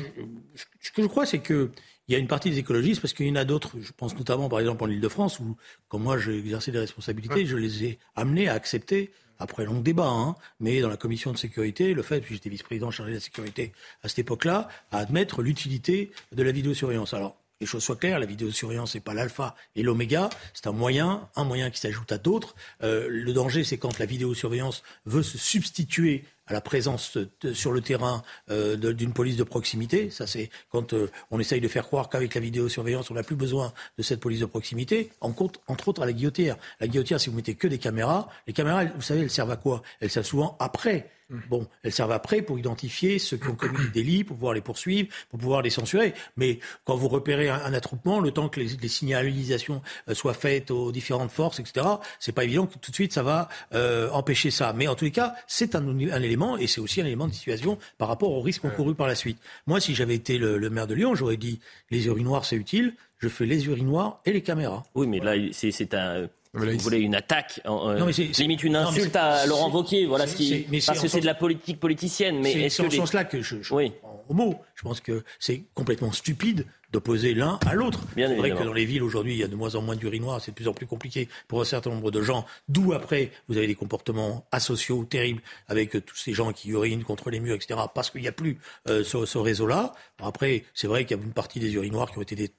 Ce 0.80 0.90
que 0.90 1.02
je 1.02 1.06
crois, 1.06 1.26
c'est 1.26 1.40
que 1.40 1.70
il 2.06 2.12
y 2.12 2.16
a 2.16 2.18
une 2.18 2.26
partie 2.26 2.50
des 2.50 2.58
écologistes, 2.58 3.00
parce 3.00 3.14
qu'il 3.14 3.26
y 3.26 3.30
en 3.30 3.36
a 3.36 3.46
d'autres, 3.46 3.70
je 3.80 3.92
pense 3.96 4.14
notamment 4.14 4.50
par 4.50 4.60
exemple 4.60 4.84
en 4.84 4.88
Ile-de-France, 4.88 5.40
où, 5.40 5.56
comme 5.88 6.02
moi 6.02 6.18
j'ai 6.18 6.38
exercé 6.38 6.70
des 6.70 6.78
responsabilités, 6.78 7.46
je 7.46 7.56
les 7.56 7.84
ai 7.84 7.98
amenés 8.14 8.46
à 8.46 8.52
accepter, 8.52 9.10
après 9.38 9.64
long 9.64 9.80
débat, 9.80 10.08
hein, 10.08 10.36
mais 10.60 10.80
dans 10.80 10.88
la 10.88 10.96
commission 10.96 11.32
de 11.32 11.38
sécurité, 11.38 11.94
le 11.94 12.02
fait, 12.02 12.20
puis 12.20 12.34
j'étais 12.34 12.50
vice-président 12.50 12.90
chargé 12.90 13.12
de 13.12 13.16
la 13.16 13.20
sécurité 13.20 13.72
à 14.02 14.08
cette 14.08 14.20
époque-là, 14.20 14.68
à 14.90 14.98
admettre 14.98 15.42
l'utilité 15.42 16.12
de 16.32 16.42
la 16.42 16.52
vidéosurveillance. 16.52 17.14
Alors, 17.14 17.36
les 17.60 17.66
choses 17.66 17.82
soient 17.82 17.96
claires, 17.96 18.18
la 18.18 18.26
vidéosurveillance 18.26 18.94
n'est 18.94 19.00
pas 19.00 19.14
l'alpha 19.14 19.54
et 19.74 19.82
l'oméga, 19.82 20.28
c'est 20.52 20.66
un 20.66 20.72
moyen, 20.72 21.28
un 21.36 21.44
moyen 21.44 21.70
qui 21.70 21.80
s'ajoute 21.80 22.10
à 22.12 22.18
d'autres. 22.18 22.54
Euh, 22.82 23.06
le 23.08 23.32
danger, 23.32 23.64
c'est 23.64 23.78
quand 23.78 23.98
la 23.98 24.06
vidéosurveillance 24.06 24.82
veut 25.06 25.22
se 25.22 25.38
substituer 25.38 26.24
à 26.46 26.52
la 26.52 26.60
présence 26.60 27.16
sur 27.52 27.72
le 27.72 27.80
terrain 27.80 28.22
euh, 28.50 28.76
d'une 28.76 29.12
police 29.12 29.36
de 29.36 29.44
proximité. 29.44 30.10
Ça, 30.10 30.26
c'est 30.26 30.50
quand 30.70 30.92
euh, 30.92 31.10
on 31.30 31.40
essaye 31.40 31.60
de 31.60 31.68
faire 31.68 31.86
croire 31.86 32.08
qu'avec 32.08 32.34
la 32.34 32.40
vidéosurveillance, 32.40 33.10
on 33.10 33.14
n'a 33.14 33.22
plus 33.22 33.36
besoin 33.36 33.72
de 33.96 34.02
cette 34.02 34.20
police 34.20 34.40
de 34.40 34.46
proximité. 34.46 35.10
En 35.20 35.32
compte, 35.32 35.60
entre 35.68 35.88
autres, 35.88 36.02
à 36.02 36.06
la 36.06 36.12
guillotière. 36.12 36.56
La 36.80 36.88
guillotière, 36.88 37.20
si 37.20 37.30
vous 37.30 37.36
mettez 37.36 37.54
que 37.54 37.68
des 37.68 37.78
caméras, 37.78 38.28
les 38.46 38.52
caméras, 38.52 38.84
vous 38.84 39.02
savez, 39.02 39.22
elles 39.22 39.30
servent 39.30 39.50
à 39.50 39.56
quoi? 39.56 39.82
Elles 40.00 40.10
servent 40.10 40.26
souvent 40.26 40.56
après. 40.60 41.10
Bon, 41.48 41.66
elles 41.82 41.92
servent 41.92 42.12
après 42.12 42.42
pour 42.42 42.58
identifier 42.58 43.18
ceux 43.18 43.38
qui 43.38 43.48
ont 43.48 43.54
commis 43.54 43.78
des 43.78 44.02
délits, 44.02 44.24
pour 44.24 44.36
pouvoir 44.36 44.52
les 44.52 44.60
poursuivre, 44.60 45.08
pour 45.30 45.38
pouvoir 45.38 45.62
les 45.62 45.70
censurer. 45.70 46.12
Mais 46.36 46.58
quand 46.84 46.96
vous 46.96 47.08
repérez 47.08 47.48
un, 47.48 47.72
attroupement, 47.72 48.20
le 48.20 48.30
temps 48.30 48.50
que 48.50 48.60
les, 48.60 48.76
les, 48.80 48.88
signalisations 48.88 49.82
euh, 50.08 50.14
soient 50.14 50.34
faites 50.34 50.70
aux 50.70 50.92
différentes 50.92 51.30
forces, 51.30 51.60
etc., 51.60 51.86
c'est 52.20 52.32
pas 52.32 52.44
évident 52.44 52.66
que 52.66 52.76
tout 52.78 52.90
de 52.90 52.94
suite 52.94 53.14
ça 53.14 53.22
va 53.22 53.48
euh, 53.72 54.10
empêcher 54.10 54.50
ça. 54.50 54.74
Mais 54.74 54.86
en 54.86 54.94
tous 54.94 55.06
les 55.06 55.10
cas, 55.10 55.34
c'est 55.46 55.74
un, 55.74 55.88
un, 55.88 56.22
élément 56.22 56.58
et 56.58 56.66
c'est 56.66 56.80
aussi 56.80 57.00
un 57.00 57.06
élément 57.06 57.26
de 57.26 57.32
situation 57.32 57.78
par 57.96 58.08
rapport 58.08 58.30
aux 58.30 58.42
risques 58.42 58.64
encourus 58.64 58.94
par 58.94 59.06
la 59.06 59.14
suite. 59.14 59.38
Moi, 59.66 59.80
si 59.80 59.94
j'avais 59.94 60.14
été 60.14 60.36
le, 60.36 60.58
le 60.58 60.70
maire 60.70 60.86
de 60.86 60.94
Lyon, 60.94 61.14
j'aurais 61.14 61.38
dit 61.38 61.58
les 61.90 62.06
urinoirs 62.06 62.44
c'est 62.44 62.56
utile. 62.56 62.94
Je 63.18 63.28
fais 63.28 63.46
les 63.46 63.66
urinoirs 63.66 64.20
et 64.26 64.32
les 64.32 64.42
caméras. 64.42 64.82
Oui, 64.94 65.06
mais 65.06 65.20
là, 65.20 65.32
c'est 65.52 65.94
un 65.94 66.28
vous 66.54 66.78
voulez 66.78 66.98
une 66.98 67.14
attaque, 67.14 67.60
euh, 67.66 68.10
limite 68.38 68.62
une 68.62 68.76
insulte 68.76 69.16
à 69.16 69.44
Laurent 69.46 69.70
Wauquiez, 69.70 70.06
voilà 70.06 70.26
ce 70.26 70.36
qui, 70.36 70.66
parce 70.86 71.00
que 71.00 71.08
c'est 71.08 71.20
de 71.20 71.26
la 71.26 71.34
politique 71.34 71.80
politicienne. 71.80 72.40
Mais 72.40 72.52
est-ce 72.52 72.82
que 72.82 72.86
en 72.86 72.90
ce 72.90 72.96
sens-là 72.96 73.24
que 73.24 73.42
je, 73.42 73.62
je 73.62 73.74
oui. 73.74 73.92
au 74.28 74.34
mot, 74.34 74.54
je 74.74 74.82
pense 74.82 75.00
que 75.00 75.24
c'est 75.38 75.64
complètement 75.74 76.12
stupide 76.12 76.66
d'opposer 76.92 77.34
l'un 77.34 77.58
à 77.66 77.74
l'autre. 77.74 78.00
C'est 78.14 78.36
vrai 78.36 78.52
que 78.52 78.62
dans 78.62 78.72
les 78.72 78.84
villes 78.84 79.02
aujourd'hui, 79.02 79.34
il 79.34 79.38
y 79.38 79.42
a 79.42 79.48
de 79.48 79.56
moins 79.56 79.74
en 79.74 79.82
moins 79.82 79.96
d'urinoirs, 79.96 80.40
c'est 80.40 80.52
de 80.52 80.56
plus 80.56 80.68
en 80.68 80.72
plus 80.72 80.86
compliqué 80.86 81.28
pour 81.48 81.60
un 81.60 81.64
certain 81.64 81.90
nombre 81.90 82.12
de 82.12 82.22
gens. 82.22 82.46
D'où 82.68 82.92
après, 82.92 83.32
vous 83.48 83.56
avez 83.56 83.66
des 83.66 83.74
comportements 83.74 84.46
asociaux 84.52 85.04
terribles 85.04 85.42
avec 85.66 85.96
euh, 85.96 86.00
tous 86.00 86.16
ces 86.16 86.32
gens 86.32 86.52
qui 86.52 86.70
urinent 86.70 87.02
contre 87.02 87.30
les 87.30 87.40
murs, 87.40 87.56
etc. 87.56 87.80
Parce 87.92 88.10
qu'il 88.10 88.20
n'y 88.20 88.28
a 88.28 88.32
plus 88.32 88.58
euh, 88.88 89.02
ce, 89.02 89.26
ce 89.26 89.38
réseau-là. 89.38 89.92
Après, 90.22 90.64
c'est 90.72 90.86
vrai 90.86 91.04
qu'il 91.04 91.16
y 91.16 91.20
a 91.20 91.22
une 91.24 91.32
partie 91.32 91.58
des 91.58 91.72
urinoirs 91.74 92.12
qui 92.12 92.18
ont 92.18 92.22
été 92.22 92.36
des 92.36 92.52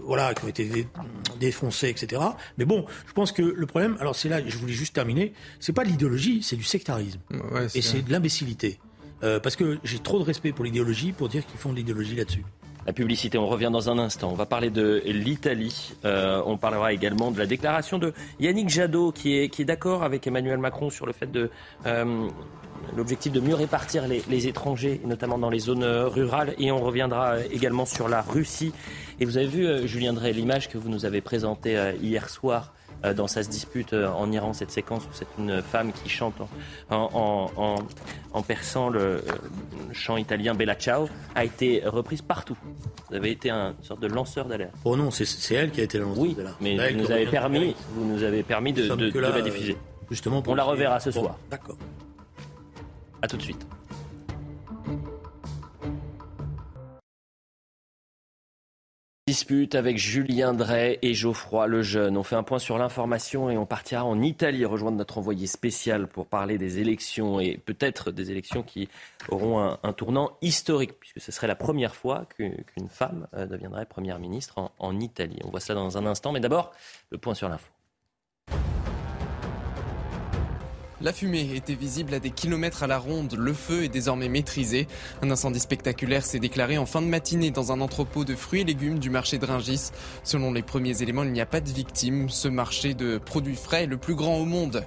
voilà, 0.00 0.34
qui 0.34 0.44
ont 0.44 0.48
été 0.48 0.86
défoncés, 1.40 1.88
etc. 1.88 2.22
Mais 2.56 2.64
bon, 2.64 2.84
je 3.06 3.12
pense 3.12 3.32
que 3.32 3.42
le 3.42 3.66
problème, 3.66 3.96
alors 4.00 4.14
c'est 4.14 4.28
là, 4.28 4.40
je 4.46 4.56
voulais 4.58 4.72
juste 4.72 4.94
terminer, 4.94 5.32
c'est 5.60 5.72
pas 5.72 5.84
l'idéologie, 5.84 6.42
c'est 6.42 6.56
du 6.56 6.64
sectarisme. 6.64 7.20
et 7.74 7.82
c'est 7.82 8.02
de 8.02 8.12
l'imbécilité. 8.12 8.78
Euh, 9.24 9.40
parce 9.40 9.56
que 9.56 9.78
j'ai 9.82 9.98
trop 9.98 10.18
de 10.20 10.24
respect 10.24 10.52
pour 10.52 10.64
l'idéologie 10.64 11.12
pour 11.12 11.28
dire 11.28 11.44
qu'ils 11.44 11.58
font 11.58 11.72
de 11.72 11.76
l'idéologie 11.76 12.14
là-dessus. 12.14 12.44
La 12.86 12.92
publicité, 12.92 13.36
on 13.36 13.46
revient 13.46 13.68
dans 13.70 13.90
un 13.90 13.98
instant. 13.98 14.30
On 14.30 14.34
va 14.34 14.46
parler 14.46 14.70
de 14.70 15.02
l'Italie. 15.04 15.92
Euh, 16.06 16.40
on 16.46 16.56
parlera 16.56 16.94
également 16.94 17.30
de 17.30 17.38
la 17.38 17.44
déclaration 17.44 17.98
de 17.98 18.14
Yannick 18.40 18.70
Jadot, 18.70 19.12
qui 19.12 19.36
est, 19.36 19.48
qui 19.50 19.60
est 19.62 19.66
d'accord 19.66 20.04
avec 20.04 20.26
Emmanuel 20.26 20.56
Macron 20.56 20.88
sur 20.88 21.04
le 21.04 21.12
fait 21.12 21.30
de 21.30 21.50
euh, 21.84 22.28
l'objectif 22.96 23.32
de 23.32 23.40
mieux 23.40 23.54
répartir 23.54 24.04
les, 24.06 24.46
étrangers, 24.46 25.00
notamment 25.04 25.38
dans 25.38 25.50
les 25.50 25.58
zones 25.58 25.82
euh, 25.82 26.08
rurales. 26.08 26.54
Et 26.58 26.70
on 26.72 26.80
reviendra 26.80 27.34
euh, 27.34 27.42
également 27.50 27.86
sur 27.86 28.08
la 28.08 28.22
Russie. 28.22 28.72
Et 29.20 29.24
vous 29.24 29.36
avez 29.36 29.46
vu, 29.46 29.66
euh, 29.66 29.86
Julien 29.86 30.12
Drey, 30.12 30.32
l'image 30.32 30.68
que 30.68 30.78
vous 30.78 30.88
nous 30.88 31.04
avez 31.04 31.20
présentée 31.20 31.76
hier 32.00 32.28
soir 32.28 32.72
dans 33.14 33.28
se 33.28 33.38
dispute 33.38 33.92
en 33.92 34.32
Iran, 34.32 34.52
cette 34.52 34.72
séquence 34.72 35.04
où 35.04 35.10
c'est 35.12 35.28
une 35.38 35.62
femme 35.62 35.92
qui 35.92 36.08
chante 36.08 36.34
en, 36.90 37.76
en, 38.32 38.42
perçant 38.42 38.88
le, 38.88 39.22
chant 39.92 40.16
italien 40.16 40.56
Bella 40.56 40.74
Ciao, 40.74 41.08
a 41.36 41.44
été 41.44 41.80
reprise 41.86 42.22
partout. 42.22 42.56
Vous 43.08 43.14
avez 43.14 43.30
été 43.30 43.50
un, 43.50 43.76
une 43.78 43.84
sorte 43.84 44.00
de 44.00 44.08
lanceur 44.08 44.46
d'alerte. 44.46 44.74
Oh 44.84 44.96
non, 44.96 45.12
c'est 45.12 45.54
elle 45.54 45.70
qui 45.70 45.80
a 45.80 45.84
été 45.84 46.00
lanceur 46.00 46.18
Oui, 46.18 46.36
mais 46.60 46.92
vous 46.92 46.98
nous, 46.98 47.12
avez 47.12 47.26
permis, 47.26 47.76
vous 47.92 48.04
nous 48.04 48.24
avez 48.24 48.42
permis 48.42 48.72
de, 48.72 48.88
de, 48.88 49.20
la 49.20 49.42
diffuser. 49.42 49.76
Justement 50.10 50.42
On 50.44 50.56
la 50.56 50.64
reverra 50.64 50.98
ce 50.98 51.12
soir. 51.12 51.38
D'accord. 51.52 51.76
A 53.22 53.28
tout 53.28 53.36
de 53.36 53.42
suite. 53.42 53.66
Dispute 59.28 59.74
avec 59.74 59.98
Julien 59.98 60.54
Drey 60.54 60.98
et 61.02 61.12
Geoffroy 61.12 61.66
Lejeune. 61.66 62.16
On 62.16 62.22
fait 62.22 62.34
un 62.34 62.42
point 62.42 62.58
sur 62.58 62.78
l'information 62.78 63.50
et 63.50 63.58
on 63.58 63.66
partira 63.66 64.02
en 64.02 64.22
Italie 64.22 64.64
rejoindre 64.64 64.96
notre 64.96 65.18
envoyé 65.18 65.46
spécial 65.46 66.06
pour 66.06 66.24
parler 66.24 66.56
des 66.56 66.78
élections 66.78 67.38
et 67.38 67.58
peut-être 67.58 68.10
des 68.10 68.30
élections 68.30 68.62
qui 68.62 68.88
auront 69.28 69.76
un, 69.82 69.92
tournant 69.92 70.38
historique 70.40 70.98
puisque 70.98 71.20
ce 71.20 71.30
serait 71.30 71.46
la 71.46 71.56
première 71.56 71.94
fois 71.94 72.24
qu'une 72.36 72.88
femme 72.88 73.26
euh, 73.34 73.44
deviendrait 73.44 73.84
première 73.84 74.18
ministre 74.18 74.56
en, 74.56 74.72
en 74.78 74.98
Italie. 74.98 75.38
On 75.44 75.50
voit 75.50 75.60
cela 75.60 75.78
dans 75.78 75.98
un 75.98 76.06
instant, 76.06 76.32
mais 76.32 76.40
d'abord 76.40 76.72
le 77.10 77.18
point 77.18 77.34
sur 77.34 77.50
l'info. 77.50 77.68
La 81.00 81.12
fumée 81.12 81.54
était 81.54 81.76
visible 81.76 82.12
à 82.12 82.18
des 82.18 82.32
kilomètres 82.32 82.82
à 82.82 82.88
la 82.88 82.98
ronde. 82.98 83.36
Le 83.38 83.52
feu 83.52 83.84
est 83.84 83.88
désormais 83.88 84.28
maîtrisé. 84.28 84.88
Un 85.22 85.30
incendie 85.30 85.60
spectaculaire 85.60 86.26
s'est 86.26 86.40
déclaré 86.40 86.76
en 86.76 86.86
fin 86.86 87.00
de 87.00 87.06
matinée 87.06 87.52
dans 87.52 87.70
un 87.70 87.80
entrepôt 87.80 88.24
de 88.24 88.34
fruits 88.34 88.62
et 88.62 88.64
légumes 88.64 88.98
du 88.98 89.08
marché 89.08 89.38
de 89.38 89.46
Ringis. 89.46 89.92
Selon 90.24 90.52
les 90.52 90.62
premiers 90.62 91.00
éléments, 91.00 91.22
il 91.22 91.30
n'y 91.30 91.40
a 91.40 91.46
pas 91.46 91.60
de 91.60 91.70
victimes. 91.70 92.28
Ce 92.28 92.48
marché 92.48 92.94
de 92.94 93.18
produits 93.18 93.54
frais 93.54 93.84
est 93.84 93.86
le 93.86 93.96
plus 93.96 94.16
grand 94.16 94.38
au 94.38 94.44
monde. 94.44 94.84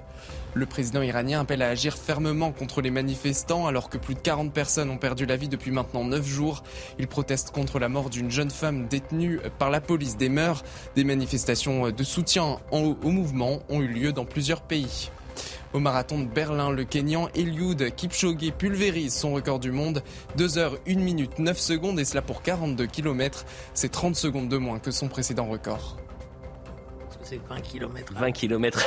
Le 0.52 0.66
président 0.66 1.00
iranien 1.00 1.40
appelle 1.40 1.62
à 1.62 1.70
agir 1.70 1.96
fermement 1.96 2.52
contre 2.52 2.82
les 2.82 2.90
manifestants 2.90 3.66
alors 3.66 3.88
que 3.88 3.96
plus 3.96 4.14
de 4.14 4.20
40 4.20 4.52
personnes 4.52 4.90
ont 4.90 4.98
perdu 4.98 5.24
la 5.24 5.38
vie 5.38 5.48
depuis 5.48 5.70
maintenant 5.70 6.04
9 6.04 6.26
jours. 6.26 6.62
Il 6.98 7.08
proteste 7.08 7.52
contre 7.52 7.78
la 7.78 7.88
mort 7.88 8.10
d'une 8.10 8.30
jeune 8.30 8.50
femme 8.50 8.86
détenue 8.86 9.40
par 9.58 9.70
la 9.70 9.80
police 9.80 10.18
des 10.18 10.28
mœurs. 10.28 10.62
Des 10.94 11.04
manifestations 11.04 11.90
de 11.90 12.04
soutien 12.04 12.58
au 12.70 12.94
mouvement 13.02 13.60
ont 13.70 13.80
eu 13.80 13.88
lieu 13.88 14.12
dans 14.12 14.26
plusieurs 14.26 14.60
pays. 14.60 15.10
Au 15.72 15.78
marathon 15.78 16.20
de 16.20 16.26
Berlin, 16.26 16.70
le 16.70 16.84
Kenyan 16.84 17.28
Eliud 17.34 17.94
Kipchoge 17.94 18.52
pulvérise 18.58 19.14
son 19.14 19.32
record 19.32 19.58
du 19.58 19.72
monde. 19.72 20.02
2 20.36 20.58
heures 20.58 20.76
1 20.86 20.96
minute 20.96 21.38
9 21.38 21.58
secondes 21.58 21.98
et 21.98 22.04
cela 22.04 22.22
pour 22.22 22.42
42 22.42 22.86
km. 22.86 23.44
C'est 23.74 23.90
30 23.90 24.16
secondes 24.16 24.48
de 24.48 24.56
moins 24.56 24.78
que 24.78 24.90
son 24.90 25.08
précédent 25.08 25.46
record. 25.46 25.96
C'est 27.22 27.40
20 27.48 27.60
km. 27.60 28.12
20 28.14 28.32
km. 28.32 28.84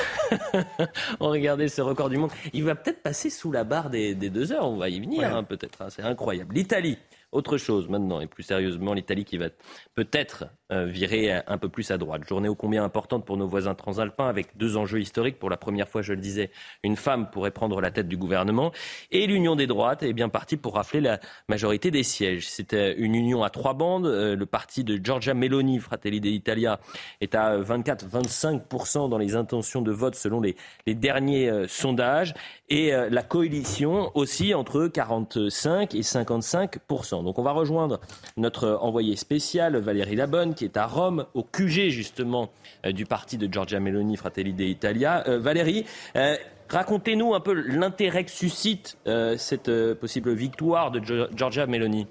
on 1.20 1.30
regardait 1.30 1.70
ce 1.70 1.82
record 1.82 2.10
du 2.10 2.18
monde. 2.18 2.32
Il 2.54 2.64
va 2.64 2.76
peut-être 2.76 3.02
passer 3.02 3.30
sous 3.30 3.52
la 3.52 3.64
barre 3.64 3.90
des, 3.90 4.14
des 4.14 4.30
deux 4.30 4.52
heures. 4.52 4.70
On 4.70 4.78
va 4.78 4.90
y 4.90 5.00
venir, 5.00 5.36
hein, 5.36 5.44
peut-être. 5.44 5.82
Hein. 5.82 5.88
C'est 5.90 6.04
incroyable. 6.04 6.54
L'Italie. 6.54 6.98
Autre 7.32 7.58
chose 7.58 7.90
maintenant, 7.90 8.22
et 8.22 8.28
plus 8.28 8.44
sérieusement, 8.44 8.94
l'Italie 8.94 9.26
qui 9.26 9.38
va 9.38 9.48
peut-être 9.94 10.46
virer 10.72 11.42
un 11.48 11.58
peu 11.58 11.70
plus 11.70 11.92
à 11.92 11.98
droite. 11.98 12.24
Journée 12.28 12.50
ô 12.50 12.56
combien 12.56 12.84
importante 12.84 13.26
pour 13.26 13.38
nos 13.38 13.48
voisins 13.48 13.76
transalpins, 13.76 14.28
avec 14.28 14.58
deux 14.58 14.78
enjeux 14.78 15.00
historiques. 15.00 15.38
Pour 15.38 15.50
la 15.50 15.58
première 15.58 15.88
fois, 15.88 16.02
je 16.02 16.14
le 16.14 16.20
disais, 16.20 16.50
une 16.84 16.96
femme 16.96 17.30
pourrait 17.30 17.52
prendre 17.52 17.80
la 17.82 17.92
tête 17.92 18.08
du 18.08 18.18
gouvernement. 18.18 18.72
Et 19.12 19.28
l'union 19.28 19.56
des 19.56 19.68
droites 19.68 20.02
est 20.02 20.14
bien 20.14 20.30
partie 20.30 20.58
pour 20.58 20.76
rafler 20.76 21.02
la 21.02 21.20
majorité 21.48 21.92
des 21.92 22.04
sièges. 22.04 22.50
C'était 22.50 22.96
une 22.96 23.14
union 23.14 23.44
à 23.44 23.50
trois 23.50 23.74
bandes. 23.74 24.08
Euh, 24.08 24.36
le 24.36 24.46
parti 24.46 24.84
de 24.84 25.00
Giorgia 25.04 25.34
Meloni, 25.34 25.80
Fratelli 25.80 26.20
d'Italia, 26.20 26.80
est 27.22 27.36
à 27.36 27.60
24-25% 27.60 29.10
dans 29.10 29.18
les 29.18 29.36
intentions 29.36 29.82
de 29.82 29.92
vote 29.92 30.16
selon 30.16 30.42
les, 30.42 30.56
derniers 30.88 31.50
euh, 31.50 31.68
sondages. 31.68 32.34
Et 32.68 32.92
la 33.12 33.22
coalition 33.22 34.10
aussi 34.16 34.56
entre 34.56 34.88
45 34.88 35.94
et 35.94 36.02
55%. 36.02 37.24
Donc 37.24 37.38
on 37.38 37.44
va 37.44 37.52
rejoindre 37.52 38.00
notre 38.38 38.80
envoyé 38.82 39.16
spécial, 39.16 39.78
Valérie 39.78 40.16
Labonne, 40.16 40.55
qui 40.56 40.66
est 40.66 40.78
à 40.78 40.88
Rome, 40.88 41.26
au 41.34 41.44
QG 41.44 41.90
justement 41.90 42.50
euh, 42.86 42.92
du 42.92 43.06
parti 43.06 43.38
de 43.38 43.52
Giorgia 43.52 43.80
Meloni, 43.80 44.18
Fratelli 44.18 44.54
d'Italia. 44.54 45.24
Euh, 45.28 45.38
Valérie, 45.38 45.86
euh, 46.16 46.36
racontez-nous 46.70 47.36
un 47.36 47.40
peu 47.40 47.54
l'intérêt 47.54 48.24
que 48.24 48.32
suscite 48.32 48.98
cette 49.38 49.94
possible 49.96 50.34
victoire 50.34 50.90
de 50.90 51.00
Giorgia 51.36 51.68
Meloni. 51.68 52.08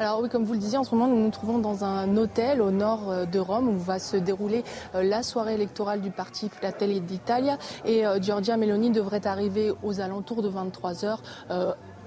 Alors 0.00 0.20
oui, 0.22 0.28
comme 0.28 0.44
vous 0.44 0.54
le 0.54 0.60
disiez, 0.60 0.78
en 0.78 0.84
ce 0.84 0.94
moment, 0.94 1.08
nous 1.08 1.20
nous 1.20 1.30
trouvons 1.30 1.58
dans 1.58 1.84
un 1.84 2.16
hôtel 2.16 2.62
au 2.62 2.70
nord 2.70 3.26
de 3.26 3.38
Rome 3.38 3.68
où 3.68 3.78
va 3.78 3.98
se 3.98 4.16
dérouler 4.16 4.62
la 4.94 5.24
soirée 5.24 5.54
électorale 5.54 6.00
du 6.00 6.10
parti 6.10 6.48
Fratelli 6.48 7.00
d'Italia. 7.00 7.58
Et 7.84 8.04
Giorgia 8.20 8.56
Meloni 8.56 8.90
devrait 8.90 9.26
arriver 9.26 9.72
aux 9.82 10.00
alentours 10.00 10.42
de 10.42 10.48
23 10.48 11.04
heures 11.04 11.22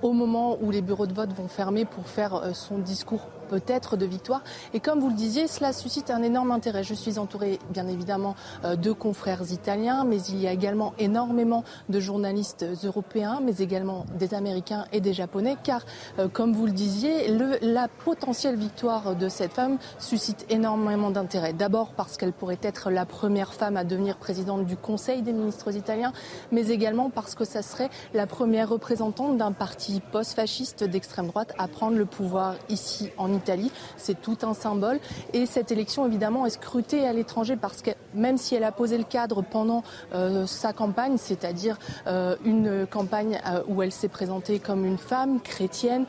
au 0.01 0.13
moment 0.13 0.57
où 0.61 0.71
les 0.71 0.81
bureaux 0.81 1.05
de 1.05 1.13
vote 1.13 1.33
vont 1.33 1.49
fermer 1.49 1.85
pour 1.85 2.07
faire 2.07 2.55
son 2.55 2.79
discours 2.79 3.27
peut-être 3.51 3.97
de 3.97 4.05
victoire. 4.05 4.43
Et 4.73 4.79
comme 4.79 5.01
vous 5.01 5.09
le 5.09 5.13
disiez, 5.13 5.47
cela 5.47 5.73
suscite 5.73 6.09
un 6.09 6.23
énorme 6.23 6.51
intérêt. 6.51 6.83
Je 6.83 6.93
suis 6.93 7.19
entourée 7.19 7.59
bien 7.69 7.85
évidemment 7.89 8.35
euh, 8.63 8.77
de 8.77 8.93
confrères 8.93 9.51
italiens, 9.51 10.05
mais 10.05 10.21
il 10.21 10.39
y 10.39 10.47
a 10.47 10.53
également 10.53 10.93
énormément 10.99 11.65
de 11.89 11.99
journalistes 11.99 12.65
européens, 12.85 13.41
mais 13.43 13.57
également 13.57 14.05
des 14.17 14.33
Américains 14.33 14.85
et 14.93 15.01
des 15.01 15.11
Japonais, 15.11 15.57
car 15.61 15.85
euh, 16.17 16.29
comme 16.29 16.53
vous 16.53 16.65
le 16.65 16.71
disiez, 16.71 17.27
le, 17.27 17.57
la 17.61 17.89
potentielle 17.89 18.55
victoire 18.55 19.17
de 19.17 19.27
cette 19.27 19.51
femme 19.51 19.79
suscite 19.99 20.45
énormément 20.49 21.11
d'intérêt. 21.11 21.51
D'abord 21.51 21.91
parce 21.91 22.15
qu'elle 22.15 22.31
pourrait 22.31 22.59
être 22.61 22.89
la 22.89 23.05
première 23.05 23.53
femme 23.53 23.75
à 23.75 23.83
devenir 23.83 24.15
présidente 24.15 24.65
du 24.65 24.77
Conseil 24.77 25.23
des 25.23 25.33
ministres 25.33 25.75
italiens, 25.75 26.13
mais 26.53 26.69
également 26.69 27.09
parce 27.09 27.35
que 27.35 27.43
ça 27.43 27.61
serait 27.61 27.89
la 28.13 28.27
première 28.27 28.69
représentante 28.69 29.35
d'un 29.35 29.51
parti 29.51 30.01
post-fasciste 30.13 30.85
d'extrême 30.85 31.27
droite 31.27 31.53
à 31.57 31.67
prendre 31.67 31.97
le 31.97 32.05
pouvoir 32.05 32.55
ici 32.69 33.09
en 33.17 33.27
Italie. 33.27 33.40
C'est 33.97 34.21
tout 34.21 34.37
un 34.43 34.53
symbole. 34.53 34.99
Et 35.33 35.45
cette 35.45 35.71
élection, 35.71 36.05
évidemment, 36.05 36.45
est 36.45 36.51
scrutée 36.51 37.07
à 37.07 37.13
l'étranger 37.13 37.55
parce 37.55 37.81
que 37.81 37.91
même 38.13 38.37
si 38.37 38.55
elle 38.55 38.63
a 38.63 38.71
posé 38.71 38.97
le 38.97 39.03
cadre 39.03 39.41
pendant 39.41 39.83
euh, 40.13 40.45
sa 40.45 40.73
campagne, 40.73 41.17
c'est-à-dire 41.17 41.77
euh, 42.07 42.35
une 42.43 42.85
campagne 42.87 43.39
euh, 43.47 43.63
où 43.67 43.81
elle 43.81 43.91
s'est 43.91 44.07
présentée 44.07 44.59
comme 44.59 44.85
une 44.85 44.97
femme 44.97 45.39
chrétienne 45.41 46.05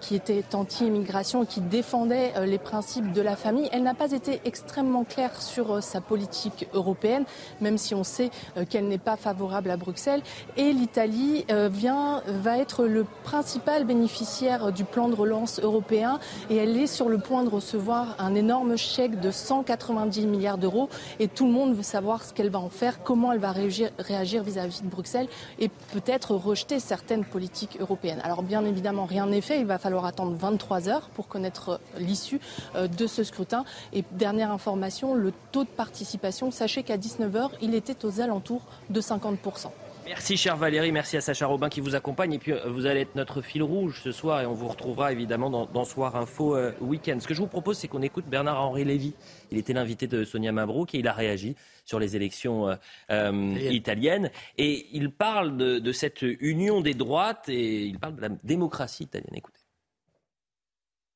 qui 0.00 0.14
était 0.14 0.44
anti-immigration 0.54 1.42
et 1.42 1.46
qui 1.46 1.60
défendait 1.60 2.32
les 2.46 2.58
principes 2.58 3.12
de 3.12 3.20
la 3.20 3.36
famille, 3.36 3.68
elle 3.72 3.82
n'a 3.82 3.94
pas 3.94 4.12
été 4.12 4.40
extrêmement 4.44 5.04
claire 5.04 5.40
sur 5.40 5.82
sa 5.82 6.00
politique 6.00 6.68
européenne, 6.72 7.24
même 7.60 7.78
si 7.78 7.94
on 7.94 8.04
sait 8.04 8.30
qu'elle 8.68 8.88
n'est 8.88 8.98
pas 8.98 9.16
favorable 9.16 9.70
à 9.70 9.76
Bruxelles. 9.76 10.22
Et 10.56 10.72
l'Italie 10.72 11.44
vient 11.70 12.22
va 12.26 12.58
être 12.58 12.84
le 12.84 13.06
principal 13.24 13.84
bénéficiaire 13.84 14.72
du 14.72 14.84
plan 14.84 15.08
de 15.08 15.14
relance 15.14 15.60
européen 15.60 16.18
et 16.50 16.58
est 16.76 16.86
sur 16.86 17.08
le 17.08 17.18
point 17.18 17.44
de 17.44 17.48
recevoir 17.48 18.16
un 18.18 18.34
énorme 18.34 18.76
chèque 18.76 19.20
de 19.20 19.30
190 19.30 20.26
milliards 20.26 20.58
d'euros 20.58 20.88
et 21.18 21.28
tout 21.28 21.46
le 21.46 21.52
monde 21.52 21.74
veut 21.74 21.82
savoir 21.82 22.24
ce 22.24 22.32
qu'elle 22.32 22.50
va 22.50 22.58
en 22.58 22.68
faire, 22.68 23.02
comment 23.02 23.32
elle 23.32 23.38
va 23.38 23.52
réagir 23.52 24.42
vis-à-vis 24.42 24.82
de 24.82 24.88
Bruxelles 24.88 25.28
et 25.58 25.68
peut-être 25.92 26.34
rejeter 26.34 26.80
certaines 26.80 27.24
politiques 27.24 27.78
européennes. 27.80 28.20
Alors 28.24 28.42
bien 28.42 28.64
évidemment, 28.64 29.04
rien 29.04 29.26
n'est 29.26 29.40
fait. 29.40 29.60
Il 29.60 29.66
va 29.66 29.78
falloir 29.78 30.04
attendre 30.04 30.34
23 30.36 30.88
heures 30.88 31.08
pour 31.10 31.28
connaître 31.28 31.80
l'issue 31.98 32.40
euh, 32.74 32.88
de 32.88 33.06
ce 33.06 33.24
scrutin. 33.24 33.64
Et 33.92 34.04
dernière 34.12 34.52
information, 34.52 35.14
le 35.14 35.32
taux 35.52 35.64
de 35.64 35.68
participation, 35.68 36.50
sachez 36.50 36.82
qu'à 36.82 36.96
19 36.96 37.36
heures, 37.36 37.52
il 37.62 37.74
était 37.74 38.04
aux 38.04 38.20
alentours 38.20 38.62
de 38.90 39.00
50 39.00 39.38
Merci 40.08 40.38
cher 40.38 40.56
Valérie, 40.56 40.90
merci 40.90 41.18
à 41.18 41.20
Sacha 41.20 41.46
Robin 41.46 41.68
qui 41.68 41.82
vous 41.82 41.94
accompagne. 41.94 42.32
Et 42.32 42.38
puis 42.38 42.52
euh, 42.52 42.70
vous 42.70 42.86
allez 42.86 43.00
être 43.00 43.14
notre 43.14 43.42
fil 43.42 43.62
rouge 43.62 44.00
ce 44.02 44.10
soir 44.10 44.40
et 44.40 44.46
on 44.46 44.54
vous 44.54 44.68
retrouvera 44.68 45.12
évidemment 45.12 45.50
dans, 45.50 45.84
Soir 45.84 46.16
Info 46.16 46.56
euh, 46.56 46.72
Week-end. 46.80 47.18
Ce 47.20 47.28
que 47.28 47.34
je 47.34 47.40
vous 47.40 47.46
propose, 47.46 47.76
c'est 47.76 47.88
qu'on 47.88 48.00
écoute 48.00 48.24
Bernard-Henri 48.26 48.86
Lévy. 48.86 49.14
Il 49.50 49.58
était 49.58 49.74
l'invité 49.74 50.06
de 50.06 50.24
Sonia 50.24 50.50
Mabrouk 50.50 50.94
et 50.94 50.98
il 51.00 51.08
a 51.08 51.12
réagi 51.12 51.56
sur 51.84 52.00
les 52.00 52.16
élections 52.16 52.74
euh, 53.10 53.54
italiennes. 53.70 54.30
Et 54.56 54.86
il 54.92 55.10
parle 55.10 55.58
de, 55.58 55.78
de 55.78 55.92
cette 55.92 56.22
union 56.22 56.80
des 56.80 56.94
droites 56.94 57.50
et 57.50 57.84
il 57.84 57.98
parle 57.98 58.16
de 58.16 58.22
la 58.22 58.30
démocratie 58.44 59.04
italienne. 59.04 59.34
Écoutez. 59.34 59.67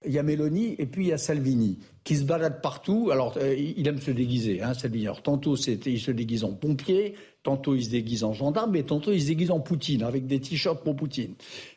Il 0.05 0.13
y 0.13 0.19
a 0.19 0.23
Mélanie 0.23 0.75
et 0.79 0.87
puis 0.87 1.05
il 1.05 1.09
y 1.09 1.13
a 1.13 1.19
Salvini 1.19 1.79
qui 2.05 2.17
se 2.17 2.25
balade 2.25 2.61
partout. 2.61 3.11
Alors, 3.13 3.37
euh, 3.37 3.55
il 3.55 3.87
aime 3.87 4.01
se 4.01 4.11
déguiser, 4.11 4.63
hein, 4.63 4.75
Salvini. 4.75 5.07
Alors, 5.07 5.23
tantôt, 5.23 5.57
il 5.57 6.01
se 6.01 6.11
déguise 6.11 6.45
en 6.45 6.53
pompier, 6.53 7.15
tantôt, 7.43 7.75
il 7.75 7.85
se 7.85 7.91
déguise 7.91 8.25
en 8.25 8.33
gendarme, 8.33 8.73
mais 8.73 8.83
tantôt, 8.83 9.13
il 9.13 9.21
se 9.21 9.29
déguise 9.29 9.51
en 9.51 9.61
Poutine, 9.61 10.03
avec 10.03 10.27
des 10.27 10.41
t-shirts 10.41 10.83
pour 10.83 10.97
Poutine. 10.97 11.35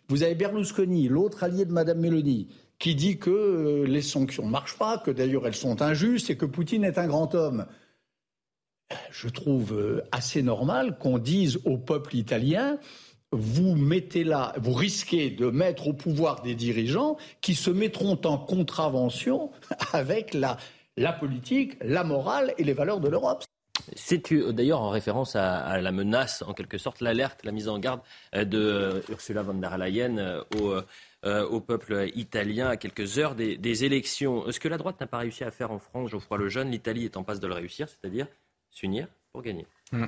Vous 0.07 0.23
avez 0.23 0.35
Berlusconi, 0.35 1.07
l'autre 1.07 1.43
allié 1.43 1.65
de 1.65 1.71
Madame 1.71 1.99
Mélanie, 1.99 2.47
qui 2.79 2.95
dit 2.95 3.17
que 3.17 3.29
euh, 3.29 3.83
les 3.85 4.01
sanctions 4.01 4.45
ne 4.45 4.51
marchent 4.51 4.77
pas, 4.77 4.97
que 4.97 5.11
d'ailleurs 5.11 5.47
elles 5.47 5.55
sont 5.55 5.81
injustes 5.81 6.29
et 6.29 6.37
que 6.37 6.45
Poutine 6.45 6.83
est 6.83 6.97
un 6.97 7.07
grand 7.07 7.33
homme. 7.35 7.65
Je 9.11 9.29
trouve 9.29 9.73
euh, 9.73 10.01
assez 10.11 10.43
normal 10.43 10.97
qu'on 10.99 11.17
dise 11.17 11.59
au 11.65 11.77
peuple 11.77 12.15
italien 12.15 12.77
vous 13.35 13.75
mettez 13.75 14.23
là, 14.23 14.53
vous 14.57 14.73
risquez 14.73 15.29
de 15.29 15.49
mettre 15.49 15.87
au 15.87 15.93
pouvoir 15.93 16.41
des 16.41 16.55
dirigeants 16.55 17.17
qui 17.41 17.55
se 17.55 17.69
mettront 17.69 18.19
en 18.25 18.37
contravention 18.37 19.51
avec 19.93 20.33
la, 20.33 20.57
la 20.97 21.13
politique, 21.13 21.77
la 21.81 22.03
morale 22.03 22.53
et 22.57 22.63
les 22.63 22.73
valeurs 22.73 22.99
de 22.99 23.09
l'Europe. 23.09 23.43
C'est 23.95 24.33
d'ailleurs 24.33 24.81
en 24.81 24.89
référence 24.89 25.35
à, 25.35 25.79
la 25.79 25.91
menace, 25.91 26.43
en 26.47 26.53
quelque 26.53 26.77
sorte, 26.77 27.01
l'alerte, 27.01 27.41
la 27.43 27.51
mise 27.51 27.67
en 27.67 27.77
garde 27.77 28.01
euh, 28.33 28.45
de 28.45 28.57
euh, 28.57 29.01
Ursula 29.09 29.43
von 29.43 29.55
der 29.55 29.77
Leyen 29.77 30.17
euh, 30.17 31.45
au, 31.47 31.59
peuple 31.59 32.09
italien 32.15 32.69
à 32.69 32.77
quelques 32.77 33.19
heures 33.19 33.35
des, 33.35 33.83
élections? 33.83 34.49
Ce 34.51 34.59
que 34.59 34.67
la 34.67 34.77
droite 34.77 34.99
n'a 34.99 35.07
pas 35.07 35.19
réussi 35.19 35.43
à 35.43 35.51
faire 35.51 35.71
en 35.71 35.79
France, 35.79 36.09
Geoffroy 36.09 36.37
Lejeune, 36.37 36.71
l'Italie 36.71 37.05
est 37.05 37.17
en 37.17 37.23
passe 37.23 37.39
de 37.39 37.47
le 37.47 37.53
réussir, 37.53 37.87
c'est-à-dire 37.89 38.27
s'unir 38.71 39.07
pour 39.31 39.41
gagner. 39.41 39.65
Mmh. 39.91 40.05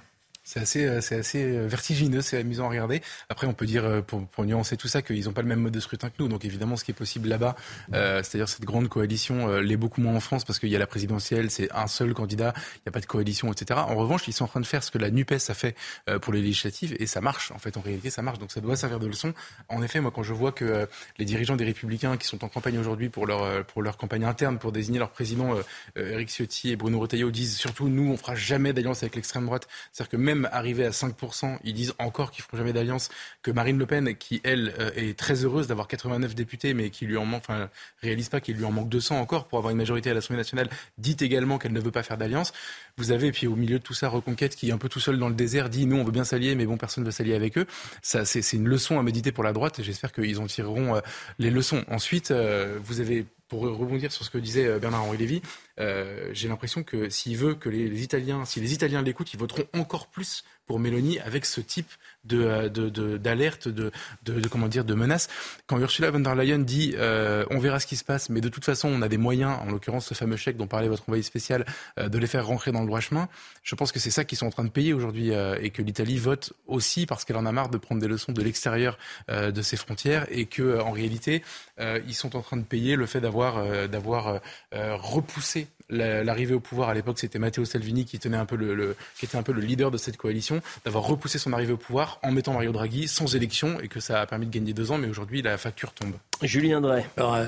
C'est 0.47 0.61
assez, 0.61 0.85
euh, 0.85 1.01
euh, 1.35 1.67
vertigineux, 1.67 2.21
c'est 2.21 2.37
amusant 2.37 2.67
à 2.67 2.69
regarder. 2.69 3.01
Après, 3.27 3.47
on 3.47 3.53
peut 3.53 3.65
dire, 3.65 3.83
euh, 3.83 4.01
pour, 4.01 4.45
nuancer 4.45 4.77
tout 4.77 4.87
ça, 4.87 5.01
qu'ils 5.01 5.25
n'ont 5.25 5.33
pas 5.33 5.41
le 5.41 5.49
même 5.49 5.59
mode 5.59 5.73
de 5.73 5.79
scrutin 5.81 6.09
que 6.09 6.15
nous. 6.19 6.29
Donc 6.29 6.45
évidemment, 6.45 6.77
ce 6.77 6.85
qui 6.85 6.91
est 6.91 6.93
possible 6.93 7.27
là-bas, 7.27 7.57
c'est-à-dire 7.91 8.47
cette 8.47 8.63
grande 8.63 8.87
coalition, 8.87 9.57
l'est 9.57 9.75
beaucoup 9.75 9.99
moins 9.99 10.15
en 10.15 10.21
France 10.21 10.45
parce 10.45 10.57
qu'il 10.57 10.69
y 10.69 10.75
a 10.75 10.79
la 10.79 10.87
présidentielle, 10.87 11.51
c'est 11.51 11.69
un 11.73 11.87
seul 11.87 12.13
candidat, 12.13 12.53
il 12.75 12.81
n'y 12.85 12.89
a 12.89 12.91
pas 12.91 13.01
de 13.01 13.05
coalition, 13.05 13.51
etc. 13.51 13.81
En 13.85 13.95
revanche, 13.95 14.25
ils 14.29 14.33
sont 14.33 14.45
en 14.45 14.47
train 14.47 14.61
de 14.61 14.65
faire 14.65 14.83
ce 14.83 14.91
que 14.91 14.97
la 14.97 15.11
NUPES 15.11 15.49
a 15.49 15.53
fait 15.53 15.75
pour 16.21 16.31
les 16.31 16.41
législatives 16.41 16.95
et 16.97 17.07
ça 17.07 17.19
marche. 17.19 17.51
En 17.51 17.57
fait, 17.57 17.75
en 17.75 17.81
réalité, 17.81 18.09
ça 18.09 18.21
marche. 18.21 18.39
Donc 18.39 18.51
ça 18.51 18.61
doit 18.61 18.77
servir 18.77 18.99
de 18.99 19.07
leçon. 19.07 19.33
En 19.67 19.83
effet, 19.83 19.99
moi, 19.99 20.11
quand 20.15 20.23
je 20.23 20.33
vois 20.33 20.53
que 20.53 20.87
les 21.17 21.25
dirigeants 21.25 21.57
des 21.57 21.65
Républicains 21.65 22.15
qui 22.15 22.27
sont 22.27 22.45
en 22.45 22.47
campagne 22.47 22.77
aujourd'hui 22.77 23.09
pour 23.09 23.25
leur, 23.25 23.97
campagne 23.97 24.23
interne, 24.23 24.59
pour 24.59 24.71
désigner 24.71 24.99
leur 24.99 25.09
président, 25.09 25.55
Eric 25.97 26.29
Ciotti 26.29 26.71
et 26.71 26.77
Bruno 26.77 26.99
Retailleau, 26.99 27.31
disent 27.31 27.57
surtout, 27.57 27.89
nous, 27.89 28.11
on 28.11 28.17
fera 28.17 28.35
jamais 28.35 28.71
d'alliance 28.71 29.03
avec 29.03 29.15
l'extrême 29.15 29.45
droite. 29.45 29.67
C'est-à-dire 29.91 30.11
que 30.11 30.17
même 30.17 30.36
arriver 30.45 30.85
à 30.85 30.91
5 30.91 31.15
ils 31.63 31.73
disent 31.73 31.93
encore 31.99 32.31
qu'ils 32.31 32.43
feront 32.43 32.57
jamais 32.57 32.73
d'alliance. 32.73 33.09
Que 33.41 33.51
Marine 33.51 33.77
Le 33.77 33.85
Pen, 33.85 34.15
qui 34.15 34.41
elle 34.43 34.73
euh, 34.79 34.91
est 34.95 35.17
très 35.17 35.43
heureuse 35.43 35.67
d'avoir 35.67 35.87
89 35.87 36.35
députés, 36.35 36.73
mais 36.73 36.89
qui 36.89 37.05
lui 37.05 37.17
en 37.17 37.25
manque, 37.25 37.43
enfin 37.47 37.69
réalise 38.01 38.29
pas 38.29 38.39
qu'il 38.41 38.57
lui 38.57 38.65
en 38.65 38.71
manque 38.71 38.89
200 38.89 39.19
encore 39.19 39.47
pour 39.47 39.57
avoir 39.57 39.71
une 39.71 39.77
majorité 39.77 40.09
à 40.09 40.13
l'Assemblée 40.13 40.37
nationale, 40.37 40.69
dit 40.97 41.17
également 41.19 41.57
qu'elle 41.57 41.73
ne 41.73 41.79
veut 41.79 41.91
pas 41.91 42.03
faire 42.03 42.17
d'alliance. 42.17 42.53
Vous 42.97 43.11
avez, 43.11 43.31
puis 43.31 43.47
au 43.47 43.55
milieu 43.55 43.79
de 43.79 43.83
tout 43.83 43.93
ça, 43.93 44.09
Reconquête 44.09 44.55
qui 44.55 44.69
est 44.69 44.71
un 44.71 44.77
peu 44.77 44.89
tout 44.89 44.99
seul 44.99 45.19
dans 45.19 45.29
le 45.29 45.35
désert, 45.35 45.69
dit 45.69 45.85
nous 45.85 45.97
on 45.97 46.03
veut 46.03 46.11
bien 46.11 46.23
s'allier, 46.23 46.55
mais 46.55 46.65
bon 46.65 46.77
personne 46.77 47.03
ne 47.03 47.07
veut 47.07 47.11
s'allier 47.11 47.35
avec 47.35 47.57
eux. 47.57 47.65
Ça, 48.01 48.25
c'est 48.25 48.53
une 48.53 48.67
leçon 48.67 48.99
à 48.99 49.03
méditer 49.03 49.31
pour 49.31 49.43
la 49.43 49.53
droite. 49.53 49.79
et 49.79 49.83
J'espère 49.83 50.11
qu'ils 50.11 50.39
en 50.39 50.47
tireront 50.47 50.95
euh, 50.95 51.01
les 51.39 51.49
leçons. 51.49 51.83
Ensuite, 51.89 52.31
euh, 52.31 52.79
vous 52.83 52.99
avez 52.99 53.25
pour 53.47 53.61
rebondir 53.61 54.11
sur 54.11 54.25
ce 54.25 54.29
que 54.29 54.37
disait 54.37 54.79
Bernard-Henri 54.79 55.17
Lévy, 55.17 55.41
j'ai 55.77 56.47
l'impression 56.47 56.83
que 56.83 57.09
s'il 57.09 57.37
veut 57.37 57.55
que 57.55 57.69
les, 57.69 57.87
les 57.87 58.03
Italiens, 58.03 58.45
si 58.45 58.59
les 58.59 58.73
Italiens 58.73 59.01
l'écoutent, 59.01 59.33
ils 59.33 59.39
voteront 59.39 59.65
encore 59.73 60.07
plus 60.07 60.43
pour 60.67 60.79
Mélanie 60.79 61.19
avec 61.19 61.45
ce 61.45 61.61
type 61.61 61.89
de, 62.27 63.17
d'alerte, 63.17 63.67
de, 63.67 63.91
de, 64.23 64.47
comment 64.47 64.67
dire, 64.67 64.85
de 64.85 64.93
menace. 64.93 65.29
Quand 65.65 65.79
Ursula 65.79 66.11
von 66.11 66.19
der 66.19 66.35
Leyen 66.35 66.59
dit 66.59 66.93
euh, 66.97 67.45
on 67.49 67.59
verra 67.59 67.79
ce 67.79 67.87
qui 67.87 67.95
se 67.95 68.03
passe, 68.03 68.29
mais 68.29 68.41
de 68.41 68.49
toute 68.49 68.65
façon 68.65 68.89
on 68.89 69.01
a 69.01 69.07
des 69.07 69.17
moyens, 69.17 69.57
en 69.61 69.71
l'occurrence 69.71 70.05
ce 70.07 70.13
fameux 70.13 70.37
chèque 70.37 70.57
dont 70.57 70.67
parlait 70.67 70.89
votre 70.89 71.03
envoyé 71.03 71.23
spécial, 71.23 71.65
euh, 71.99 72.09
de 72.09 72.17
les 72.17 72.27
faire 72.27 72.45
rentrer 72.45 72.71
dans 72.71 72.81
le 72.81 72.87
droit 72.87 72.99
chemin. 72.99 73.29
Je 73.63 73.75
pense 73.75 73.91
que 73.91 73.99
c'est 73.99 74.11
ça 74.11 74.25
qu'ils 74.25 74.37
sont 74.37 74.47
en 74.47 74.51
train 74.51 74.65
de 74.65 74.69
payer 74.69 74.93
aujourd'hui 74.93 75.33
euh, 75.33 75.57
et 75.61 75.69
que 75.69 75.81
l'Italie 75.81 76.17
vote 76.17 76.53
aussi 76.67 77.05
parce 77.05 77.25
qu'elle 77.25 77.37
en 77.37 77.45
a 77.45 77.51
marre 77.51 77.69
de 77.69 77.77
prendre 77.77 78.01
des 78.01 78.07
leçons 78.07 78.31
de 78.31 78.41
l'extérieur 78.41 78.97
de 79.29 79.61
ses 79.61 79.77
frontières 79.77 80.25
et 80.29 80.45
que 80.45 80.79
en 80.79 80.91
réalité 80.91 81.43
ils 81.79 82.13
sont 82.13 82.35
en 82.35 82.41
train 82.41 82.57
de 82.57 82.63
payer 82.63 82.95
le 82.95 83.05
fait 83.05 83.21
d'avoir 83.21 83.87
d'avoir 83.87 84.41
repoussé 84.71 85.67
l'arrivée 85.89 86.53
au 86.53 86.59
pouvoir 86.59 86.89
à 86.89 86.93
l'époque, 86.93 87.19
c'était 87.19 87.39
Matteo 87.39 87.65
Salvini 87.65 88.05
qui 88.05 88.19
tenait 88.19 88.37
un 88.37 88.45
peu 88.45 88.55
le, 88.55 88.95
qui 89.17 89.25
était 89.25 89.37
un 89.37 89.43
peu 89.43 89.53
le 89.53 89.61
leader 89.61 89.91
de 89.91 89.97
cette 89.97 90.17
coalition, 90.17 90.61
d'avoir 90.85 91.05
repoussé 91.05 91.39
son 91.39 91.53
arrivée 91.53 91.73
au 91.73 91.77
pouvoir 91.77 92.19
en 92.23 92.31
mettant 92.31 92.53
Mario 92.53 92.71
Draghi 92.71 93.07
sans 93.07 93.35
élection 93.35 93.79
et 93.79 93.87
que 93.87 93.99
ça 93.99 94.21
a 94.21 94.25
permis 94.25 94.45
de 94.45 94.51
gagner 94.51 94.73
deux 94.73 94.91
ans, 94.91 94.97
mais 94.97 95.07
aujourd'hui 95.07 95.41
la 95.41 95.57
facture 95.57 95.93
tombe. 95.93 96.15
Julien 96.41 96.81
Drey. 96.81 97.05
Alors, 97.15 97.35
euh, 97.35 97.47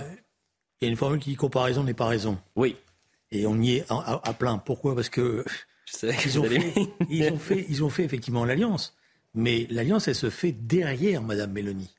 il 0.81 0.85
y 0.85 0.87
a 0.87 0.91
une 0.91 0.97
formule 0.97 1.19
qui 1.19 1.31
dit 1.31 1.35
comparaison 1.35 1.83
n'est 1.83 1.93
pas 1.93 2.07
raison. 2.07 2.37
Oui. 2.55 2.75
Et 3.31 3.45
on 3.45 3.61
y 3.61 3.75
est 3.75 3.85
à, 3.89 4.33
plein. 4.33 4.57
Pourquoi? 4.57 4.95
Parce 4.95 5.09
que 5.09 5.43
ils, 6.03 6.39
ont 6.39 6.43
fait, 6.43 6.73
ils, 7.09 7.31
ont 7.31 7.37
fait, 7.37 7.65
ils 7.67 7.83
ont 7.83 7.89
fait 7.89 8.03
effectivement 8.03 8.45
l'alliance, 8.45 8.95
mais 9.33 9.67
l'alliance 9.69 10.07
elle 10.07 10.15
se 10.15 10.29
fait 10.29 10.51
derrière 10.51 11.21
Madame 11.21 11.51
Mélanie. 11.51 11.93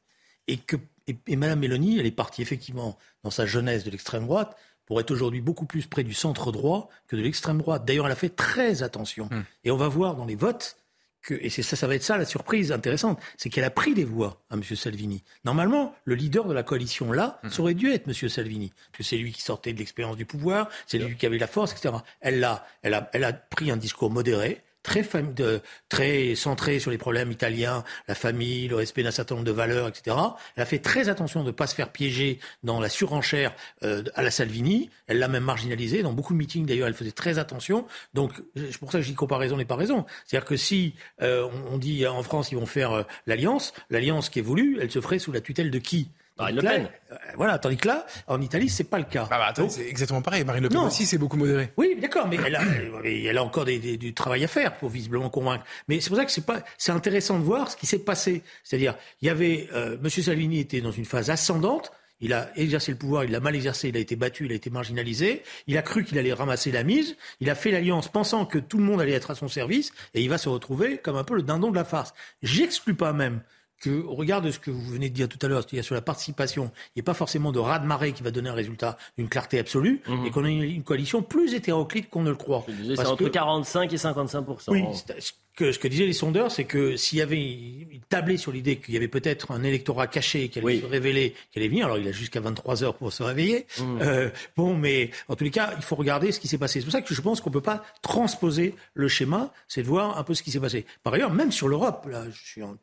Et 0.48 0.57
que 0.57 0.76
et, 1.07 1.16
et 1.26 1.37
Madame 1.37 1.61
Mélanie, 1.61 1.98
elle 1.98 2.07
est 2.07 2.12
partie 2.12 2.40
effectivement 2.42 2.96
dans 3.24 3.31
sa 3.31 3.46
jeunesse 3.46 3.85
de 3.85 3.90
l'extrême 3.90 4.24
droite 4.24 4.57
pour 4.90 4.98
être 4.98 5.12
aujourd'hui 5.12 5.40
beaucoup 5.40 5.66
plus 5.66 5.87
près 5.87 6.03
du 6.03 6.12
centre 6.12 6.50
droit 6.50 6.88
que 7.07 7.14
de 7.14 7.22
l'extrême 7.22 7.59
droite. 7.59 7.85
D'ailleurs, 7.85 8.07
elle 8.07 8.12
a 8.12 8.16
fait 8.16 8.35
très 8.35 8.83
attention. 8.83 9.29
Hmm. 9.31 9.44
Et 9.62 9.70
on 9.70 9.76
va 9.76 9.87
voir 9.87 10.16
dans 10.16 10.24
les 10.24 10.35
votes 10.35 10.79
que, 11.22 11.35
et 11.35 11.48
c'est 11.48 11.62
ça, 11.62 11.76
ça 11.76 11.87
va 11.87 11.94
être 11.94 12.03
ça 12.03 12.18
la 12.18 12.24
surprise 12.24 12.72
intéressante, 12.72 13.20
c'est 13.37 13.50
qu'elle 13.50 13.62
a 13.62 13.70
pris 13.70 13.94
des 13.94 14.03
voix 14.03 14.42
à 14.50 14.55
M. 14.55 14.64
Salvini. 14.64 15.22
Normalement, 15.44 15.94
le 16.07 16.16
leader 16.16 16.48
de 16.48 16.53
la 16.53 16.64
coalition 16.64 17.12
là, 17.12 17.38
hmm. 17.44 17.50
ça 17.50 17.62
aurait 17.62 17.74
dû 17.74 17.92
être 17.92 18.09
M. 18.09 18.29
Salvini, 18.29 18.72
parce 18.90 18.98
que 18.98 19.03
c'est 19.05 19.16
lui 19.16 19.31
qui 19.31 19.42
sortait 19.42 19.72
de 19.72 19.79
l'expérience 19.79 20.16
du 20.16 20.26
pouvoir, 20.26 20.68
c'est 20.88 20.98
lui 20.98 21.16
qui 21.16 21.24
avait 21.24 21.38
la 21.38 21.46
force, 21.46 21.70
etc. 21.70 21.94
Elle 22.20 22.42
a, 22.42 22.66
elle 22.83 22.94
a, 22.94 23.09
elle 23.12 23.22
a 23.22 23.33
pris 23.33 23.70
un 23.70 23.76
discours 23.76 24.11
modéré, 24.11 24.61
très, 24.82 25.02
de, 25.22 25.60
très 25.88 26.34
centrée 26.34 26.80
sur 26.80 26.90
les 26.90 26.98
problèmes 26.98 27.30
italiens, 27.30 27.84
la 28.08 28.14
famille, 28.14 28.68
le 28.68 28.76
respect 28.76 29.02
d'un 29.02 29.10
certain 29.10 29.34
nombre 29.34 29.46
de 29.46 29.52
valeurs, 29.52 29.88
etc. 29.88 30.16
Elle 30.56 30.62
a 30.62 30.66
fait 30.66 30.78
très 30.78 31.08
attention 31.08 31.40
de 31.42 31.48
ne 31.48 31.52
pas 31.52 31.66
se 31.66 31.74
faire 31.74 31.90
piéger 31.90 32.38
dans 32.62 32.80
la 32.80 32.88
surenchère 32.88 33.54
euh, 33.82 34.02
à 34.14 34.22
la 34.22 34.30
Salvini. 34.30 34.90
Elle 35.06 35.18
l'a 35.18 35.28
même 35.28 35.44
marginalisé. 35.44 36.02
Dans 36.02 36.12
beaucoup 36.12 36.32
de 36.32 36.38
meetings, 36.38 36.66
d'ailleurs, 36.66 36.88
elle 36.88 36.94
faisait 36.94 37.10
très 37.12 37.38
attention. 37.38 37.86
Donc, 38.14 38.32
c'est 38.56 38.78
pour 38.78 38.90
ça 38.92 38.98
que 38.98 39.04
je 39.04 39.10
dis 39.10 39.14
comparaison 39.14 39.56
n'est 39.56 39.64
pas 39.64 39.76
raison. 39.76 40.06
C'est-à-dire 40.26 40.48
que 40.48 40.56
si 40.56 40.94
euh, 41.22 41.48
on 41.70 41.78
dit 41.78 42.06
en 42.06 42.22
France, 42.22 42.52
ils 42.52 42.56
vont 42.56 42.66
faire 42.66 42.92
euh, 42.92 43.02
l'alliance, 43.26 43.72
l'alliance 43.90 44.28
qui 44.28 44.38
est 44.38 44.42
voulue, 44.42 44.78
elle 44.80 44.90
se 44.90 45.00
ferait 45.00 45.18
sous 45.18 45.32
la 45.32 45.40
tutelle 45.40 45.70
de 45.70 45.78
qui? 45.78 46.10
Marine 46.40 46.57
Le 46.57 46.62
Pen. 46.62 46.88
Euh, 47.12 47.16
voilà, 47.37 47.59
tandis 47.59 47.76
que 47.76 47.88
là, 47.88 48.07
en 48.26 48.40
Italie, 48.40 48.68
c'est 48.68 48.85
pas 48.85 48.98
le 48.98 49.05
cas. 49.05 49.29
Ah 49.31 49.53
bah, 49.55 49.68
c'est 49.68 49.87
exactement 49.87 50.22
pareil. 50.22 50.44
Marine 50.44 50.62
Le 50.62 50.68
Pen 50.68 50.79
aussi, 50.79 51.07
c'est 51.07 51.18
beaucoup 51.18 51.37
modéré. 51.37 51.70
Oui, 51.76 51.96
d'accord, 52.00 52.26
mais 52.29 52.38
elle 52.44 52.57
a, 52.57 52.62
elle 53.05 53.38
a 53.38 53.44
encore 53.44 53.64
du 53.64 54.14
travail 54.14 54.44
à 54.44 54.48
faire 54.48 54.76
pour 54.76 54.88
visiblement 54.88 55.31
convaincre. 55.31 55.64
Mais 55.88 56.00
c'est 56.00 56.09
pour 56.09 56.18
ça 56.18 56.24
que 56.24 56.33
c'est 56.33 56.46
pas, 56.46 56.62
c'est 56.79 56.92
intéressant 56.92 57.38
de 57.38 57.44
voir 57.44 57.70
ce 57.70 57.76
qui 57.76 57.87
s'est 57.87 58.00
passé. 58.00 58.42
C'est-à-dire, 58.64 58.96
il 59.22 59.26
y 59.26 59.31
avait, 59.31 59.68
euh, 59.74 59.96
Monsieur 60.00 60.22
Salvini 60.22 60.61
était 60.61 60.81
dans 60.81 60.92
une 60.92 61.05
phase 61.05 61.31
ascendante. 61.31 61.92
Il 62.22 62.35
a 62.35 62.50
exercé 62.55 62.92
le 62.92 62.98
pouvoir, 62.98 63.24
il 63.24 63.31
l'a 63.31 63.40
mal 63.40 63.57
exercé, 63.57 63.88
il 63.88 63.96
a 63.96 64.00
été 64.00 64.14
battu, 64.14 64.44
il 64.44 64.53
a 64.53 64.55
été 64.55 64.68
marginalisé. 64.68 65.42
Il 65.66 65.79
a 65.79 65.83
cru 65.83 66.05
qu'il 66.05 66.18
allait 66.18 66.35
ramasser 66.35 66.70
la 66.70 66.83
mise. 66.83 67.16
Il 67.40 67.48
a 67.48 67.55
fait 67.55 67.70
l'alliance 67.70 68.09
pensant 68.09 68.44
que 68.44 68.59
tout 68.59 68.76
le 68.76 68.85
monde 68.85 69.00
allait 69.00 69.12
être 69.12 69.31
à 69.31 69.35
son 69.35 69.48
service, 69.48 69.92
et 70.12 70.20
il 70.20 70.29
va 70.29 70.37
se 70.37 70.50
retrouver 70.50 70.98
comme 70.98 71.16
un 71.16 71.24
peu 71.24 71.35
le 71.35 71.42
dindon 71.42 71.70
de 71.70 71.76
la 71.76 71.85
farce. 71.85 72.12
J'exclus 72.42 72.94
pas 72.94 73.14
même 73.14 73.40
que, 73.80 74.02
au 74.04 74.14
regard 74.14 74.42
de 74.42 74.50
ce 74.50 74.58
que 74.58 74.70
vous 74.70 74.82
venez 74.82 75.08
de 75.08 75.14
dire 75.14 75.28
tout 75.28 75.38
à 75.42 75.48
l'heure, 75.48 75.62
c'est-à-dire 75.62 75.84
sur 75.84 75.94
la 75.94 76.02
participation, 76.02 76.70
il 76.88 76.98
n'y 76.98 77.00
a 77.00 77.04
pas 77.04 77.14
forcément 77.14 77.50
de 77.50 77.58
raz-de-marée 77.58 78.12
qui 78.12 78.22
va 78.22 78.30
donner 78.30 78.50
un 78.50 78.54
résultat 78.54 78.96
d'une 79.16 79.28
clarté 79.28 79.58
absolue, 79.58 80.02
mmh. 80.06 80.26
et 80.26 80.30
qu'on 80.30 80.44
a 80.44 80.48
une, 80.48 80.82
coalition 80.82 81.22
plus 81.22 81.54
hétéroclite 81.54 82.10
qu'on 82.10 82.22
ne 82.22 82.30
le 82.30 82.36
croit. 82.36 82.64
C'est 82.94 83.06
entre 83.06 83.28
45 83.28 83.92
et 83.92 83.96
55 83.96 84.44
Oui, 84.68 84.84
ce 85.18 85.32
que, 85.56 85.72
ce 85.72 85.78
que 85.78 85.88
disaient 85.88 86.06
les 86.06 86.12
sondeurs, 86.12 86.50
c'est 86.50 86.64
que 86.64 86.96
s'il 86.96 87.18
y 87.18 87.22
avait 87.22 88.00
tablé 88.08 88.36
sur 88.36 88.52
l'idée 88.52 88.76
qu'il 88.76 88.94
y 88.94 88.96
avait 88.96 89.08
peut-être 89.08 89.50
un 89.50 89.62
électorat 89.62 90.06
caché 90.06 90.48
qui 90.48 90.58
allait 90.58 90.80
se 90.80 90.86
révéler, 90.86 91.34
qui 91.52 91.58
allait 91.58 91.68
venir, 91.68 91.86
alors 91.86 91.98
il 91.98 92.06
a 92.06 92.12
jusqu'à 92.12 92.40
23 92.40 92.84
heures 92.84 92.94
pour 92.94 93.12
se 93.12 93.22
réveiller. 93.22 93.66
Mmh. 93.78 93.98
Euh, 94.02 94.30
bon, 94.56 94.74
mais 94.74 95.10
en 95.28 95.36
tous 95.36 95.44
les 95.44 95.50
cas, 95.50 95.72
il 95.76 95.82
faut 95.82 95.96
regarder 95.96 96.32
ce 96.32 96.40
qui 96.40 96.48
s'est 96.48 96.58
passé. 96.58 96.80
C'est 96.80 96.84
pour 96.84 96.92
ça 96.92 97.02
que 97.02 97.14
je 97.14 97.20
pense 97.20 97.40
qu'on 97.40 97.50
ne 97.50 97.54
peut 97.54 97.60
pas 97.60 97.82
transposer 98.02 98.74
le 98.94 99.08
schéma, 99.08 99.52
c'est 99.68 99.82
de 99.82 99.88
voir 99.88 100.18
un 100.18 100.24
peu 100.24 100.34
ce 100.34 100.42
qui 100.42 100.50
s'est 100.50 100.60
passé. 100.60 100.84
Par 101.02 101.14
ailleurs, 101.14 101.32
même 101.32 101.52
sur 101.52 101.68
l'Europe, 101.68 102.06
là, 102.10 102.24
je 102.30 102.44
suis 102.44 102.62
en 102.62 102.76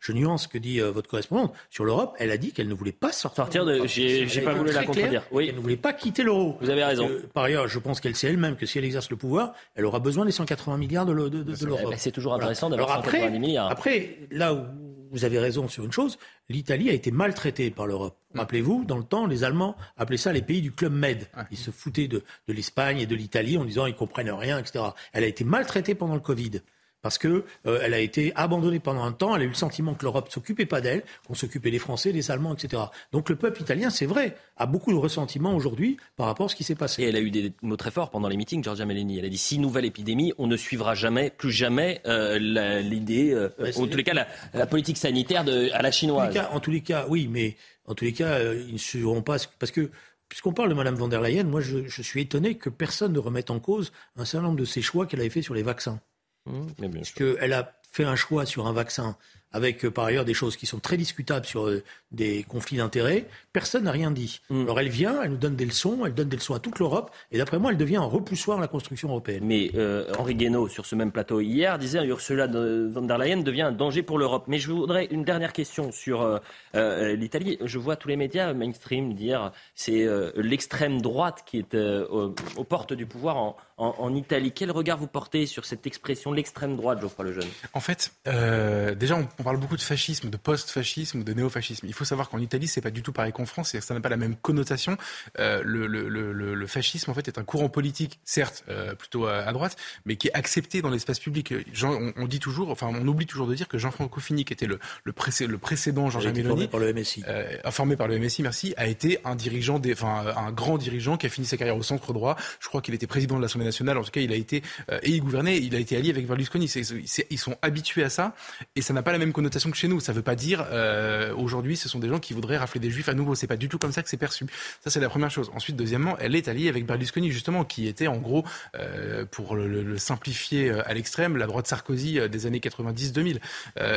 je 0.00 0.12
nuance 0.12 0.44
ce 0.44 0.48
que 0.48 0.58
dit 0.58 0.80
euh, 0.80 0.90
votre 0.90 1.08
correspondante. 1.08 1.52
Sur 1.70 1.84
l'Europe, 1.84 2.14
elle 2.18 2.30
a 2.30 2.36
dit 2.36 2.52
qu'elle 2.52 2.68
ne 2.68 2.74
voulait 2.74 2.92
pas 2.92 3.12
sortir. 3.12 3.44
sortir 3.44 3.64
de. 3.64 3.86
J'ai 3.86 4.40
pas 4.42 4.54
voulu 4.54 4.72
la 4.72 4.84
contredire. 4.84 5.24
Oui. 5.30 5.46
Elle 5.48 5.56
ne 5.56 5.60
voulait 5.60 5.76
pas 5.76 5.92
quitter 5.92 6.22
l'euro. 6.22 6.56
Vous 6.60 6.70
avez 6.70 6.84
raison. 6.84 7.08
par 7.34 7.44
ailleurs, 7.44 7.68
je 7.68 7.78
pense 7.78 8.00
qu'elle 8.00 8.16
sait 8.16 8.28
elle-même 8.28 8.56
que 8.56 8.66
si 8.66 8.78
elle 8.78 8.84
exerce 8.84 9.10
le 9.10 9.16
pouvoir, 9.16 9.54
elle 9.74 9.84
aura 9.84 10.00
besoin 10.00 10.24
des 10.24 10.32
180 10.32 10.76
milliards 10.76 11.06
de, 11.06 11.12
l'Europe. 11.12 11.94
C'est 11.96 12.12
toujours 12.12 12.34
intéressant 12.34 12.70
d'avoir 12.70 13.04
180 13.04 13.30
milliards. 13.38 13.70
Après, 13.70 14.18
là 14.30 14.54
où 14.54 14.64
vous 15.10 15.24
avez 15.24 15.38
raison 15.38 15.68
sur 15.68 15.84
une 15.84 15.92
chose, 15.92 16.18
l'Italie 16.48 16.90
a 16.90 16.92
été 16.92 17.10
maltraitée 17.10 17.70
par 17.70 17.86
l'Europe. 17.86 18.18
Mm. 18.34 18.38
Rappelez-vous, 18.40 18.84
dans 18.84 18.98
le 18.98 19.04
temps, 19.04 19.26
les 19.26 19.44
Allemands 19.44 19.76
appelaient 19.96 20.16
ça 20.18 20.32
les 20.32 20.42
pays 20.42 20.60
du 20.60 20.72
Club 20.72 20.92
Med. 20.92 21.28
Ils 21.50 21.56
se 21.56 21.70
foutaient 21.70 22.08
de, 22.08 22.22
de 22.46 22.52
l'Espagne 22.52 23.00
et 23.00 23.06
de 23.06 23.14
l'Italie 23.14 23.56
en 23.56 23.64
disant 23.64 23.86
ils 23.86 23.94
comprennent 23.94 24.30
rien, 24.30 24.58
etc. 24.58 24.84
Elle 25.12 25.24
a 25.24 25.28
été 25.28 25.44
maltraitée 25.44 25.94
pendant 25.94 26.14
le 26.14 26.20
Covid 26.20 26.60
parce 27.02 27.18
que 27.18 27.44
euh, 27.66 27.80
elle 27.82 27.94
a 27.94 28.00
été 28.00 28.32
abandonnée 28.34 28.80
pendant 28.80 29.04
un 29.04 29.12
temps. 29.12 29.34
Elle 29.36 29.42
a 29.42 29.44
eu 29.44 29.48
le 29.48 29.54
sentiment 29.54 29.94
que 29.94 30.04
l'Europe 30.04 30.30
s'occupait 30.30 30.66
pas 30.66 30.80
d'elle, 30.80 31.02
qu'on 31.26 31.34
s'occupait 31.34 31.70
des 31.70 31.78
Français, 31.78 32.12
des 32.12 32.30
Allemands, 32.30 32.54
etc. 32.54 32.82
Donc 33.12 33.28
le 33.28 33.36
peuple 33.36 33.62
italien, 33.62 33.90
c'est 33.90 34.06
vrai, 34.06 34.36
a 34.56 34.66
beaucoup 34.66 34.92
de 34.92 34.96
ressentiment 34.96 35.54
aujourd'hui 35.54 35.96
par 36.16 36.26
rapport 36.26 36.46
à 36.46 36.48
ce 36.48 36.56
qui 36.56 36.64
s'est 36.64 36.74
passé. 36.74 37.02
Et 37.02 37.08
elle 37.08 37.16
a 37.16 37.20
eu 37.20 37.30
des 37.30 37.52
mots 37.62 37.76
très 37.76 37.90
forts 37.90 38.10
pendant 38.10 38.28
les 38.28 38.36
meetings, 38.36 38.62
Giorgia 38.62 38.84
Meloni. 38.84 39.18
Elle 39.18 39.24
a 39.24 39.28
dit 39.28 39.38
si 39.38 39.58
nouvelle 39.58 39.84
épidémie, 39.84 40.32
on 40.38 40.46
ne 40.46 40.56
suivra 40.56 40.94
jamais, 40.94 41.30
plus 41.30 41.52
jamais 41.52 42.00
euh, 42.06 42.38
l'idée, 42.82 43.32
euh, 43.32 43.48
en 43.76 43.86
tous 43.86 43.96
les 43.96 44.04
cas, 44.04 44.26
la, 44.54 44.66
politique 44.66 44.98
sanitaire 44.98 45.44
de, 45.44 45.70
à 45.72 45.82
la 45.82 45.90
chinoise. 45.90 46.36
En 46.52 46.60
tous 46.60 46.70
les 46.70 46.80
cas, 46.80 47.06
oui, 47.08 47.28
mais 47.30 47.56
en 47.86 47.94
tous 47.94 48.04
les 48.04 48.12
cas, 48.12 48.42
ils 48.52 48.72
ne 48.72 48.78
suivront 48.78 49.22
pas 49.22 49.36
parce 49.58 49.72
que 49.72 49.90
Puisqu'on 50.28 50.52
parle 50.52 50.68
de 50.68 50.74
Mme 50.74 50.94
von 50.94 51.08
der 51.08 51.22
Leyen, 51.22 51.44
moi 51.44 51.62
je, 51.62 51.88
je, 51.88 52.02
suis 52.02 52.20
étonné 52.20 52.56
que 52.56 52.68
personne 52.68 53.14
ne 53.14 53.18
remette 53.18 53.50
en 53.50 53.60
cause 53.60 53.92
un 54.16 54.26
certain 54.26 54.48
nombre 54.48 54.58
de 54.58 54.66
ses 54.66 54.82
choix 54.82 55.06
qu'elle 55.06 55.20
avait 55.20 55.30
fait 55.30 55.40
sur 55.40 55.54
les 55.54 55.62
vaccins. 55.62 56.00
Mmh, 56.48 56.90
Parce 56.94 57.12
qu'elle 57.12 57.52
a 57.52 57.77
fait 57.98 58.04
un 58.04 58.16
choix 58.16 58.46
sur 58.46 58.68
un 58.68 58.72
vaccin 58.72 59.16
avec 59.52 59.84
euh, 59.84 59.90
par 59.90 60.04
ailleurs 60.04 60.24
des 60.24 60.34
choses 60.34 60.56
qui 60.56 60.66
sont 60.66 60.78
très 60.78 60.96
discutables 60.96 61.46
sur 61.46 61.66
euh, 61.66 61.82
des 62.12 62.44
conflits 62.44 62.78
d'intérêts, 62.78 63.26
personne 63.52 63.84
n'a 63.84 63.92
rien 63.92 64.10
dit. 64.10 64.40
Mm. 64.50 64.62
Alors 64.62 64.80
elle 64.80 64.88
vient, 64.88 65.22
elle 65.22 65.30
nous 65.32 65.36
donne 65.36 65.56
des 65.56 65.64
leçons, 65.64 66.04
elle 66.04 66.14
donne 66.14 66.28
des 66.28 66.36
leçons 66.36 66.54
à 66.54 66.58
toute 66.58 66.78
l'Europe, 66.78 67.10
et 67.32 67.38
d'après 67.38 67.58
moi, 67.58 67.70
elle 67.70 67.76
devient 67.76 67.96
un 67.96 68.02
repoussoir 68.02 68.58
à 68.58 68.60
la 68.60 68.68
construction 68.68 69.08
européenne. 69.08 69.44
Mais 69.44 69.70
euh, 69.74 70.10
Henri 70.18 70.34
Guénaud, 70.34 70.68
sur 70.68 70.86
ce 70.86 70.94
même 70.94 71.12
plateau 71.12 71.40
hier, 71.40 71.78
disait 71.78 72.04
Ursula 72.04 72.46
von 72.46 73.02
der 73.02 73.18
Leyen 73.18 73.38
devient 73.38 73.62
un 73.62 73.72
danger 73.72 74.02
pour 74.02 74.18
l'Europe. 74.18 74.44
Mais 74.48 74.58
je 74.58 74.70
voudrais 74.70 75.06
une 75.06 75.24
dernière 75.24 75.52
question 75.52 75.92
sur 75.92 76.40
l'Italie. 76.74 77.58
Je 77.64 77.78
vois 77.78 77.96
tous 77.96 78.08
les 78.08 78.16
médias 78.16 78.52
mainstream 78.52 79.14
dire 79.14 79.52
c'est 79.74 80.06
l'extrême 80.36 81.00
droite 81.00 81.44
qui 81.46 81.58
est 81.58 81.74
aux 81.74 82.64
portes 82.64 82.92
du 82.92 83.06
pouvoir 83.06 83.36
en, 83.36 83.56
en, 83.78 84.14
Italie. 84.14 84.52
Quel 84.52 84.70
regard 84.70 84.98
vous 84.98 85.06
portez 85.06 85.46
sur 85.46 85.64
cette 85.64 85.86
expression, 85.86 86.32
l'extrême 86.32 86.76
droite, 86.76 87.00
Geoffroy 87.00 87.26
Lejeune? 87.26 87.48
En 87.72 87.80
fait, 87.80 87.87
euh, 88.26 88.94
déjà, 88.94 89.16
on, 89.16 89.42
parle 89.42 89.58
beaucoup 89.58 89.76
de 89.76 89.82
fascisme, 89.82 90.30
de 90.30 90.36
post-fascisme 90.36 91.22
de 91.24 91.32
néo-fascisme. 91.32 91.86
Il 91.86 91.94
faut 91.94 92.04
savoir 92.04 92.28
qu'en 92.28 92.38
Italie, 92.38 92.68
c'est 92.68 92.80
pas 92.80 92.90
du 92.90 93.02
tout 93.02 93.12
pareil 93.12 93.32
qu'en 93.32 93.46
France, 93.46 93.76
ça 93.78 93.94
n'a 93.94 94.00
pas 94.00 94.08
la 94.08 94.16
même 94.16 94.36
connotation. 94.36 94.96
Euh, 95.38 95.62
le, 95.64 96.66
fascisme, 96.66 97.10
en 97.10 97.14
fait, 97.14 97.28
est 97.28 97.38
un 97.38 97.44
courant 97.44 97.68
politique, 97.68 98.20
certes, 98.24 98.64
euh, 98.68 98.94
plutôt 98.94 99.26
à, 99.26 99.50
droite, 99.52 99.76
mais 100.04 100.16
qui 100.16 100.28
est 100.28 100.34
accepté 100.34 100.82
dans 100.82 100.90
l'espace 100.90 101.18
public. 101.18 101.54
on, 101.82 102.26
dit 102.26 102.40
toujours, 102.40 102.70
enfin, 102.70 102.88
on 102.88 103.06
oublie 103.06 103.26
toujours 103.26 103.46
de 103.46 103.54
dire 103.54 103.68
que 103.68 103.78
Jean-Franco 103.78 104.20
Fini, 104.20 104.44
qui 104.44 104.52
était 104.52 104.66
le, 104.66 104.78
précédent 105.12 106.10
Jean-Jacques 106.10 106.42
formé 106.42 106.68
par 106.68 106.80
le 106.80 106.92
MSI, 106.92 107.24
formé 107.70 107.96
par 107.96 108.08
le 108.08 108.18
MSI, 108.18 108.42
merci, 108.42 108.74
a 108.76 108.86
été 108.86 109.18
un 109.24 109.34
dirigeant, 109.34 109.78
des, 109.78 109.92
enfin, 109.92 110.24
un 110.36 110.52
grand 110.52 110.78
dirigeant 110.78 111.16
qui 111.16 111.26
a 111.26 111.28
fini 111.28 111.46
sa 111.46 111.56
carrière 111.56 111.76
au 111.76 111.82
centre 111.82 112.12
droit. 112.12 112.36
Je 112.60 112.68
crois 112.68 112.82
qu'il 112.82 112.94
était 112.94 113.06
président 113.06 113.36
de 113.36 113.42
l'Assemblée 113.42 113.66
nationale. 113.66 113.96
En 113.96 114.02
tout 114.02 114.10
cas, 114.10 114.20
il 114.20 114.32
a 114.32 114.36
été 114.36 114.62
et 115.02 115.10
il 115.10 115.20
gouvernait. 115.20 115.58
Il 115.58 115.74
a 115.74 115.78
été 115.78 115.96
allié 115.96 116.10
avec 116.10 116.26
Berlusconi. 116.26 116.66
ils 116.66 117.38
sont 117.38 117.56
habitués 117.68 118.02
à 118.02 118.10
ça 118.10 118.34
et 118.74 118.82
ça 118.82 118.92
n'a 118.92 119.02
pas 119.02 119.12
la 119.12 119.18
même 119.18 119.32
connotation 119.32 119.70
que 119.70 119.76
chez 119.76 119.88
nous. 119.88 120.00
Ça 120.00 120.12
ne 120.12 120.16
veut 120.16 120.22
pas 120.22 120.34
dire 120.34 120.66
euh, 120.70 121.32
aujourd'hui, 121.34 121.76
ce 121.76 121.88
sont 121.88 121.98
des 121.98 122.08
gens 122.08 122.18
qui 122.18 122.34
voudraient 122.34 122.56
rafler 122.56 122.80
des 122.80 122.90
juifs 122.90 123.08
à 123.08 123.14
nouveau. 123.14 123.34
C'est 123.34 123.46
pas 123.46 123.56
du 123.56 123.68
tout 123.68 123.78
comme 123.78 123.92
ça 123.92 124.02
que 124.02 124.08
c'est 124.08 124.16
perçu. 124.16 124.46
Ça, 124.82 124.90
c'est 124.90 125.00
la 125.00 125.08
première 125.08 125.30
chose. 125.30 125.50
Ensuite, 125.54 125.76
deuxièmement, 125.76 126.16
elle 126.18 126.34
est 126.34 126.48
alliée 126.48 126.68
avec 126.68 126.86
Berlusconi 126.86 127.30
justement, 127.30 127.64
qui 127.64 127.86
était 127.86 128.08
en 128.08 128.16
gros, 128.16 128.44
euh, 128.76 129.24
pour 129.30 129.54
le, 129.54 129.96
simplifier 129.98 130.70
à 130.70 130.92
l'extrême, 130.94 131.36
la 131.36 131.46
droite 131.46 131.66
Sarkozy 131.66 132.18
des 132.28 132.46
années 132.46 132.58
90-2000. 132.58 133.38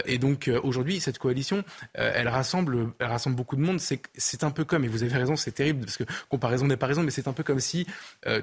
et 0.05 0.17
donc 0.17 0.49
aujourd'hui, 0.63 0.99
cette 0.99 1.17
coalition, 1.17 1.63
elle 1.93 2.27
rassemble, 2.27 2.89
elle 2.99 3.07
rassemble 3.07 3.35
beaucoup 3.35 3.55
de 3.55 3.61
monde. 3.61 3.79
C'est 3.79 4.43
un 4.43 4.51
peu 4.51 4.63
comme, 4.63 4.83
et 4.83 4.87
vous 4.87 5.03
avez 5.03 5.15
raison, 5.15 5.35
c'est 5.35 5.51
terrible 5.51 5.85
parce 5.85 5.97
que 5.97 6.03
comparaison 6.29 6.65
n'est 6.65 6.77
pas 6.77 6.87
raison, 6.87 7.03
mais 7.03 7.11
c'est 7.11 7.27
un 7.27 7.33
peu 7.33 7.43
comme 7.43 7.59
si 7.59 7.87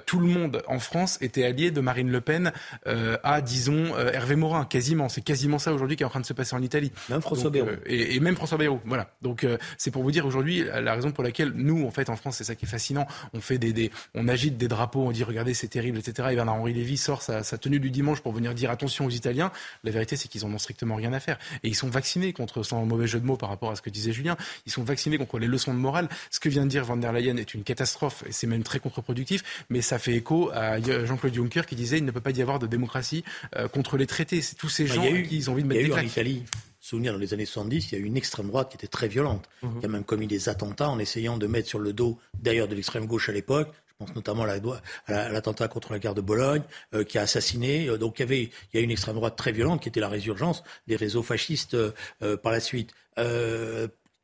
tout 0.07 0.19
le 0.19 0.27
monde 0.27 0.63
en 0.67 0.79
France 0.79 1.19
était 1.21 1.45
allié 1.45 1.71
de 1.71 1.81
Marine 1.81 2.11
Le 2.11 2.21
Pen 2.21 2.53
euh, 2.87 3.17
à, 3.23 3.41
disons, 3.41 3.97
euh, 3.97 4.13
Hervé 4.13 4.37
Morin, 4.37 4.65
quasiment. 4.65 5.09
C'est 5.19 5.25
quasiment 5.25 5.59
ça 5.59 5.73
aujourd'hui 5.73 5.97
qui 5.97 6.05
est 6.05 6.07
en 6.07 6.11
train 6.11 6.21
de 6.21 6.27
se 6.27 6.33
passer 6.33 6.55
en 6.55 6.63
Italie. 6.63 6.93
Même 7.09 7.21
François 7.21 7.51
Bayrou. 7.51 7.67
Euh, 7.67 7.77
et, 7.87 8.21
même 8.21 8.37
François 8.37 8.57
Bayrou, 8.57 8.79
voilà. 8.85 9.11
Donc 9.21 9.45
c'est 9.77 9.91
pour 9.91 10.05
vous 10.05 10.13
dire 10.13 10.27
aujourd'hui 10.27 10.63
la 10.63 10.95
raison 10.95 11.11
pour 11.11 11.25
laquelle 11.25 11.51
nous, 11.57 11.85
en 11.85 11.91
fait, 11.91 12.09
en 12.09 12.15
France, 12.15 12.37
c'est 12.37 12.45
ça 12.45 12.55
qui 12.55 12.67
est 12.67 12.69
fascinant. 12.69 13.05
On 13.33 13.41
fait 13.41 13.59
des, 13.59 13.91
on 14.15 14.29
agite 14.29 14.57
des 14.57 14.69
drapeaux, 14.69 15.01
on 15.01 15.11
dit 15.11 15.25
regardez 15.25 15.55
c'est 15.55 15.67
terrible, 15.67 15.99
etc. 15.99 16.29
Et 16.31 16.37
Bernard-Henri 16.37 16.73
Lévy 16.73 16.97
sort 16.97 17.23
sa, 17.23 17.43
tenue 17.43 17.81
du 17.81 17.91
dimanche 17.91 18.21
pour 18.21 18.33
venir 18.33 18.55
dire 18.55 18.71
attention 18.71 19.07
aux 19.07 19.11
Italiens. 19.11 19.51
La 19.83 19.91
vérité, 19.91 20.15
c'est 20.15 20.29
qu'ils 20.29 20.45
en 20.45 20.53
ont 20.53 20.59
strictement 20.59 20.95
rien 20.95 21.13
à 21.13 21.19
faire. 21.19 21.37
Et 21.65 21.69
ils 21.69 21.75
sont 21.75 21.91
vaccinés 21.91 22.33
contre, 22.33 22.63
sans 22.63 22.85
mauvais 22.85 23.09
jeu 23.09 23.19
de 23.19 23.27
mots 23.27 23.37
par 23.37 23.49
rapport 23.49 23.73
à 23.73 23.77
ce 23.77 23.83
que 23.83 23.91
disait 23.91 24.13
Julien, 24.13 24.37
ils 24.67 24.73
sont 24.73 24.85
vaccinés 24.85 25.19
contre 25.19 25.41
les 25.41 25.49
leçons 25.49 25.75
de 25.75 25.79
morale. 25.79 26.09
Ce 26.31 26.39
que 26.39 26.49
vient 26.49 26.65
de 26.65 26.71
dire 26.71 26.85
Van 26.85 26.97
der 26.97 27.13
Leyen 27.13 27.37
est 27.37 27.55
une 27.55 27.65
catastrophe 27.65 28.23
et 28.27 28.33
c'est 28.33 28.47
même 28.47 28.63
très 28.63 28.79
contre-productif, 28.79 29.67
mais 29.71 29.83
ça 29.83 29.99
fait 29.99 30.15
écho 30.15 30.51
à 30.53 30.81
Jean-Claude 30.81 31.35
Juncker 31.35 31.63
qui 31.67 31.75
disait 31.75 31.99
il 31.99 32.05
ne 32.05 32.11
peut 32.11 32.21
pas 32.21 32.31
y 32.31 32.43
avoir 32.43 32.59
de 32.59 32.67
démocratie 32.67 33.25
euh, 33.57 33.69
contre 33.69 33.97
les 33.97 34.07
traités. 34.07 34.43
C'est 34.43 34.55
tous 34.55 34.69
ces 34.69 34.87
bah, 35.11 35.23
gens 35.23 35.29
qui 35.29 35.49
ont 35.49 35.53
envie 35.53 35.63
de 35.63 35.69
mettre 35.69 35.83
des 35.83 35.89
claques. 35.89 36.05
En 36.05 36.07
Italie, 36.07 36.45
souvenir 36.81 37.13
dans 37.13 37.19
les 37.19 37.35
années 37.35 37.45
70, 37.45 37.93
il 37.93 37.95
y 37.95 38.01
a 38.01 38.05
eu 38.05 38.07
une 38.07 38.17
extrême 38.17 38.49
droite 38.49 38.71
qui 38.71 38.77
était 38.77 38.87
très 38.87 39.09
violente, 39.09 39.49
mhm. 39.63 39.81
qui 39.81 39.87
a 39.87 39.89
même 39.89 40.05
commis 40.05 40.27
des 40.27 40.49
attentats 40.49 40.89
en 40.89 40.99
essayant 40.99 41.37
de 41.37 41.47
mettre 41.47 41.69
sur 41.69 41.79
le 41.79 41.93
dos, 41.93 42.19
d'ailleurs 42.41 42.69
de 42.69 42.75
l'extrême 42.75 43.07
gauche 43.07 43.29
à 43.29 43.33
l'époque, 43.33 43.73
je 43.87 44.05
pense 44.05 44.15
notamment 44.15 44.45
à 44.45 45.29
l'attentat 45.31 45.67
contre 45.67 45.93
la 45.93 45.99
gare 45.99 46.15
de 46.15 46.21
Bologne, 46.21 46.63
euh, 46.95 47.03
qui 47.03 47.19
a 47.19 47.23
assassiné. 47.23 47.89
Euh, 47.89 47.99
donc 47.99 48.19
il 48.19 48.23
y 48.23 48.25
avait, 48.25 48.43
il 48.43 48.75
y 48.75 48.79
a 48.79 48.81
une 48.81 48.93
extrême 48.93 49.17
droite 49.17 49.37
très 49.37 49.51
violente 49.51 49.83
qui 49.83 49.89
était 49.89 50.01
la 50.01 50.09
résurgence 50.09 50.63
des 50.87 50.95
réseaux 50.95 51.25
fascistes 51.25 51.77
par 52.43 52.53
la 52.53 52.61
suite 52.61 52.93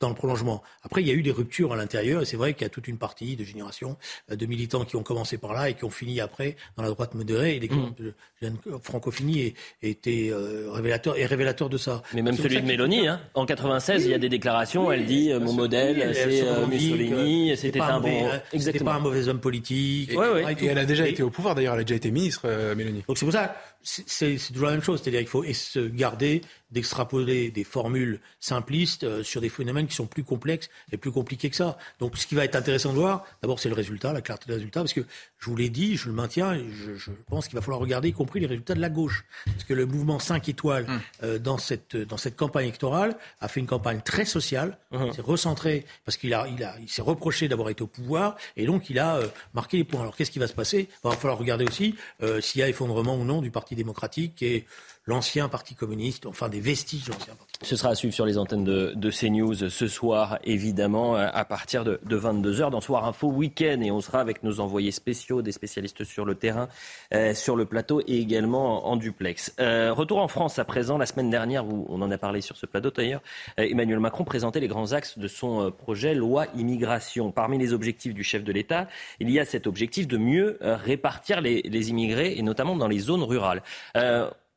dans 0.00 0.08
le 0.08 0.14
prolongement. 0.14 0.62
Après, 0.82 1.02
il 1.02 1.08
y 1.08 1.10
a 1.10 1.14
eu 1.14 1.22
des 1.22 1.30
ruptures 1.30 1.72
à 1.72 1.76
l'intérieur, 1.76 2.22
et 2.22 2.24
c'est 2.24 2.36
vrai 2.36 2.54
qu'il 2.54 2.62
y 2.62 2.66
a 2.66 2.68
toute 2.68 2.88
une 2.88 2.98
partie 2.98 3.36
de 3.36 3.44
génération 3.44 3.96
euh, 4.30 4.36
de 4.36 4.46
militants 4.46 4.84
qui 4.84 4.96
ont 4.96 5.02
commencé 5.02 5.38
par 5.38 5.52
là 5.52 5.70
et 5.70 5.74
qui 5.74 5.84
ont 5.84 5.90
fini 5.90 6.20
après 6.20 6.56
dans 6.76 6.82
la 6.82 6.90
droite 6.90 7.14
modérée. 7.14 7.56
Et 7.56 7.60
l'exemple 7.60 8.14
mmh. 8.42 8.48
Francophonie 8.82 9.54
était 9.82 10.30
euh, 10.30 10.70
révélateur, 10.70 11.16
est 11.16 11.26
révélateur 11.26 11.68
de 11.68 11.78
ça. 11.78 12.02
Mais 12.12 12.22
même 12.22 12.36
celui 12.36 12.60
de 12.60 12.66
Mélanie, 12.66 13.06
hein. 13.06 13.20
en 13.34 13.46
96, 13.46 14.04
il 14.04 14.10
y 14.10 14.14
a 14.14 14.18
des 14.18 14.28
déclarations, 14.28 14.90
elle 14.90 15.06
dit 15.06 15.32
euh, 15.32 15.40
mon 15.40 15.52
modèle, 15.52 16.14
c'est 16.14 16.42
Mussolini, 16.66 17.56
c'était 17.56 17.80
un, 17.80 18.00
bon... 18.00 18.28
C'était 18.58 18.80
pas 18.80 18.94
un 18.94 19.00
mauvais 19.00 19.28
homme 19.28 19.40
politique. 19.40 20.10
Et, 20.10 20.64
et, 20.64 20.66
elle 20.66 20.78
a 20.78 20.84
déjà 20.84 21.06
été 21.06 21.22
au 21.22 21.30
pouvoir, 21.30 21.54
d'ailleurs, 21.54 21.74
elle 21.74 21.80
a 21.80 21.84
déjà 21.84 21.96
été 21.96 22.10
ministre, 22.10 22.74
Mélanie. 22.74 23.04
Donc 23.06 23.18
c'est 23.18 23.26
pour 23.26 23.32
ça, 23.32 23.56
c'est 23.82 24.36
toujours 24.52 24.66
la 24.66 24.72
même 24.72 24.82
chose, 24.82 25.00
c'est-à-dire 25.02 25.20
qu'il 25.20 25.28
faut 25.28 25.44
se 25.52 25.80
garder 25.80 26.42
d'extrapoler 26.74 27.50
des 27.50 27.64
formules 27.64 28.20
simplistes 28.40 29.04
euh, 29.04 29.22
sur 29.22 29.40
des 29.40 29.48
phénomènes 29.48 29.86
qui 29.86 29.94
sont 29.94 30.06
plus 30.06 30.24
complexes 30.24 30.68
et 30.92 30.96
plus 30.96 31.12
compliqués 31.12 31.48
que 31.48 31.56
ça. 31.56 31.78
Donc 32.00 32.18
ce 32.18 32.26
qui 32.26 32.34
va 32.34 32.44
être 32.44 32.56
intéressant 32.56 32.92
de 32.92 32.98
voir, 32.98 33.24
d'abord 33.40 33.60
c'est 33.60 33.68
le 33.68 33.76
résultat, 33.76 34.12
la 34.12 34.20
clarté 34.20 34.46
des 34.48 34.54
résultats, 34.54 34.80
parce 34.80 34.92
que 34.92 35.06
je 35.38 35.50
vous 35.50 35.56
l'ai 35.56 35.70
dit, 35.70 35.96
je 35.96 36.08
le 36.08 36.14
maintiens, 36.14 36.58
je, 36.58 36.96
je 36.96 37.10
pense 37.28 37.46
qu'il 37.46 37.54
va 37.54 37.62
falloir 37.62 37.80
regarder 37.80 38.08
y 38.08 38.12
compris 38.12 38.40
les 38.40 38.46
résultats 38.46 38.74
de 38.74 38.80
la 38.80 38.90
gauche. 38.90 39.24
Parce 39.46 39.64
que 39.64 39.72
le 39.72 39.86
mouvement 39.86 40.18
5 40.18 40.48
étoiles 40.48 40.86
hum. 40.88 41.00
euh, 41.22 41.38
dans, 41.38 41.58
cette, 41.58 41.96
dans 41.96 42.16
cette 42.16 42.36
campagne 42.36 42.64
électorale 42.64 43.16
a 43.40 43.46
fait 43.46 43.60
une 43.60 43.66
campagne 43.66 44.00
très 44.04 44.24
sociale, 44.24 44.76
s'est 45.14 45.22
recentré, 45.22 45.86
parce 46.04 46.16
qu'il 46.16 46.34
a, 46.34 46.48
il 46.48 46.64
a, 46.64 46.74
il 46.80 46.88
s'est 46.88 47.02
reproché 47.02 47.46
d'avoir 47.46 47.70
été 47.70 47.82
au 47.82 47.86
pouvoir, 47.86 48.36
et 48.56 48.66
donc 48.66 48.90
il 48.90 48.98
a 48.98 49.16
euh, 49.16 49.28
marqué 49.54 49.76
les 49.76 49.84
points. 49.84 50.00
Alors 50.00 50.16
qu'est-ce 50.16 50.32
qui 50.32 50.40
va 50.40 50.48
se 50.48 50.54
passer? 50.54 50.88
Il 51.04 51.08
va 51.08 51.14
falloir 51.16 51.38
regarder 51.38 51.64
aussi 51.64 51.94
s'il 52.40 52.60
y 52.60 52.64
a 52.64 52.68
effondrement 52.68 53.16
ou 53.16 53.24
non 53.24 53.40
du 53.42 53.50
Parti 53.50 53.76
démocratique 53.76 54.42
et 54.42 54.66
l'ancien 55.06 55.48
Parti 55.48 55.74
communiste, 55.74 56.26
enfin 56.26 56.48
des 56.48 56.60
vestiges 56.60 57.04
de 57.04 57.12
l'ancien 57.12 57.34
Parti 57.34 57.58
Ce 57.62 57.76
sera 57.76 57.90
à 57.90 57.94
suivre 57.94 58.14
sur 58.14 58.26
les 58.26 58.38
antennes 58.38 58.64
de, 58.64 58.92
de 58.94 59.10
CNews 59.10 59.68
ce 59.68 59.88
soir, 59.88 60.38
évidemment, 60.44 61.16
euh, 61.16 61.28
à 61.32 61.44
partir 61.44 61.84
de, 61.84 62.00
de 62.04 62.18
22h 62.18 62.70
dans 62.70 62.80
Soir 62.80 63.04
Info 63.04 63.28
Week-end. 63.28 63.80
Et 63.82 63.90
on 63.90 64.00
sera 64.00 64.20
avec 64.20 64.42
nos 64.42 64.60
envoyés 64.60 64.92
spéciaux, 64.92 65.42
des 65.42 65.52
spécialistes 65.52 66.04
sur 66.04 66.24
le 66.24 66.34
terrain, 66.34 66.68
euh, 67.12 67.34
sur 67.34 67.56
le 67.56 67.66
plateau 67.66 68.00
et 68.06 68.18
également 68.18 68.86
en, 68.86 68.96
duplex. 68.96 69.54
Euh, 69.60 69.92
retour 69.92 70.18
en 70.18 70.28
France 70.28 70.58
à 70.58 70.64
présent. 70.64 70.96
La 70.96 71.06
semaine 71.06 71.30
dernière, 71.30 71.66
où 71.66 71.86
on 71.88 72.00
en 72.00 72.10
a 72.10 72.18
parlé 72.18 72.40
sur 72.40 72.56
ce 72.56 72.66
plateau 72.66 72.90
d'ailleurs, 72.90 73.22
euh, 73.58 73.66
Emmanuel 73.68 74.00
Macron 74.00 74.24
présentait 74.24 74.60
les 74.60 74.68
grands 74.68 74.92
axes 74.92 75.18
de 75.18 75.28
son 75.28 75.70
projet 75.70 76.14
loi 76.14 76.46
immigration. 76.56 77.30
Parmi 77.30 77.58
les 77.58 77.72
objectifs 77.72 78.14
du 78.14 78.24
chef 78.24 78.42
de 78.42 78.52
l'État, 78.52 78.88
il 79.20 79.30
y 79.30 79.38
a 79.38 79.44
cet 79.44 79.66
objectif 79.66 80.08
de 80.08 80.16
mieux 80.16 80.58
répartir 80.60 81.40
les, 81.40 81.62
les 81.62 81.90
immigrés, 81.90 82.34
et 82.36 82.42
notamment 82.42 82.76
dans 82.76 82.88
les 82.88 82.98
zones 82.98 83.22
rurales. 83.22 83.62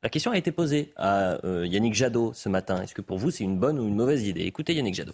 La 0.03 0.09
question 0.09 0.31
a 0.31 0.37
été 0.37 0.51
posée 0.51 0.91
à 0.95 1.43
euh, 1.43 1.65
Yannick 1.65 1.95
Jadot 1.95 2.31
ce 2.33 2.49
matin. 2.49 2.81
Est-ce 2.83 2.93
que 2.93 3.01
pour 3.01 3.17
vous, 3.17 3.31
c'est 3.31 3.43
une 3.43 3.57
bonne 3.57 3.79
ou 3.79 3.87
une 3.87 3.95
mauvaise 3.95 4.27
idée? 4.27 4.41
Écoutez 4.41 4.73
Yannick 4.75 4.93
Jadot. 4.93 5.13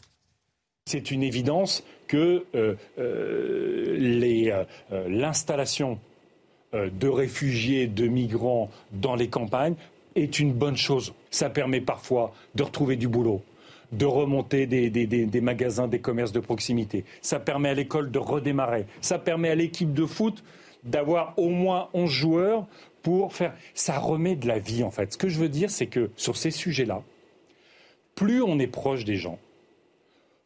C'est 0.85 1.11
une 1.11 1.23
évidence 1.23 1.83
que 2.07 2.43
euh, 2.55 2.75
euh, 2.99 4.65
l'installation 5.07 5.99
de 6.73 7.07
réfugiés, 7.07 7.85
de 7.85 8.07
migrants 8.07 8.69
dans 8.91 9.15
les 9.15 9.29
campagnes 9.29 9.75
est 10.15 10.39
une 10.39 10.51
bonne 10.51 10.75
chose. 10.75 11.13
Ça 11.29 11.49
permet 11.49 11.81
parfois 11.81 12.33
de 12.55 12.63
retrouver 12.63 12.95
du 12.95 13.07
boulot, 13.07 13.43
de 13.91 14.05
remonter 14.05 14.65
des, 14.65 14.89
des, 14.89 15.41
magasins, 15.41 15.87
des 15.87 15.99
commerces 15.99 16.31
de 16.31 16.39
proximité. 16.39 17.05
Ça 17.21 17.39
permet 17.39 17.69
à 17.69 17.73
l'école 17.75 18.09
de 18.09 18.17
redémarrer. 18.17 18.87
Ça 19.01 19.19
permet 19.19 19.49
à 19.49 19.55
l'équipe 19.55 19.93
de 19.93 20.07
foot 20.07 20.43
d'avoir 20.83 21.37
au 21.37 21.49
moins 21.49 21.89
11 21.93 22.09
joueurs 22.09 22.67
pour 23.03 23.33
faire. 23.33 23.53
Ça 23.75 23.99
remet 23.99 24.35
de 24.35 24.47
la 24.47 24.57
vie, 24.57 24.83
en 24.83 24.89
fait. 24.89 25.13
Ce 25.13 25.17
que 25.17 25.29
je 25.29 25.37
veux 25.37 25.49
dire, 25.49 25.69
c'est 25.69 25.87
que 25.87 26.09
sur 26.15 26.37
ces 26.37 26.51
sujets-là, 26.51 27.03
plus 28.15 28.41
on 28.41 28.57
est 28.57 28.67
proche 28.67 29.05
des 29.05 29.17
gens, 29.17 29.37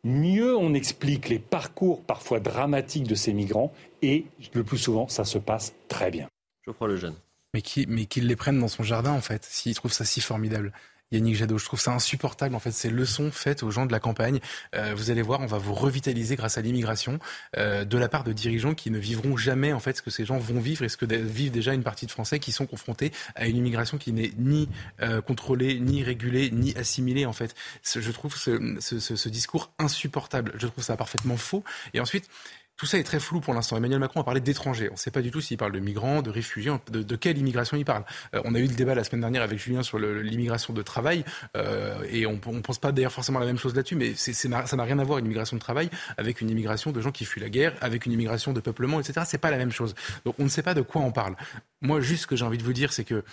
mieux 0.04 0.58
on 0.58 0.74
explique 0.74 1.30
les 1.30 1.40
parcours 1.40 2.02
parfois 2.02 2.40
dramatiques 2.40 3.08
de 3.08 3.16
ces 3.16 3.34
migrants, 3.34 3.74
et 4.02 4.26
le 4.54 4.64
plus 4.64 4.78
souvent, 4.78 5.08
ça 5.08 5.24
se 5.24 5.38
passe 5.38 5.74
très 5.88 6.12
bien. 6.12 6.28
Je 6.66 6.72
crois 6.72 6.88
le 6.88 6.98
jeune. 6.98 7.16
Mais 7.54 7.62
qu'il 7.62 7.88
mais 7.88 8.08
les 8.16 8.36
prenne 8.36 8.60
dans 8.60 8.68
son 8.68 8.84
jardin, 8.84 9.14
en 9.14 9.22
fait, 9.22 9.46
s'il 9.46 9.74
trouve 9.76 9.94
ça 9.94 10.04
si 10.04 10.20
formidable. 10.20 10.74
Yannick 11.12 11.36
Jadot. 11.36 11.58
Je 11.58 11.66
trouve 11.66 11.80
ça 11.80 11.94
insupportable, 11.94 12.56
en 12.56 12.60
fait, 12.60 12.72
ces 12.72 12.90
leçons 12.90 13.32
faites 13.32 13.64
aux 13.64 13.72
gens 13.72 13.86
de 13.86 13.92
la 13.92 14.00
campagne. 14.00 14.40
Euh, 14.76 14.94
vous 14.96 15.12
allez 15.12 15.22
voir, 15.22 15.40
on 15.42 15.46
va 15.46 15.58
vous 15.58 15.74
revitaliser 15.74 16.36
grâce 16.36 16.58
à 16.58 16.62
l'immigration 16.62 17.20
euh, 17.58 17.86
de 17.86 17.98
la 17.98 18.10
part 18.10 18.24
de 18.24 18.34
dirigeants 18.34 18.74
qui 18.74 18.92
ne 18.92 18.98
vivront 19.00 19.38
jamais, 19.38 19.74
en 19.74 19.80
fait, 19.80 19.98
ce 19.98 20.02
que 20.02 20.10
ces 20.10 20.26
gens 20.26 20.38
vont 20.38 20.60
vivre 20.60 20.84
et 20.84 20.90
ce 20.90 20.98
que 20.98 21.06
vivent 21.06 21.52
déjà 21.52 21.74
une 21.74 21.84
partie 21.84 22.06
de 22.06 22.12
Français 22.12 22.40
qui 22.40 22.52
sont 22.52 22.66
confrontés 22.66 23.12
à 23.36 23.48
une 23.48 23.58
immigration 23.58 23.98
qui 23.98 24.12
n'est 24.12 24.32
ni 24.38 24.70
euh, 25.02 25.22
contrôlée, 25.22 25.80
ni 25.80 26.04
régulée, 26.04 26.52
ni 26.52 26.76
assimilée, 26.76 27.26
en 27.26 27.34
fait. 27.34 27.56
Je 27.84 28.12
trouve 28.12 28.36
ce, 28.36 28.78
ce, 28.80 29.00
ce, 29.00 29.16
ce 29.16 29.30
discours 29.30 29.72
insupportable. 29.80 30.54
Je 30.56 30.68
trouve 30.68 30.84
ça 30.84 30.98
parfaitement 30.98 31.38
faux. 31.38 31.64
Et 31.94 32.00
ensuite, 32.00 32.30
tout 32.78 32.86
ça 32.86 33.00
est 33.00 33.04
très 33.04 33.20
flou 33.20 33.42
pour 33.42 33.56
l'instant. 33.56 33.76
Emmanuel 33.76 34.00
Macron 34.00 34.22
a 34.22 34.24
parlé 34.24 34.40
d'étrangers. 34.40 34.88
On 34.90 34.94
ne 34.94 34.98
sait 34.98 35.10
pas 35.10 35.24
du 35.24 35.32
tout 35.32 35.42
s'il 35.42 35.58
parle 35.58 35.72
de 35.72 35.80
migrants, 35.80 36.22
de 36.22 36.30
réfugiés, 36.30 36.72
de, 36.92 37.02
de 37.02 37.16
quelle 37.16 37.38
immigration 37.38 37.76
il 37.76 37.86
parle. 37.86 38.04
Euh, 38.36 38.42
on 38.46 38.54
a 38.54 38.60
eu 38.60 38.68
le 38.68 38.76
débat 38.76 38.94
la 38.94 39.04
semaine 39.04 39.22
dernière 39.22 39.42
avec 39.42 39.58
Julien 39.58 39.82
sur 39.82 39.98
l'immigration 39.98 40.74
de 40.74 40.82
travail, 40.84 41.26
euh, 41.56 42.04
et 42.10 42.28
on 42.28 42.34
ne 42.34 42.62
pense 42.62 42.78
pas 42.78 42.92
d'ailleurs 42.92 43.12
forcément 43.12 43.40
la 43.40 43.48
même 43.48 43.58
chose 43.58 43.76
là-dessus, 43.76 43.96
mais 43.96 44.14
ça 44.16 44.48
n'a 44.50 44.84
rien 44.84 45.00
à 45.00 45.04
voir 45.04 45.18
une 45.18 45.26
immigration 45.26 45.58
de 45.58 45.62
travail 45.62 45.90
avec 46.18 46.40
une 46.40 46.50
immigration 46.52 46.92
de 46.92 47.02
gens 47.02 47.12
qui 47.12 47.26
fuient 47.26 47.42
la 47.42 47.50
guerre, 47.50 47.74
avec 47.82 48.06
une 48.06 48.12
immigration 48.12 48.54
de 48.54 48.60
peuplement, 48.60 49.00
etc. 49.00 49.22
C'est 49.26 49.40
pas 49.40 49.52
la 49.52 49.58
même 49.58 49.72
chose. 49.72 49.96
Donc 50.24 50.36
on 50.38 50.44
ne 50.44 50.50
sait 50.50 50.64
pas 50.64 50.76
de 50.76 50.82
quoi 50.82 51.02
on 51.02 51.12
parle. 51.12 51.36
Moi, 51.82 52.00
juste 52.02 52.24
ce 52.24 52.28
que 52.28 52.36
j'ai 52.36 52.46
envie 52.46 52.60
de 52.60 52.64
vous 52.64 52.74
dire, 52.74 52.94
c'est 52.94 53.04
que 53.04 53.24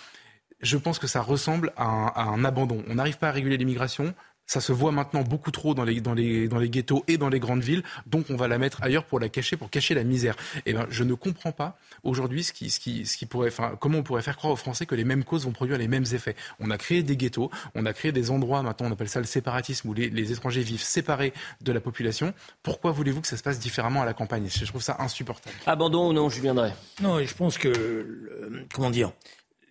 je 0.63 0.79
pense 0.79 0.99
que 0.99 1.07
ça 1.07 1.21
ressemble 1.21 1.73
à 1.77 1.85
un, 1.85 2.07
à 2.07 2.23
un 2.23 2.45
abandon. 2.45 2.83
On 2.89 2.95
n'arrive 2.95 3.19
pas 3.19 3.29
à 3.29 3.33
réguler 3.33 3.59
l'immigration. 3.59 4.15
Ça 4.47 4.61
se 4.61 4.73
voit 4.73 4.93
maintenant 4.93 5.23
beaucoup 5.23 5.51
trop 5.51 5.75
dans 5.75 5.85
les, 5.85 6.01
dans, 6.01 6.15
les, 6.15 6.49
dans 6.49 6.59
les 6.59 6.69
ghettos 6.69 7.05
et 7.09 7.17
dans 7.17 7.29
les 7.29 7.41
grandes 7.41 7.63
villes, 7.63 7.83
donc 8.07 8.27
on 8.29 8.37
va 8.37 8.47
la 8.47 8.59
mettre 8.59 8.83
ailleurs 8.83 9.05
pour 9.05 9.19
la 9.19 9.29
cacher, 9.29 9.57
pour 9.57 9.71
cacher 9.71 9.95
la 9.95 10.05
misère. 10.05 10.37
Et 10.59 10.71
eh 10.71 10.73
ben, 10.75 10.87
je 10.91 11.03
ne 11.03 11.15
comprends 11.15 11.53
pas 11.53 11.79
aujourd'hui 12.03 12.45
ce 12.45 12.53
qui, 12.53 12.71
ce 12.71 12.79
qui, 12.79 13.07
ce 13.07 13.17
qui 13.17 13.27
pourrait, 13.27 13.49
enfin, 13.49 13.77
comment 13.81 13.99
on 13.99 14.03
pourrait 14.03 14.23
faire 14.23 14.37
croire 14.37 14.53
aux 14.53 14.57
Français 14.57 14.87
que 14.87 14.95
les 14.95 15.05
mêmes 15.05 15.25
causes 15.25 15.45
vont 15.45 15.53
produire 15.53 15.79
les 15.79 15.89
mêmes 15.89 16.05
effets. 16.13 16.37
On 16.61 16.71
a 16.71 16.79
créé 16.79 17.03
des 17.03 17.17
ghettos, 17.17 17.51
on 17.75 17.87
a 17.87 17.93
créé 17.93 18.13
des 18.13 18.31
endroits, 18.31 18.63
maintenant 18.63 18.89
on 18.89 18.93
appelle 18.93 19.09
ça 19.09 19.21
le 19.21 19.27
séparatisme, 19.27 19.89
où 19.89 19.95
les, 19.95 20.11
les 20.11 20.33
étrangers 20.33 20.63
vivent 20.63 20.83
séparés 20.83 21.33
de 21.63 21.73
la 21.73 21.81
population. 21.81 22.35
Pourquoi 22.63 22.93
voulez-vous 22.93 23.23
que 23.23 23.29
ça 23.29 23.37
se 23.37 23.43
passe 23.43 23.59
différemment 23.59 24.03
à 24.03 24.05
la 24.05 24.15
campagne? 24.15 24.47
Je 24.49 24.65
trouve 24.67 24.83
ça 24.83 24.97
insupportable. 24.99 25.57
Abandon 25.67 26.11
ou 26.11 26.13
non, 26.13 26.29
je 26.29 26.41
viendrai. 26.41 26.73
Non, 27.01 27.23
je 27.25 27.35
pense 27.35 27.57
que, 27.59 28.67
comment 28.73 28.91
dire, 28.91 29.13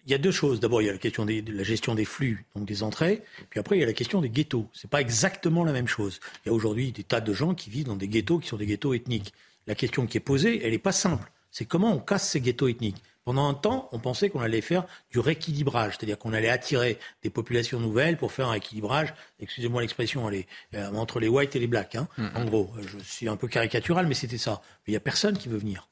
il 0.06 0.12
y 0.12 0.16
a 0.16 0.18
deux 0.18 0.32
choses. 0.32 0.60
D'abord, 0.60 0.82
il 0.82 0.86
y 0.86 0.90
a 0.90 0.94
la 0.94 0.98
question 0.98 1.26
de 1.26 1.44
la 1.48 1.64
gestion 1.64 1.96
des 1.96 2.06
flux, 2.06 2.46
donc 2.56 2.66
des 2.66 2.84
entrées. 2.84 3.24
Puis 3.50 3.60
après, 3.60 3.78
il 3.78 3.80
y 3.80 3.84
a 3.84 3.86
la 3.86 3.94
question 3.94 4.22
des 4.22 4.30
ghettos. 4.30 4.68
C'est 4.74 4.90
pas 4.90 5.02
exactement 5.02 5.64
la 5.64 5.72
même 5.72 5.88
chose. 5.88 6.20
Il 6.46 6.50
y 6.50 6.52
a 6.52 6.54
aujourd'hui 6.54 6.92
des 6.92 7.04
tas 7.04 7.22
de 7.22 7.34
gens 7.34 7.54
qui 7.54 7.70
vivent 7.70 7.88
dans 7.88 7.96
des 7.96 8.08
ghettos 8.08 8.40
qui 8.40 8.48
sont 8.48 8.58
des 8.58 8.66
ghettos 8.66 8.94
ethniques. 8.94 9.34
La 9.68 9.76
question 9.76 10.06
qui 10.06 10.18
est 10.18 10.22
posée, 10.22 10.62
elle 10.64 10.72
n'est 10.72 10.78
pas 10.78 10.92
simple. 10.92 11.32
C'est 11.52 11.66
comment 11.66 11.94
on 11.94 12.00
casse 12.00 12.30
ces 12.30 12.42
ghettos 12.42 12.68
ethniques? 12.68 13.02
Pendant 13.26 13.48
un 13.48 13.54
temps, 13.54 13.88
on 13.94 14.00
pensait 14.00 14.30
qu'on 14.30 14.42
allait 14.42 14.60
faire 14.60 14.86
du 15.12 15.20
rééquilibrage, 15.20 15.96
c'est-à-dire 15.96 16.18
qu'on 16.18 16.34
allait 16.34 16.50
attirer 16.50 17.00
des 17.22 17.30
populations 17.30 17.80
nouvelles 17.80 18.18
pour 18.18 18.34
faire 18.34 18.50
un 18.50 18.56
équilibrage, 18.56 19.14
excusez-moi 19.40 19.82
l'expression, 19.82 20.30
euh, 20.30 20.94
entre 20.94 21.22
les 21.22 21.30
whites 21.30 21.56
et 21.56 21.60
les 21.60 21.68
blacks. 21.68 21.96
Hein. 21.96 22.10
Mm-hmm. 22.18 22.36
En 22.36 22.46
gros, 22.46 22.72
je 22.82 22.98
suis 22.98 23.30
un 23.30 23.38
peu 23.38 23.48
caricatural, 23.48 24.08
mais 24.08 24.14
c'était 24.14 24.38
ça. 24.38 24.62
Mais 24.62 24.88
il 24.88 24.92
n'y 24.92 24.98
a 24.98 25.00
personne 25.00 25.38
qui 25.38 25.48
veut 25.48 25.58
venir. 25.58 25.88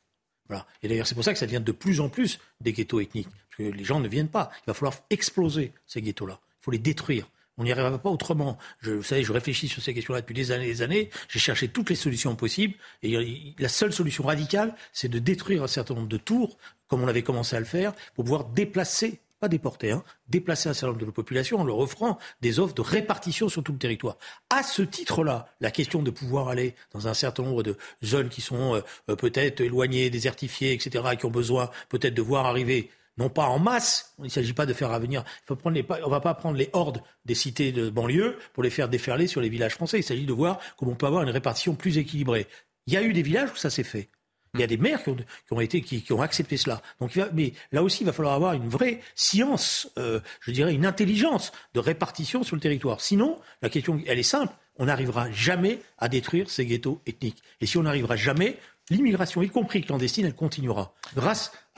Et 0.84 0.88
d'ailleurs, 0.88 1.08
c'est 1.08 1.16
pour 1.16 1.24
ça 1.24 1.34
que 1.34 1.40
ça 1.40 1.46
devient 1.46 1.62
de 1.64 1.72
plus 1.72 2.00
en 2.00 2.10
plus 2.10 2.40
des 2.60 2.74
ghettos 2.74 3.00
ethniques 3.00 3.28
les 3.62 3.84
gens 3.84 4.00
ne 4.00 4.08
viennent 4.08 4.30
pas. 4.30 4.52
Il 4.64 4.68
va 4.68 4.74
falloir 4.74 4.96
exploser 5.10 5.74
ces 5.86 6.02
ghettos-là. 6.02 6.40
Il 6.62 6.66
faut 6.66 6.72
les 6.72 6.80
détruire. 6.80 7.30
On 7.58 7.64
n'y 7.64 7.72
arrivera 7.72 7.98
pas 7.98 8.10
autrement. 8.10 8.58
Je, 8.80 8.92
vous 8.92 9.04
savez, 9.04 9.24
je 9.24 9.32
réfléchis 9.32 9.68
sur 9.68 9.84
ces 9.84 9.94
questions-là 9.94 10.22
depuis 10.22 10.34
des 10.34 10.52
années 10.52 10.66
et 10.66 10.74
des 10.74 10.82
années. 10.82 11.10
J'ai 11.30 11.40
cherché 11.40 11.68
toutes 11.68 11.90
les 11.90 11.96
solutions 11.96 12.36
possibles. 12.36 12.74
Et 13.04 13.54
la 13.60 13.70
seule 13.70 13.94
solution 13.94 14.24
radicale, 14.24 14.74
c'est 14.94 15.10
de 15.10 15.20
détruire 15.20 15.64
un 15.64 15.68
certain 15.68 15.94
nombre 15.94 16.08
de 16.08 16.18
tours, 16.18 16.58
comme 16.88 17.04
on 17.04 17.08
avait 17.08 17.24
commencé 17.24 17.56
à 17.56 17.60
le 17.60 17.66
faire, 17.66 17.94
pour 18.16 18.24
pouvoir 18.24 18.46
déplacer 18.46 19.20
pas 19.42 19.50
déporter, 19.50 19.92
hein, 19.92 20.04
déplacer 20.30 20.70
un 20.70 20.74
certain 20.74 20.88
nombre 20.90 21.00
de 21.00 21.06
la 21.08 21.12
population 21.12 21.60
en 21.60 21.64
leur 21.64 21.80
offrant 21.80 22.20
des 22.42 22.60
offres 22.60 22.76
de 22.76 22.82
répartition 22.82 23.50
sur 23.50 23.64
tout 23.64 23.72
le 23.72 23.80
territoire. 23.80 24.18
À 24.52 24.62
ce 24.62 24.84
titre-là, 24.84 25.48
la 25.60 25.72
question 25.72 26.04
de 26.04 26.12
pouvoir 26.12 26.48
aller 26.48 26.76
dans 26.94 27.08
un 27.08 27.16
certain 27.16 27.42
nombre 27.42 27.64
de 27.64 27.76
zones 28.04 28.30
qui 28.30 28.42
sont 28.42 28.76
euh, 28.76 28.82
euh, 29.10 29.16
peut-être 29.16 29.62
éloignées, 29.62 30.12
désertifiées, 30.12 30.74
etc., 30.74 31.04
qui 31.20 31.26
ont 31.26 31.32
besoin 31.32 31.72
peut-être 31.90 32.14
de 32.14 32.22
voir 32.22 32.46
arriver 32.46 32.92
non 33.18 33.30
pas 33.30 33.48
en 33.48 33.58
masse. 33.58 34.14
Il 34.20 34.26
ne 34.26 34.30
s'agit 34.30 34.54
pas 34.54 34.68
de 34.68 34.74
faire 34.74 34.92
revenir. 34.92 35.24
on 35.50 35.72
ne 35.72 36.10
va 36.10 36.22
pas 36.22 36.36
prendre 36.36 36.58
les 36.58 36.70
hordes 36.74 37.02
des 37.26 37.36
cités 37.36 37.72
de 37.72 37.90
banlieue 37.90 38.38
pour 38.54 38.62
les 38.62 38.70
faire 38.70 38.90
déferler 38.90 39.26
sur 39.26 39.42
les 39.42 39.50
villages 39.50 39.74
français. 39.74 39.98
Il 40.00 40.04
s'agit 40.04 40.26
de 40.26 40.34
voir 40.34 40.60
comment 40.78 40.92
on 40.92 40.96
peut 40.96 41.08
avoir 41.08 41.24
une 41.24 41.32
répartition 41.32 41.74
plus 41.74 41.98
équilibrée. 41.98 42.48
Il 42.86 42.94
y 42.94 42.98
a 42.98 43.02
eu 43.02 43.12
des 43.12 43.24
villages 43.24 43.52
où 43.52 43.58
ça 43.58 43.72
s'est 43.72 43.84
fait. 43.84 44.10
Il 44.54 44.60
y 44.60 44.64
a 44.64 44.68
des 44.68 44.78
maires 44.78 45.02
qui 45.04 45.12
ont, 45.52 45.62
été, 45.62 45.82
qui, 45.82 46.12
ont 46.12 46.22
accepté 46.22 46.58
cela. 46.58 46.82
Donc, 47.00 47.18
mais 47.34 47.54
là 47.72 47.84
aussi, 47.84 48.04
il 48.04 48.06
va 48.06 48.12
falloir 48.12 48.34
avoir 48.34 48.54
une 48.54 48.68
vraie 48.68 49.00
science, 49.16 49.90
euh, 49.98 50.20
je 50.42 50.52
dirais 50.52 50.74
une 50.74 50.86
intelligence 50.86 51.54
de 51.74 51.80
répartition 51.80 52.44
sur 52.44 52.58
le 52.58 52.62
territoire. 52.62 53.00
Sinon, 53.00 53.40
la 53.62 53.70
question, 53.70 54.02
elle 54.08 54.20
est 54.20 54.24
simple. 54.24 54.54
On 54.78 54.86
n'arrivera 54.86 55.32
jamais 55.32 55.80
à 55.98 56.10
détruire 56.10 56.50
ces 56.50 56.66
ghettos 56.66 57.02
ethniques. 57.06 57.42
Et 57.62 57.66
si 57.66 57.78
on 57.78 57.84
n'arrivera 57.84 58.18
jamais, 58.18 58.58
l'immigration, 58.90 59.42
y 59.42 59.50
compris 59.50 59.82
clandestine, 59.82 60.26
elle 60.26 60.36
continuera. 60.36 60.94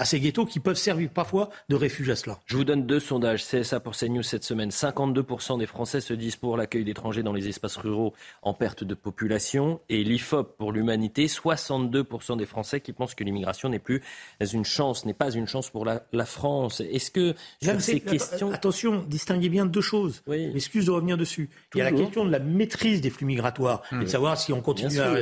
À 0.04 0.06
ces 0.06 0.20
ghettos 0.20 0.46
qui 0.46 0.60
peuvent 0.60 0.76
servir 0.76 1.10
parfois 1.10 1.50
de 1.70 1.78
refuge 1.78 2.10
à 2.10 2.18
cela. 2.18 2.38
Je 2.46 2.58
vous 2.58 2.66
donne 2.66 2.86
deux 2.86 3.00
sondages. 3.00 3.46
CSA 3.46 3.80
pour 3.80 3.96
CNews 3.96 4.22
cette 4.22 4.44
semaine. 4.44 4.70
52% 4.70 5.60
des 5.60 5.66
Français 5.66 6.02
se 6.02 6.14
disent 6.14 6.36
pour 6.36 6.58
l'accueil 6.58 6.84
d'étrangers 6.84 7.24
dans 7.24 7.32
les 7.32 7.48
espaces 7.48 7.78
ruraux 7.78 8.14
en 8.42 8.54
perte 8.54 8.84
de 8.84 8.96
population. 8.96 9.80
Et 9.88 10.04
l'IFOP 10.04 10.58
pour 10.58 10.74
l'humanité, 10.74 11.28
62% 11.28 12.36
des 12.36 12.46
Français 12.46 12.82
qui 12.82 12.92
pensent 12.92 13.16
que 13.16 13.24
l'immigration 13.24 13.70
n'est 13.70 13.80
plus 13.80 14.02
une 14.52 14.66
chance, 14.66 15.06
n'est 15.06 15.14
pas 15.14 15.32
une 15.32 15.48
chance 15.48 15.70
pour 15.70 15.86
la, 15.86 16.26
France. 16.26 16.82
Est-ce 16.82 17.10
que 17.10 17.34
sur 17.62 17.80
ces 17.80 18.02
questions... 18.02 18.52
Attention, 18.52 19.06
distinguez 19.08 19.48
bien 19.48 19.66
deux 19.66 19.80
choses. 19.80 20.22
Oui. 20.28 20.52
Excuse 20.54 20.88
de 20.88 20.92
revenir 20.92 21.18
dessus. 21.18 21.50
Il 21.76 21.78
y 21.78 21.82
a 21.82 21.86
la 21.86 21.94
question 21.94 22.26
de 22.26 22.32
la 22.32 22.40
maîtrise 22.40 23.00
des 23.00 23.10
flux 23.10 23.26
migratoires 23.26 23.84
et 23.94 24.04
de 24.04 24.06
savoir 24.06 24.38
si 24.38 24.52
on 24.52 24.60
continue 24.60 25.00
à... 25.00 25.14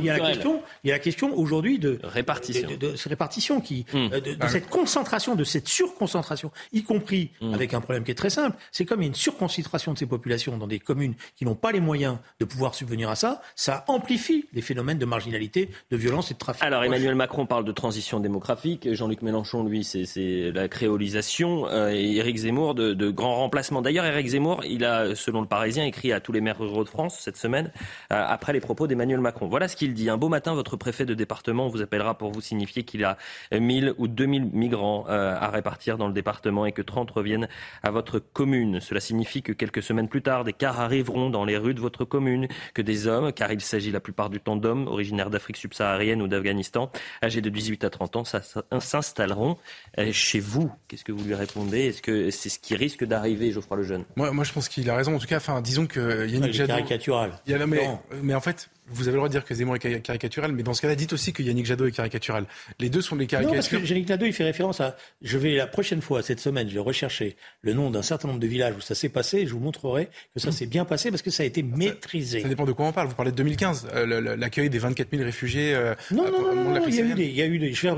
Il 0.00 0.04
y 0.04 0.10
a 0.10 0.18
la 0.18 0.32
question, 0.32 0.62
il 0.82 0.88
y 0.88 0.90
a 0.90 0.94
la 0.94 0.98
question 0.98 1.38
aujourd'hui 1.38 1.78
de 1.78 2.00
répartition, 2.02 2.68
de, 2.68 2.74
de, 2.74 2.92
de 2.92 3.08
répartition 3.08 3.60
qui 3.60 3.86
Hmm. 3.99 3.99
Euh, 4.12 4.20
de, 4.20 4.46
cette 4.48 4.68
concentration, 4.68 5.34
de 5.34 5.44
cette 5.44 5.68
surconcentration, 5.68 6.50
y 6.72 6.82
compris 6.82 7.30
hmm. 7.40 7.54
avec 7.54 7.74
un 7.74 7.80
problème 7.80 8.04
qui 8.04 8.10
est 8.10 8.16
très 8.16 8.30
simple. 8.30 8.56
C'est 8.72 8.84
comme 8.84 9.00
il 9.00 9.04
y 9.04 9.06
a 9.06 9.08
une 9.08 9.14
surconcentration 9.14 9.92
de 9.92 9.98
ces 9.98 10.06
populations 10.06 10.56
dans 10.56 10.66
des 10.66 10.78
communes 10.78 11.14
qui 11.36 11.44
n'ont 11.44 11.54
pas 11.54 11.72
les 11.72 11.80
moyens 11.80 12.18
de 12.38 12.44
pouvoir 12.44 12.74
subvenir 12.74 13.10
à 13.10 13.16
ça, 13.16 13.42
ça 13.56 13.84
amplifie 13.88 14.46
les 14.52 14.62
phénomènes 14.62 14.98
de 14.98 15.04
marginalité, 15.04 15.70
de 15.90 15.96
violence 15.96 16.30
et 16.30 16.34
de 16.34 16.38
trafic. 16.38 16.62
Alors 16.62 16.84
Emmanuel 16.84 17.14
Macron 17.14 17.46
parle 17.46 17.64
de 17.64 17.72
transition 17.72 18.20
démographique, 18.20 18.92
Jean-Luc 18.92 19.22
Mélenchon, 19.22 19.64
lui, 19.64 19.84
c'est 19.84 20.50
la 20.52 20.68
créolisation, 20.68 21.66
euh, 21.68 21.90
et 21.90 22.16
Éric 22.16 22.38
Zemmour 22.38 22.74
de, 22.74 22.94
de 22.94 23.10
grand 23.10 23.36
remplacement. 23.36 23.82
D'ailleurs, 23.82 24.04
Éric 24.04 24.28
Zemmour, 24.28 24.62
il 24.64 24.84
a, 24.84 25.14
selon 25.14 25.40
le 25.40 25.46
Parisien, 25.46 25.84
écrit 25.84 26.12
à 26.12 26.20
tous 26.20 26.32
les 26.32 26.40
maires 26.40 26.58
ruraux 26.58 26.84
de 26.84 26.88
France 26.88 27.18
cette 27.20 27.36
semaine, 27.36 27.70
euh, 28.12 28.24
après 28.26 28.52
les 28.52 28.60
propos 28.60 28.86
d'Emmanuel 28.86 29.20
Macron. 29.20 29.48
Voilà 29.48 29.68
ce 29.68 29.76
qu'il 29.76 29.94
dit. 29.94 30.10
Un 30.10 30.16
beau 30.16 30.28
matin, 30.28 30.54
votre 30.54 30.76
préfet 30.76 31.04
de 31.04 31.14
département 31.14 31.68
vous 31.68 31.82
appellera 31.82 32.16
pour 32.16 32.32
vous 32.32 32.40
signifier 32.40 32.84
qu'il 32.84 33.04
a 33.04 33.16
mis 33.52 33.79
ou 33.98 34.08
2000 34.08 34.50
migrants 34.52 35.06
euh, 35.08 35.36
à 35.38 35.48
répartir 35.48 35.98
dans 35.98 36.06
le 36.06 36.12
département 36.12 36.66
et 36.66 36.72
que 36.72 36.82
30 36.82 37.10
reviennent 37.10 37.48
à 37.82 37.90
votre 37.90 38.18
commune. 38.18 38.80
Cela 38.80 39.00
signifie 39.00 39.42
que 39.42 39.52
quelques 39.52 39.82
semaines 39.82 40.08
plus 40.08 40.22
tard, 40.22 40.44
des 40.44 40.52
cars 40.52 40.80
arriveront 40.80 41.30
dans 41.30 41.44
les 41.44 41.56
rues 41.56 41.74
de 41.74 41.80
votre 41.80 42.04
commune, 42.04 42.48
que 42.74 42.82
des 42.82 43.06
hommes, 43.06 43.32
car 43.32 43.52
il 43.52 43.60
s'agit 43.60 43.90
la 43.90 44.00
plupart 44.00 44.30
du 44.30 44.40
temps 44.40 44.56
d'hommes 44.56 44.86
originaires 44.86 45.30
d'Afrique 45.30 45.56
subsaharienne 45.56 46.22
ou 46.22 46.28
d'Afghanistan, 46.28 46.90
âgés 47.22 47.40
de 47.40 47.50
18 47.50 47.84
à 47.84 47.90
30 47.90 48.16
ans, 48.16 48.24
s'installeront 48.24 49.56
euh, 49.98 50.12
chez 50.12 50.40
vous. 50.40 50.70
Qu'est-ce 50.88 51.04
que 51.04 51.12
vous 51.12 51.24
lui 51.24 51.34
répondez? 51.34 51.86
Est-ce 51.86 52.02
que 52.02 52.30
c'est 52.30 52.48
ce 52.48 52.58
qui 52.58 52.76
risque 52.76 53.04
d'arriver, 53.04 53.52
Geoffroy 53.52 53.78
Lejeune? 53.78 54.04
Moi, 54.16 54.32
moi, 54.32 54.44
je 54.44 54.52
pense 54.52 54.68
qu'il 54.68 54.88
a 54.90 54.96
raison. 54.96 55.14
En 55.14 55.18
tout 55.18 55.26
cas, 55.26 55.36
enfin, 55.36 55.60
disons 55.60 55.86
que 55.86 56.26
Yannick 56.26 56.52
Jadot... 56.52 56.74
caricatural. 56.74 57.32
Il 57.46 57.52
y 57.52 57.54
a, 57.54 57.66
mais, 57.66 57.88
mais 58.22 58.34
en 58.34 58.40
fait, 58.40 58.70
vous 58.88 59.02
avez 59.02 59.12
le 59.12 59.18
droit 59.18 59.28
de 59.28 59.32
dire 59.32 59.44
que 59.44 59.54
Zemmour 59.54 59.76
est 59.76 60.00
caricatural, 60.00 60.52
mais 60.52 60.62
dans 60.62 60.74
ce 60.74 60.82
cas-là, 60.82 60.94
dites 60.94 61.12
aussi 61.12 61.32
que 61.32 61.42
Yannick 61.42 61.66
Jadot 61.66 61.86
est 61.86 61.92
caricatural. 61.92 62.46
Les 62.78 62.90
deux 62.90 63.02
sont 63.02 63.16
des 63.16 63.26
caricatures. 63.26 63.54
Non, 63.54 63.62
parce 63.62 63.68
que 63.68 63.76
Yannick 63.76 64.08
Jadot, 64.08 64.26
il 64.26 64.32
fait 64.32 64.44
référence 64.44 64.80
à. 64.80 64.96
Je 65.22 65.38
vais 65.38 65.54
la 65.54 65.66
prochaine 65.66 66.02
fois, 66.02 66.22
cette 66.22 66.40
semaine, 66.40 66.68
je 66.68 66.74
vais 66.74 66.80
rechercher 66.80 67.36
le 67.62 67.72
nom 67.72 67.90
d'un 67.90 68.02
certain 68.02 68.28
nombre 68.28 68.40
de 68.40 68.46
villages 68.46 68.74
où 68.76 68.80
ça 68.80 68.94
s'est 68.94 69.08
passé 69.08 69.38
et 69.38 69.46
je 69.46 69.52
vous 69.52 69.60
montrerai 69.60 70.08
que 70.34 70.40
ça 70.40 70.52
s'est 70.52 70.66
bien 70.66 70.84
passé 70.84 71.10
parce 71.10 71.22
que 71.22 71.30
ça 71.30 71.42
a 71.42 71.46
été 71.46 71.62
maîtrisé. 71.62 72.40
Ça, 72.40 72.48
dépend 72.48 72.64
de 72.64 72.72
quoi 72.72 72.86
on 72.86 72.92
parle. 72.92 73.08
Vous 73.08 73.14
parlez 73.14 73.30
de 73.30 73.36
2015, 73.36 73.88
euh, 73.94 74.36
l'accueil 74.36 74.70
des 74.70 74.78
24 74.78 75.08
000 75.10 75.22
réfugiés. 75.22 75.74
Euh, 75.74 75.94
non, 76.10 76.30
non, 76.30 76.54
non, 76.54 76.74
non, 76.74 76.86
il 76.86 76.94
y 76.94 77.00
a 77.00 77.04
eu 77.04 77.14
des. 77.14 77.26
Il 77.26 77.36
y 77.36 77.42
a 77.42 77.46
eu 77.46 77.58
des 77.58 77.72
je 77.72 77.88
vais, 77.88 77.94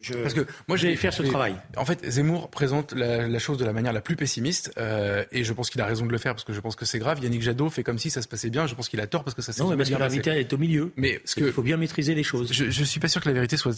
je, 0.00 0.14
parce 0.14 0.34
que 0.34 0.46
moi, 0.68 0.76
je 0.76 0.88
vais 0.88 0.96
faire 0.96 1.12
ce 1.12 1.22
travail. 1.22 1.54
En 1.76 1.84
fait, 1.84 2.04
Zemmour 2.08 2.50
présente 2.50 2.92
la, 2.92 3.38
chose 3.38 3.58
de 3.58 3.64
la 3.64 3.72
manière 3.72 3.92
la 3.92 4.00
plus 4.00 4.16
pessimiste 4.16 4.72
euh, 4.78 5.24
et 5.32 5.44
je 5.44 5.52
pense 5.52 5.70
qu'il 5.70 5.80
a 5.80 5.86
raison 5.86 6.06
de 6.06 6.12
le 6.12 6.18
faire 6.18 6.34
parce 6.34 6.44
que 6.44 6.52
je 6.52 6.60
pense 6.60 6.76
que 6.76 6.84
c'est 6.84 6.98
grave. 6.98 7.22
Yannick 7.22 7.42
Jadot 7.42 7.70
fait 7.70 7.82
comme 7.82 7.98
si 7.98 8.10
ça 8.10 8.22
se 8.22 8.28
passait 8.28 8.50
bien. 8.50 8.66
Je 8.66 8.74
pense 8.74 8.88
qu'il 8.88 9.00
a 9.00 9.06
tort 9.06 9.24
parce 9.24 9.34
que 9.34 9.42
ça 9.42 9.52
s'est 9.52 9.62
bien 9.62 9.76
passé. 9.76 10.31
Parce 10.32 10.44
que 10.44 10.50
est 10.50 10.52
au 10.52 10.58
milieu. 10.58 10.92
Mais 10.96 11.20
il 11.36 11.52
faut 11.52 11.62
bien 11.62 11.76
maîtriser 11.76 12.14
les 12.14 12.22
choses. 12.22 12.52
Je, 12.52 12.70
je 12.70 12.84
suis 12.84 13.00
pas 13.00 13.08
sûr 13.08 13.20
que 13.20 13.28
la 13.28 13.34
vérité 13.34 13.56
soit 13.56 13.72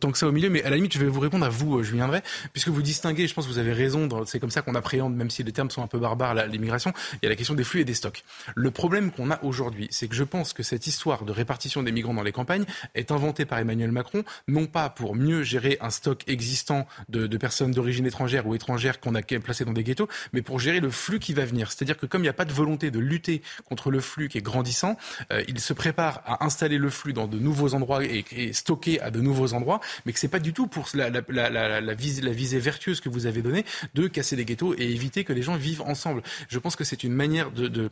tant 0.00 0.10
que 0.10 0.18
ça 0.18 0.26
au 0.26 0.32
milieu, 0.32 0.50
mais 0.50 0.62
à 0.62 0.70
la 0.70 0.76
limite, 0.76 0.94
je 0.94 0.98
vais 0.98 1.06
vous 1.06 1.20
répondre 1.20 1.44
à 1.44 1.48
vous, 1.48 1.78
euh, 1.78 1.82
Julien 1.82 2.08
Drey, 2.08 2.22
puisque 2.52 2.68
vous 2.68 2.82
distinguez, 2.82 3.26
je 3.26 3.34
pense 3.34 3.46
que 3.46 3.52
vous 3.52 3.58
avez 3.58 3.72
raison, 3.72 4.08
c'est 4.26 4.40
comme 4.40 4.50
ça 4.50 4.62
qu'on 4.62 4.74
appréhende, 4.74 5.14
même 5.14 5.30
si 5.30 5.42
les 5.42 5.52
termes 5.52 5.70
sont 5.70 5.82
un 5.82 5.86
peu 5.86 5.98
barbares, 5.98 6.46
l'immigration, 6.46 6.92
il 7.14 7.18
y 7.24 7.26
a 7.26 7.28
la 7.28 7.36
question 7.36 7.54
des 7.54 7.64
flux 7.64 7.80
et 7.80 7.84
des 7.84 7.94
stocks. 7.94 8.24
Le 8.54 8.70
problème 8.70 9.10
qu'on 9.10 9.30
a 9.30 9.42
aujourd'hui, 9.42 9.88
c'est 9.90 10.08
que 10.08 10.14
je 10.14 10.24
pense 10.24 10.52
que 10.52 10.62
cette 10.62 10.86
histoire 10.86 11.24
de 11.24 11.32
répartition 11.32 11.82
des 11.82 11.92
migrants 11.92 12.14
dans 12.14 12.22
les 12.22 12.32
campagnes 12.32 12.64
est 12.94 13.10
inventée 13.10 13.44
par 13.44 13.58
Emmanuel 13.58 13.92
Macron, 13.92 14.24
non 14.48 14.66
pas 14.66 14.90
pour 14.90 15.14
mieux 15.14 15.42
gérer 15.42 15.78
un 15.80 15.90
stock 15.90 16.22
existant 16.26 16.86
de, 17.08 17.26
de 17.26 17.36
personnes 17.36 17.70
d'origine 17.70 18.06
étrangère 18.06 18.46
ou 18.46 18.54
étrangère 18.54 19.00
qu'on 19.00 19.14
a 19.14 19.22
placé 19.22 19.64
dans 19.64 19.72
des 19.72 19.84
ghettos, 19.84 20.08
mais 20.32 20.42
pour 20.42 20.60
gérer 20.60 20.80
le 20.80 20.90
flux 20.90 21.18
qui 21.18 21.34
va 21.34 21.44
venir. 21.44 21.72
C'est-à-dire 21.72 21.96
que 21.96 22.06
comme 22.06 22.20
il 22.20 22.24
n'y 22.24 22.28
a 22.28 22.34
pas 22.34 22.44
de 22.44 22.52
volonté 22.52 22.90
de 22.90 22.98
lutter 22.98 23.42
contre 23.64 23.90
le 23.90 24.00
flux 24.00 24.28
qui 24.28 24.38
est 24.38 24.42
grandissant, 24.42 24.96
euh, 25.32 25.42
il 25.48 25.58
se 25.60 25.72
prépare 25.84 26.22
à 26.24 26.46
installer 26.46 26.78
le 26.78 26.88
flux 26.88 27.12
dans 27.12 27.26
de 27.26 27.38
nouveaux 27.38 27.74
endroits 27.74 28.02
et, 28.02 28.54
stocker 28.54 29.02
à 29.02 29.10
de 29.10 29.20
nouveaux 29.20 29.52
endroits, 29.52 29.80
mais 30.06 30.14
que 30.14 30.18
c'est 30.18 30.28
pas 30.28 30.38
du 30.38 30.54
tout 30.54 30.66
pour 30.66 30.88
la, 30.94 31.94
visée, 31.94 32.58
vertueuse 32.58 33.02
que 33.02 33.10
vous 33.10 33.26
avez 33.26 33.42
donnée 33.42 33.66
de 33.92 34.08
casser 34.08 34.34
les 34.34 34.46
ghettos 34.46 34.74
et 34.78 34.90
éviter 34.90 35.24
que 35.24 35.34
les 35.34 35.42
gens 35.42 35.56
vivent 35.56 35.82
ensemble. 35.82 36.22
Je 36.48 36.58
pense 36.58 36.74
que 36.74 36.84
c'est 36.84 37.04
une 37.04 37.12
manière 37.12 37.50
de, 37.50 37.90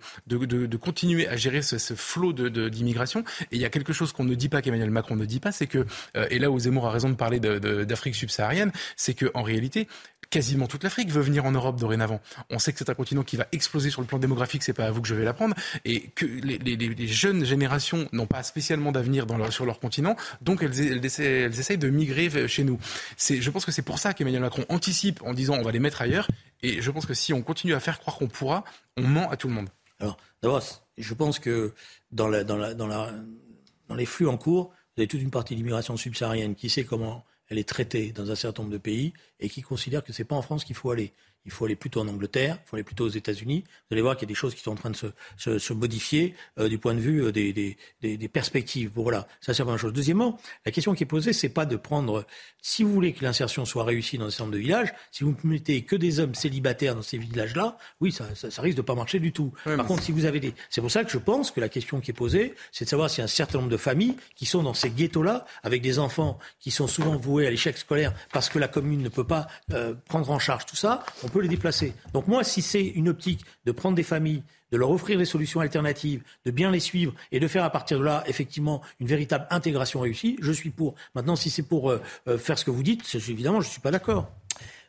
continuer 0.78 1.28
à 1.28 1.36
gérer 1.36 1.60
ce, 1.60 1.76
ce 1.76 1.92
flot 1.92 2.32
d'immigration. 2.32 3.24
Et 3.50 3.56
il 3.56 3.60
y 3.60 3.66
a 3.66 3.70
quelque 3.70 3.92
chose 3.92 4.14
qu'on 4.14 4.24
ne 4.24 4.34
dit 4.34 4.48
pas, 4.48 4.62
qu'Emmanuel 4.62 4.90
Macron 4.90 5.14
ne 5.14 5.26
dit 5.26 5.40
pas, 5.40 5.52
c'est 5.52 5.66
que, 5.66 5.84
euh, 6.16 6.26
et 6.30 6.38
là 6.38 6.50
où 6.50 6.58
Zemmour 6.58 6.86
a 6.86 6.92
raison 6.92 7.10
de 7.10 7.14
parler 7.14 7.40
d'Afrique 7.40 8.14
subsaharienne, 8.14 8.72
c'est 8.96 9.12
qu'en 9.12 9.42
réalité, 9.42 9.86
quasiment 10.32 10.66
toute 10.66 10.82
l'Afrique 10.82 11.10
veut 11.10 11.20
venir 11.20 11.44
en 11.44 11.52
Europe 11.52 11.78
dorénavant. 11.78 12.20
On 12.48 12.58
sait 12.58 12.72
que 12.72 12.78
c'est 12.78 12.88
un 12.88 12.94
continent 12.94 13.22
qui 13.22 13.36
va 13.36 13.46
exploser 13.52 13.90
sur 13.90 14.00
le 14.00 14.06
plan 14.06 14.18
démographique, 14.18 14.62
c'est 14.62 14.72
pas 14.72 14.86
à 14.86 14.90
vous 14.90 15.02
que 15.02 15.06
je 15.06 15.14
vais 15.14 15.24
l'apprendre, 15.24 15.54
et 15.84 16.08
que 16.08 16.24
les, 16.24 17.06
jeunes 17.06 17.44
générations 17.44 18.08
n'ont 18.12 18.26
pas 18.26 18.42
spécialement 18.42 18.92
d'avenir 18.92 19.26
sur 19.50 19.66
leur 19.66 19.78
continent, 19.78 20.16
donc 20.40 20.62
elles, 20.62 21.04
essaient, 21.04 21.42
essayent, 21.42 21.78
de 21.78 21.90
migrer 21.90 22.48
chez 22.48 22.64
nous. 22.64 22.78
Je 23.18 23.50
pense 23.50 23.66
que 23.66 23.72
c'est 23.72 23.82
pour 23.82 23.98
ça 23.98 24.14
qu'Emmanuel 24.14 24.40
Macron 24.40 24.64
anticipe 24.70 25.22
en 25.22 25.34
disant 25.34 25.54
on 25.54 25.62
va 25.62 25.70
les 25.70 25.80
mettre 25.80 26.00
ailleurs, 26.00 26.26
et 26.62 26.80
je 26.80 26.90
pense 26.90 27.04
que 27.04 27.14
si 27.14 27.34
on 27.34 27.42
continue 27.42 27.74
à 27.74 27.80
faire 27.80 28.00
croire 28.00 28.16
qu'on 28.16 28.28
pourra, 28.28 28.64
on 28.96 29.02
ment 29.02 29.30
à 29.30 29.36
tout 29.36 29.48
le 29.48 29.54
monde. 29.54 29.68
Alors, 30.00 30.16
d'abord, 30.42 30.62
je 30.96 31.14
pense 31.14 31.38
que 31.38 31.74
dans, 32.10 32.30
dans 32.42 33.94
les 33.94 34.06
flux 34.06 34.28
en 34.28 34.38
cours, 34.38 34.72
vous 34.96 35.02
avez 35.02 35.08
toute 35.08 35.20
une 35.20 35.30
partie 35.30 35.54
de 35.54 35.58
l'immigration 35.58 35.98
subsaharienne 35.98 36.54
qui 36.54 36.70
sait 36.70 36.84
comment 36.84 37.22
elle 37.52 37.58
est 37.58 37.68
traitée 37.68 38.12
dans 38.12 38.30
un 38.30 38.34
certain 38.34 38.62
nombre 38.62 38.72
de 38.72 38.78
pays 38.78 39.12
et 39.38 39.48
qui 39.50 39.60
considère 39.60 40.02
que 40.02 40.12
ce 40.12 40.22
n'est 40.22 40.26
pas 40.26 40.36
en 40.36 40.42
France 40.42 40.64
qu'il 40.64 40.74
faut 40.74 40.90
aller 40.90 41.12
il 41.44 41.50
faut 41.50 41.64
aller 41.64 41.76
plutôt 41.76 42.00
en 42.00 42.08
Angleterre, 42.08 42.58
il 42.64 42.68
faut 42.68 42.76
aller 42.76 42.84
plutôt 42.84 43.04
aux 43.04 43.10
États-Unis. 43.10 43.64
Vous 43.66 43.94
allez 43.94 44.02
voir 44.02 44.16
qu'il 44.16 44.26
y 44.26 44.30
a 44.30 44.32
des 44.32 44.34
choses 44.34 44.54
qui 44.54 44.62
sont 44.62 44.72
en 44.72 44.76
train 44.76 44.90
de 44.90 44.96
se, 44.96 45.06
se, 45.36 45.58
se 45.58 45.72
modifier 45.72 46.34
euh, 46.58 46.68
du 46.68 46.78
point 46.78 46.94
de 46.94 47.00
vue 47.00 47.24
euh, 47.24 47.32
des, 47.32 47.52
des, 47.52 47.76
des, 48.00 48.16
des, 48.16 48.28
perspectives. 48.28 48.92
Bon, 48.92 49.02
voilà, 49.02 49.26
ça 49.40 49.52
c'est 49.52 49.58
la 49.60 49.64
première 49.64 49.80
chose. 49.80 49.92
Deuxièmement, 49.92 50.38
la 50.64 50.72
question 50.72 50.94
qui 50.94 51.02
est 51.02 51.06
posée, 51.06 51.32
c'est 51.32 51.48
pas 51.48 51.66
de 51.66 51.76
prendre, 51.76 52.24
si 52.60 52.82
vous 52.82 52.92
voulez 52.92 53.12
que 53.12 53.24
l'insertion 53.24 53.64
soit 53.64 53.84
réussie 53.84 54.18
dans 54.18 54.26
un 54.26 54.30
certain 54.30 54.44
nombre 54.44 54.54
de 54.54 54.60
villages, 54.60 54.92
si 55.10 55.24
vous 55.24 55.34
ne 55.42 55.50
mettez 55.50 55.82
que 55.82 55.96
des 55.96 56.20
hommes 56.20 56.34
célibataires 56.34 56.94
dans 56.94 57.02
ces 57.02 57.18
villages-là, 57.18 57.76
oui, 58.00 58.12
ça, 58.12 58.34
ça, 58.34 58.50
ça, 58.50 58.62
risque 58.62 58.76
de 58.76 58.82
pas 58.82 58.94
marcher 58.94 59.18
du 59.18 59.32
tout. 59.32 59.52
Par 59.64 59.86
contre, 59.86 60.02
si 60.02 60.12
vous 60.12 60.24
avez 60.24 60.40
des, 60.40 60.54
c'est 60.70 60.80
pour 60.80 60.90
ça 60.90 61.04
que 61.04 61.10
je 61.10 61.18
pense 61.18 61.50
que 61.50 61.60
la 61.60 61.68
question 61.68 62.00
qui 62.00 62.10
est 62.10 62.14
posée, 62.14 62.54
c'est 62.70 62.84
de 62.84 62.90
savoir 62.90 63.10
s'il 63.10 63.18
y 63.18 63.22
a 63.22 63.24
un 63.24 63.28
certain 63.28 63.58
nombre 63.58 63.70
de 63.70 63.76
familles 63.76 64.16
qui 64.36 64.46
sont 64.46 64.62
dans 64.62 64.74
ces 64.74 64.90
ghettos-là, 64.90 65.46
avec 65.62 65.82
des 65.82 65.98
enfants 65.98 66.38
qui 66.60 66.70
sont 66.70 66.86
souvent 66.86 67.16
voués 67.16 67.46
à 67.46 67.50
l'échec 67.50 67.76
scolaire 67.76 68.14
parce 68.32 68.48
que 68.48 68.58
la 68.58 68.68
commune 68.68 69.02
ne 69.02 69.08
peut 69.08 69.26
pas 69.26 69.48
euh, 69.72 69.94
prendre 70.08 70.30
en 70.30 70.38
charge 70.38 70.66
tout 70.66 70.76
ça. 70.76 71.04
On 71.24 71.28
peut 71.32 71.40
les 71.40 71.48
déplacer. 71.48 71.94
Donc 72.12 72.28
moi, 72.28 72.44
si 72.44 72.62
c'est 72.62 72.84
une 72.84 73.08
optique 73.08 73.44
de 73.64 73.72
prendre 73.72 73.96
des 73.96 74.02
familles, 74.02 74.42
de 74.70 74.76
leur 74.78 74.90
offrir 74.90 75.18
des 75.18 75.24
solutions 75.24 75.60
alternatives, 75.60 76.22
de 76.46 76.50
bien 76.50 76.70
les 76.70 76.80
suivre 76.80 77.12
et 77.30 77.40
de 77.40 77.48
faire 77.48 77.64
à 77.64 77.70
partir 77.70 77.98
de 77.98 78.04
là, 78.04 78.24
effectivement, 78.26 78.80
une 79.00 79.06
véritable 79.06 79.46
intégration 79.50 80.00
réussie, 80.00 80.36
je 80.40 80.52
suis 80.52 80.70
pour. 80.70 80.94
Maintenant, 81.14 81.36
si 81.36 81.50
c'est 81.50 81.62
pour 81.62 81.90
euh, 81.90 82.00
euh, 82.28 82.38
faire 82.38 82.58
ce 82.58 82.64
que 82.64 82.70
vous 82.70 82.82
dites, 82.82 83.02
évidemment, 83.14 83.60
je 83.60 83.66
ne 83.66 83.72
suis 83.72 83.80
pas 83.80 83.90
d'accord. 83.90 84.30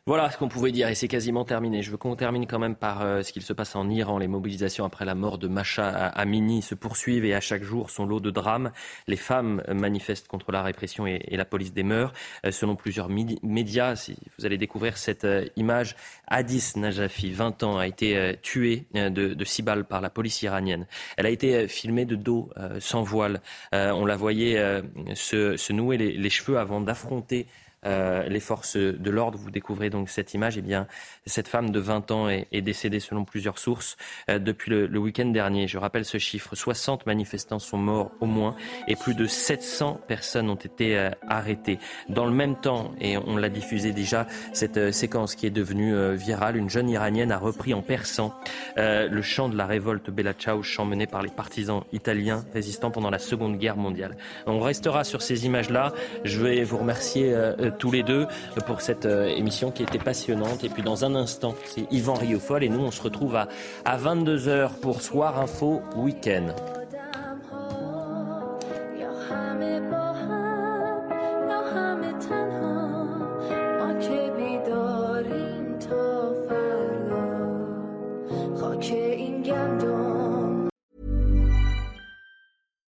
Voilà 0.06 0.30
ce 0.30 0.36
qu'on 0.36 0.48
pouvait 0.48 0.70
dire 0.70 0.88
et 0.88 0.94
c'est 0.94 1.08
quasiment 1.08 1.46
terminé. 1.46 1.82
Je 1.82 1.90
veux 1.90 1.96
qu'on 1.96 2.14
termine 2.14 2.46
quand 2.46 2.58
même 2.58 2.74
par 2.74 3.00
euh, 3.00 3.22
ce 3.22 3.32
qu'il 3.32 3.40
se 3.40 3.54
passe 3.54 3.74
en 3.74 3.88
Iran. 3.88 4.18
Les 4.18 4.28
mobilisations 4.28 4.84
après 4.84 5.06
la 5.06 5.14
mort 5.14 5.38
de 5.38 5.48
Masha 5.48 5.88
Amini 5.88 6.60
se 6.60 6.74
poursuivent 6.74 7.24
et 7.24 7.34
à 7.34 7.40
chaque 7.40 7.62
jour 7.62 7.88
son 7.88 8.04
lot 8.04 8.20
de 8.20 8.30
drames. 8.30 8.70
Les 9.06 9.16
femmes 9.16 9.62
manifestent 9.66 10.28
contre 10.28 10.52
la 10.52 10.62
répression 10.62 11.06
et, 11.06 11.24
la 11.30 11.46
police 11.46 11.72
des 11.72 11.84
mœurs. 11.84 12.12
Euh, 12.44 12.50
selon 12.50 12.76
plusieurs 12.76 13.08
médias, 13.08 13.96
si 13.96 14.14
vous 14.38 14.44
allez 14.44 14.58
découvrir 14.58 14.98
cette 14.98 15.24
euh, 15.24 15.46
image, 15.56 15.96
Hadis 16.28 16.76
Najafi, 16.76 17.32
20 17.32 17.62
ans, 17.62 17.78
a 17.78 17.86
été 17.86 18.36
tuée 18.42 18.84
de, 18.92 19.08
de 19.08 19.44
six 19.44 19.62
balles 19.62 19.86
par 19.86 20.02
la 20.02 20.10
police 20.10 20.42
iranienne. 20.42 20.86
Elle 21.16 21.24
a 21.24 21.30
été 21.30 21.66
filmée 21.66 22.04
de 22.04 22.16
dos, 22.16 22.50
sans 22.78 23.02
voile. 23.02 23.40
On 23.72 24.04
la 24.04 24.16
voyait 24.16 24.82
se, 25.14 25.72
nouer 25.72 25.96
les 25.96 26.30
cheveux 26.30 26.58
avant 26.58 26.80
d'affronter 26.80 27.46
euh, 27.86 28.28
les 28.28 28.40
forces 28.40 28.76
de 28.76 29.10
l'ordre. 29.10 29.38
Vous 29.38 29.50
découvrez 29.50 29.90
donc 29.90 30.08
cette 30.08 30.34
image. 30.34 30.56
Eh 30.56 30.62
bien, 30.62 30.86
cette 31.26 31.48
femme 31.48 31.70
de 31.70 31.80
20 31.80 32.10
ans 32.10 32.28
est, 32.28 32.62
décédée 32.62 33.00
selon 33.00 33.24
plusieurs 33.24 33.58
sources 33.58 33.96
euh, 34.30 34.38
depuis 34.38 34.70
le, 34.70 34.98
week-end 34.98 35.26
dernier. 35.26 35.68
Je 35.68 35.76
rappelle 35.76 36.04
ce 36.04 36.18
chiffre 36.18 36.54
60 36.54 37.04
manifestants 37.04 37.58
sont 37.58 37.76
morts 37.76 38.10
au 38.20 38.26
moins 38.26 38.56
et 38.88 38.96
plus 38.96 39.14
de 39.14 39.26
700 39.26 40.00
personnes 40.08 40.48
ont 40.48 40.54
été 40.54 40.96
euh, 40.96 41.10
arrêtées. 41.28 41.78
Dans 42.08 42.24
le 42.24 42.32
même 42.32 42.56
temps, 42.56 42.92
et 43.00 43.18
on 43.18 43.36
l'a 43.36 43.50
diffusé 43.50 43.92
déjà, 43.92 44.26
cette 44.52 44.92
séquence 44.92 45.34
qui 45.34 45.46
est 45.46 45.50
devenue 45.50 46.14
virale, 46.14 46.56
une 46.56 46.70
jeune 46.70 46.88
iranienne 46.88 47.32
a 47.32 47.38
repris 47.38 47.74
en 47.74 47.82
persan 47.82 48.34
le 48.76 49.22
chant 49.22 49.48
de 49.48 49.56
la 49.56 49.66
révolte 49.66 50.10
Bella 50.10 50.32
chant 50.62 50.84
mené 50.84 51.06
par 51.06 51.22
les 51.22 51.30
partisans 51.30 51.82
italiens 51.92 52.44
résistants 52.52 52.90
pendant 52.90 53.10
la 53.10 53.18
Seconde 53.18 53.58
Guerre 53.58 53.76
mondiale. 53.76 54.16
On 54.46 54.60
restera 54.60 55.04
sur 55.04 55.22
ces 55.22 55.46
images-là. 55.46 55.92
Je 56.24 56.40
vais 56.40 56.62
vous 56.64 56.78
remercier 56.78 57.34
tous 57.78 57.90
les 57.90 58.02
deux 58.02 58.26
pour 58.66 58.80
cette 58.80 59.06
euh, 59.06 59.26
émission 59.28 59.70
qui 59.70 59.82
était 59.82 59.98
passionnante. 59.98 60.64
Et 60.64 60.68
puis 60.68 60.82
dans 60.82 61.04
un 61.04 61.14
instant, 61.14 61.54
c'est 61.64 61.86
Yvan 61.90 62.14
Riofol 62.14 62.64
et 62.64 62.68
nous 62.68 62.80
on 62.80 62.90
se 62.90 63.02
retrouve 63.02 63.36
à, 63.36 63.48
à 63.84 63.96
22h 63.98 64.74
pour 64.80 65.02
Soir 65.02 65.38
Info 65.38 65.82
Week-end. 65.96 66.54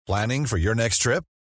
Planning 0.08 0.46
for 0.46 0.58
your 0.58 0.76
next 0.76 1.02
trip? 1.02 1.24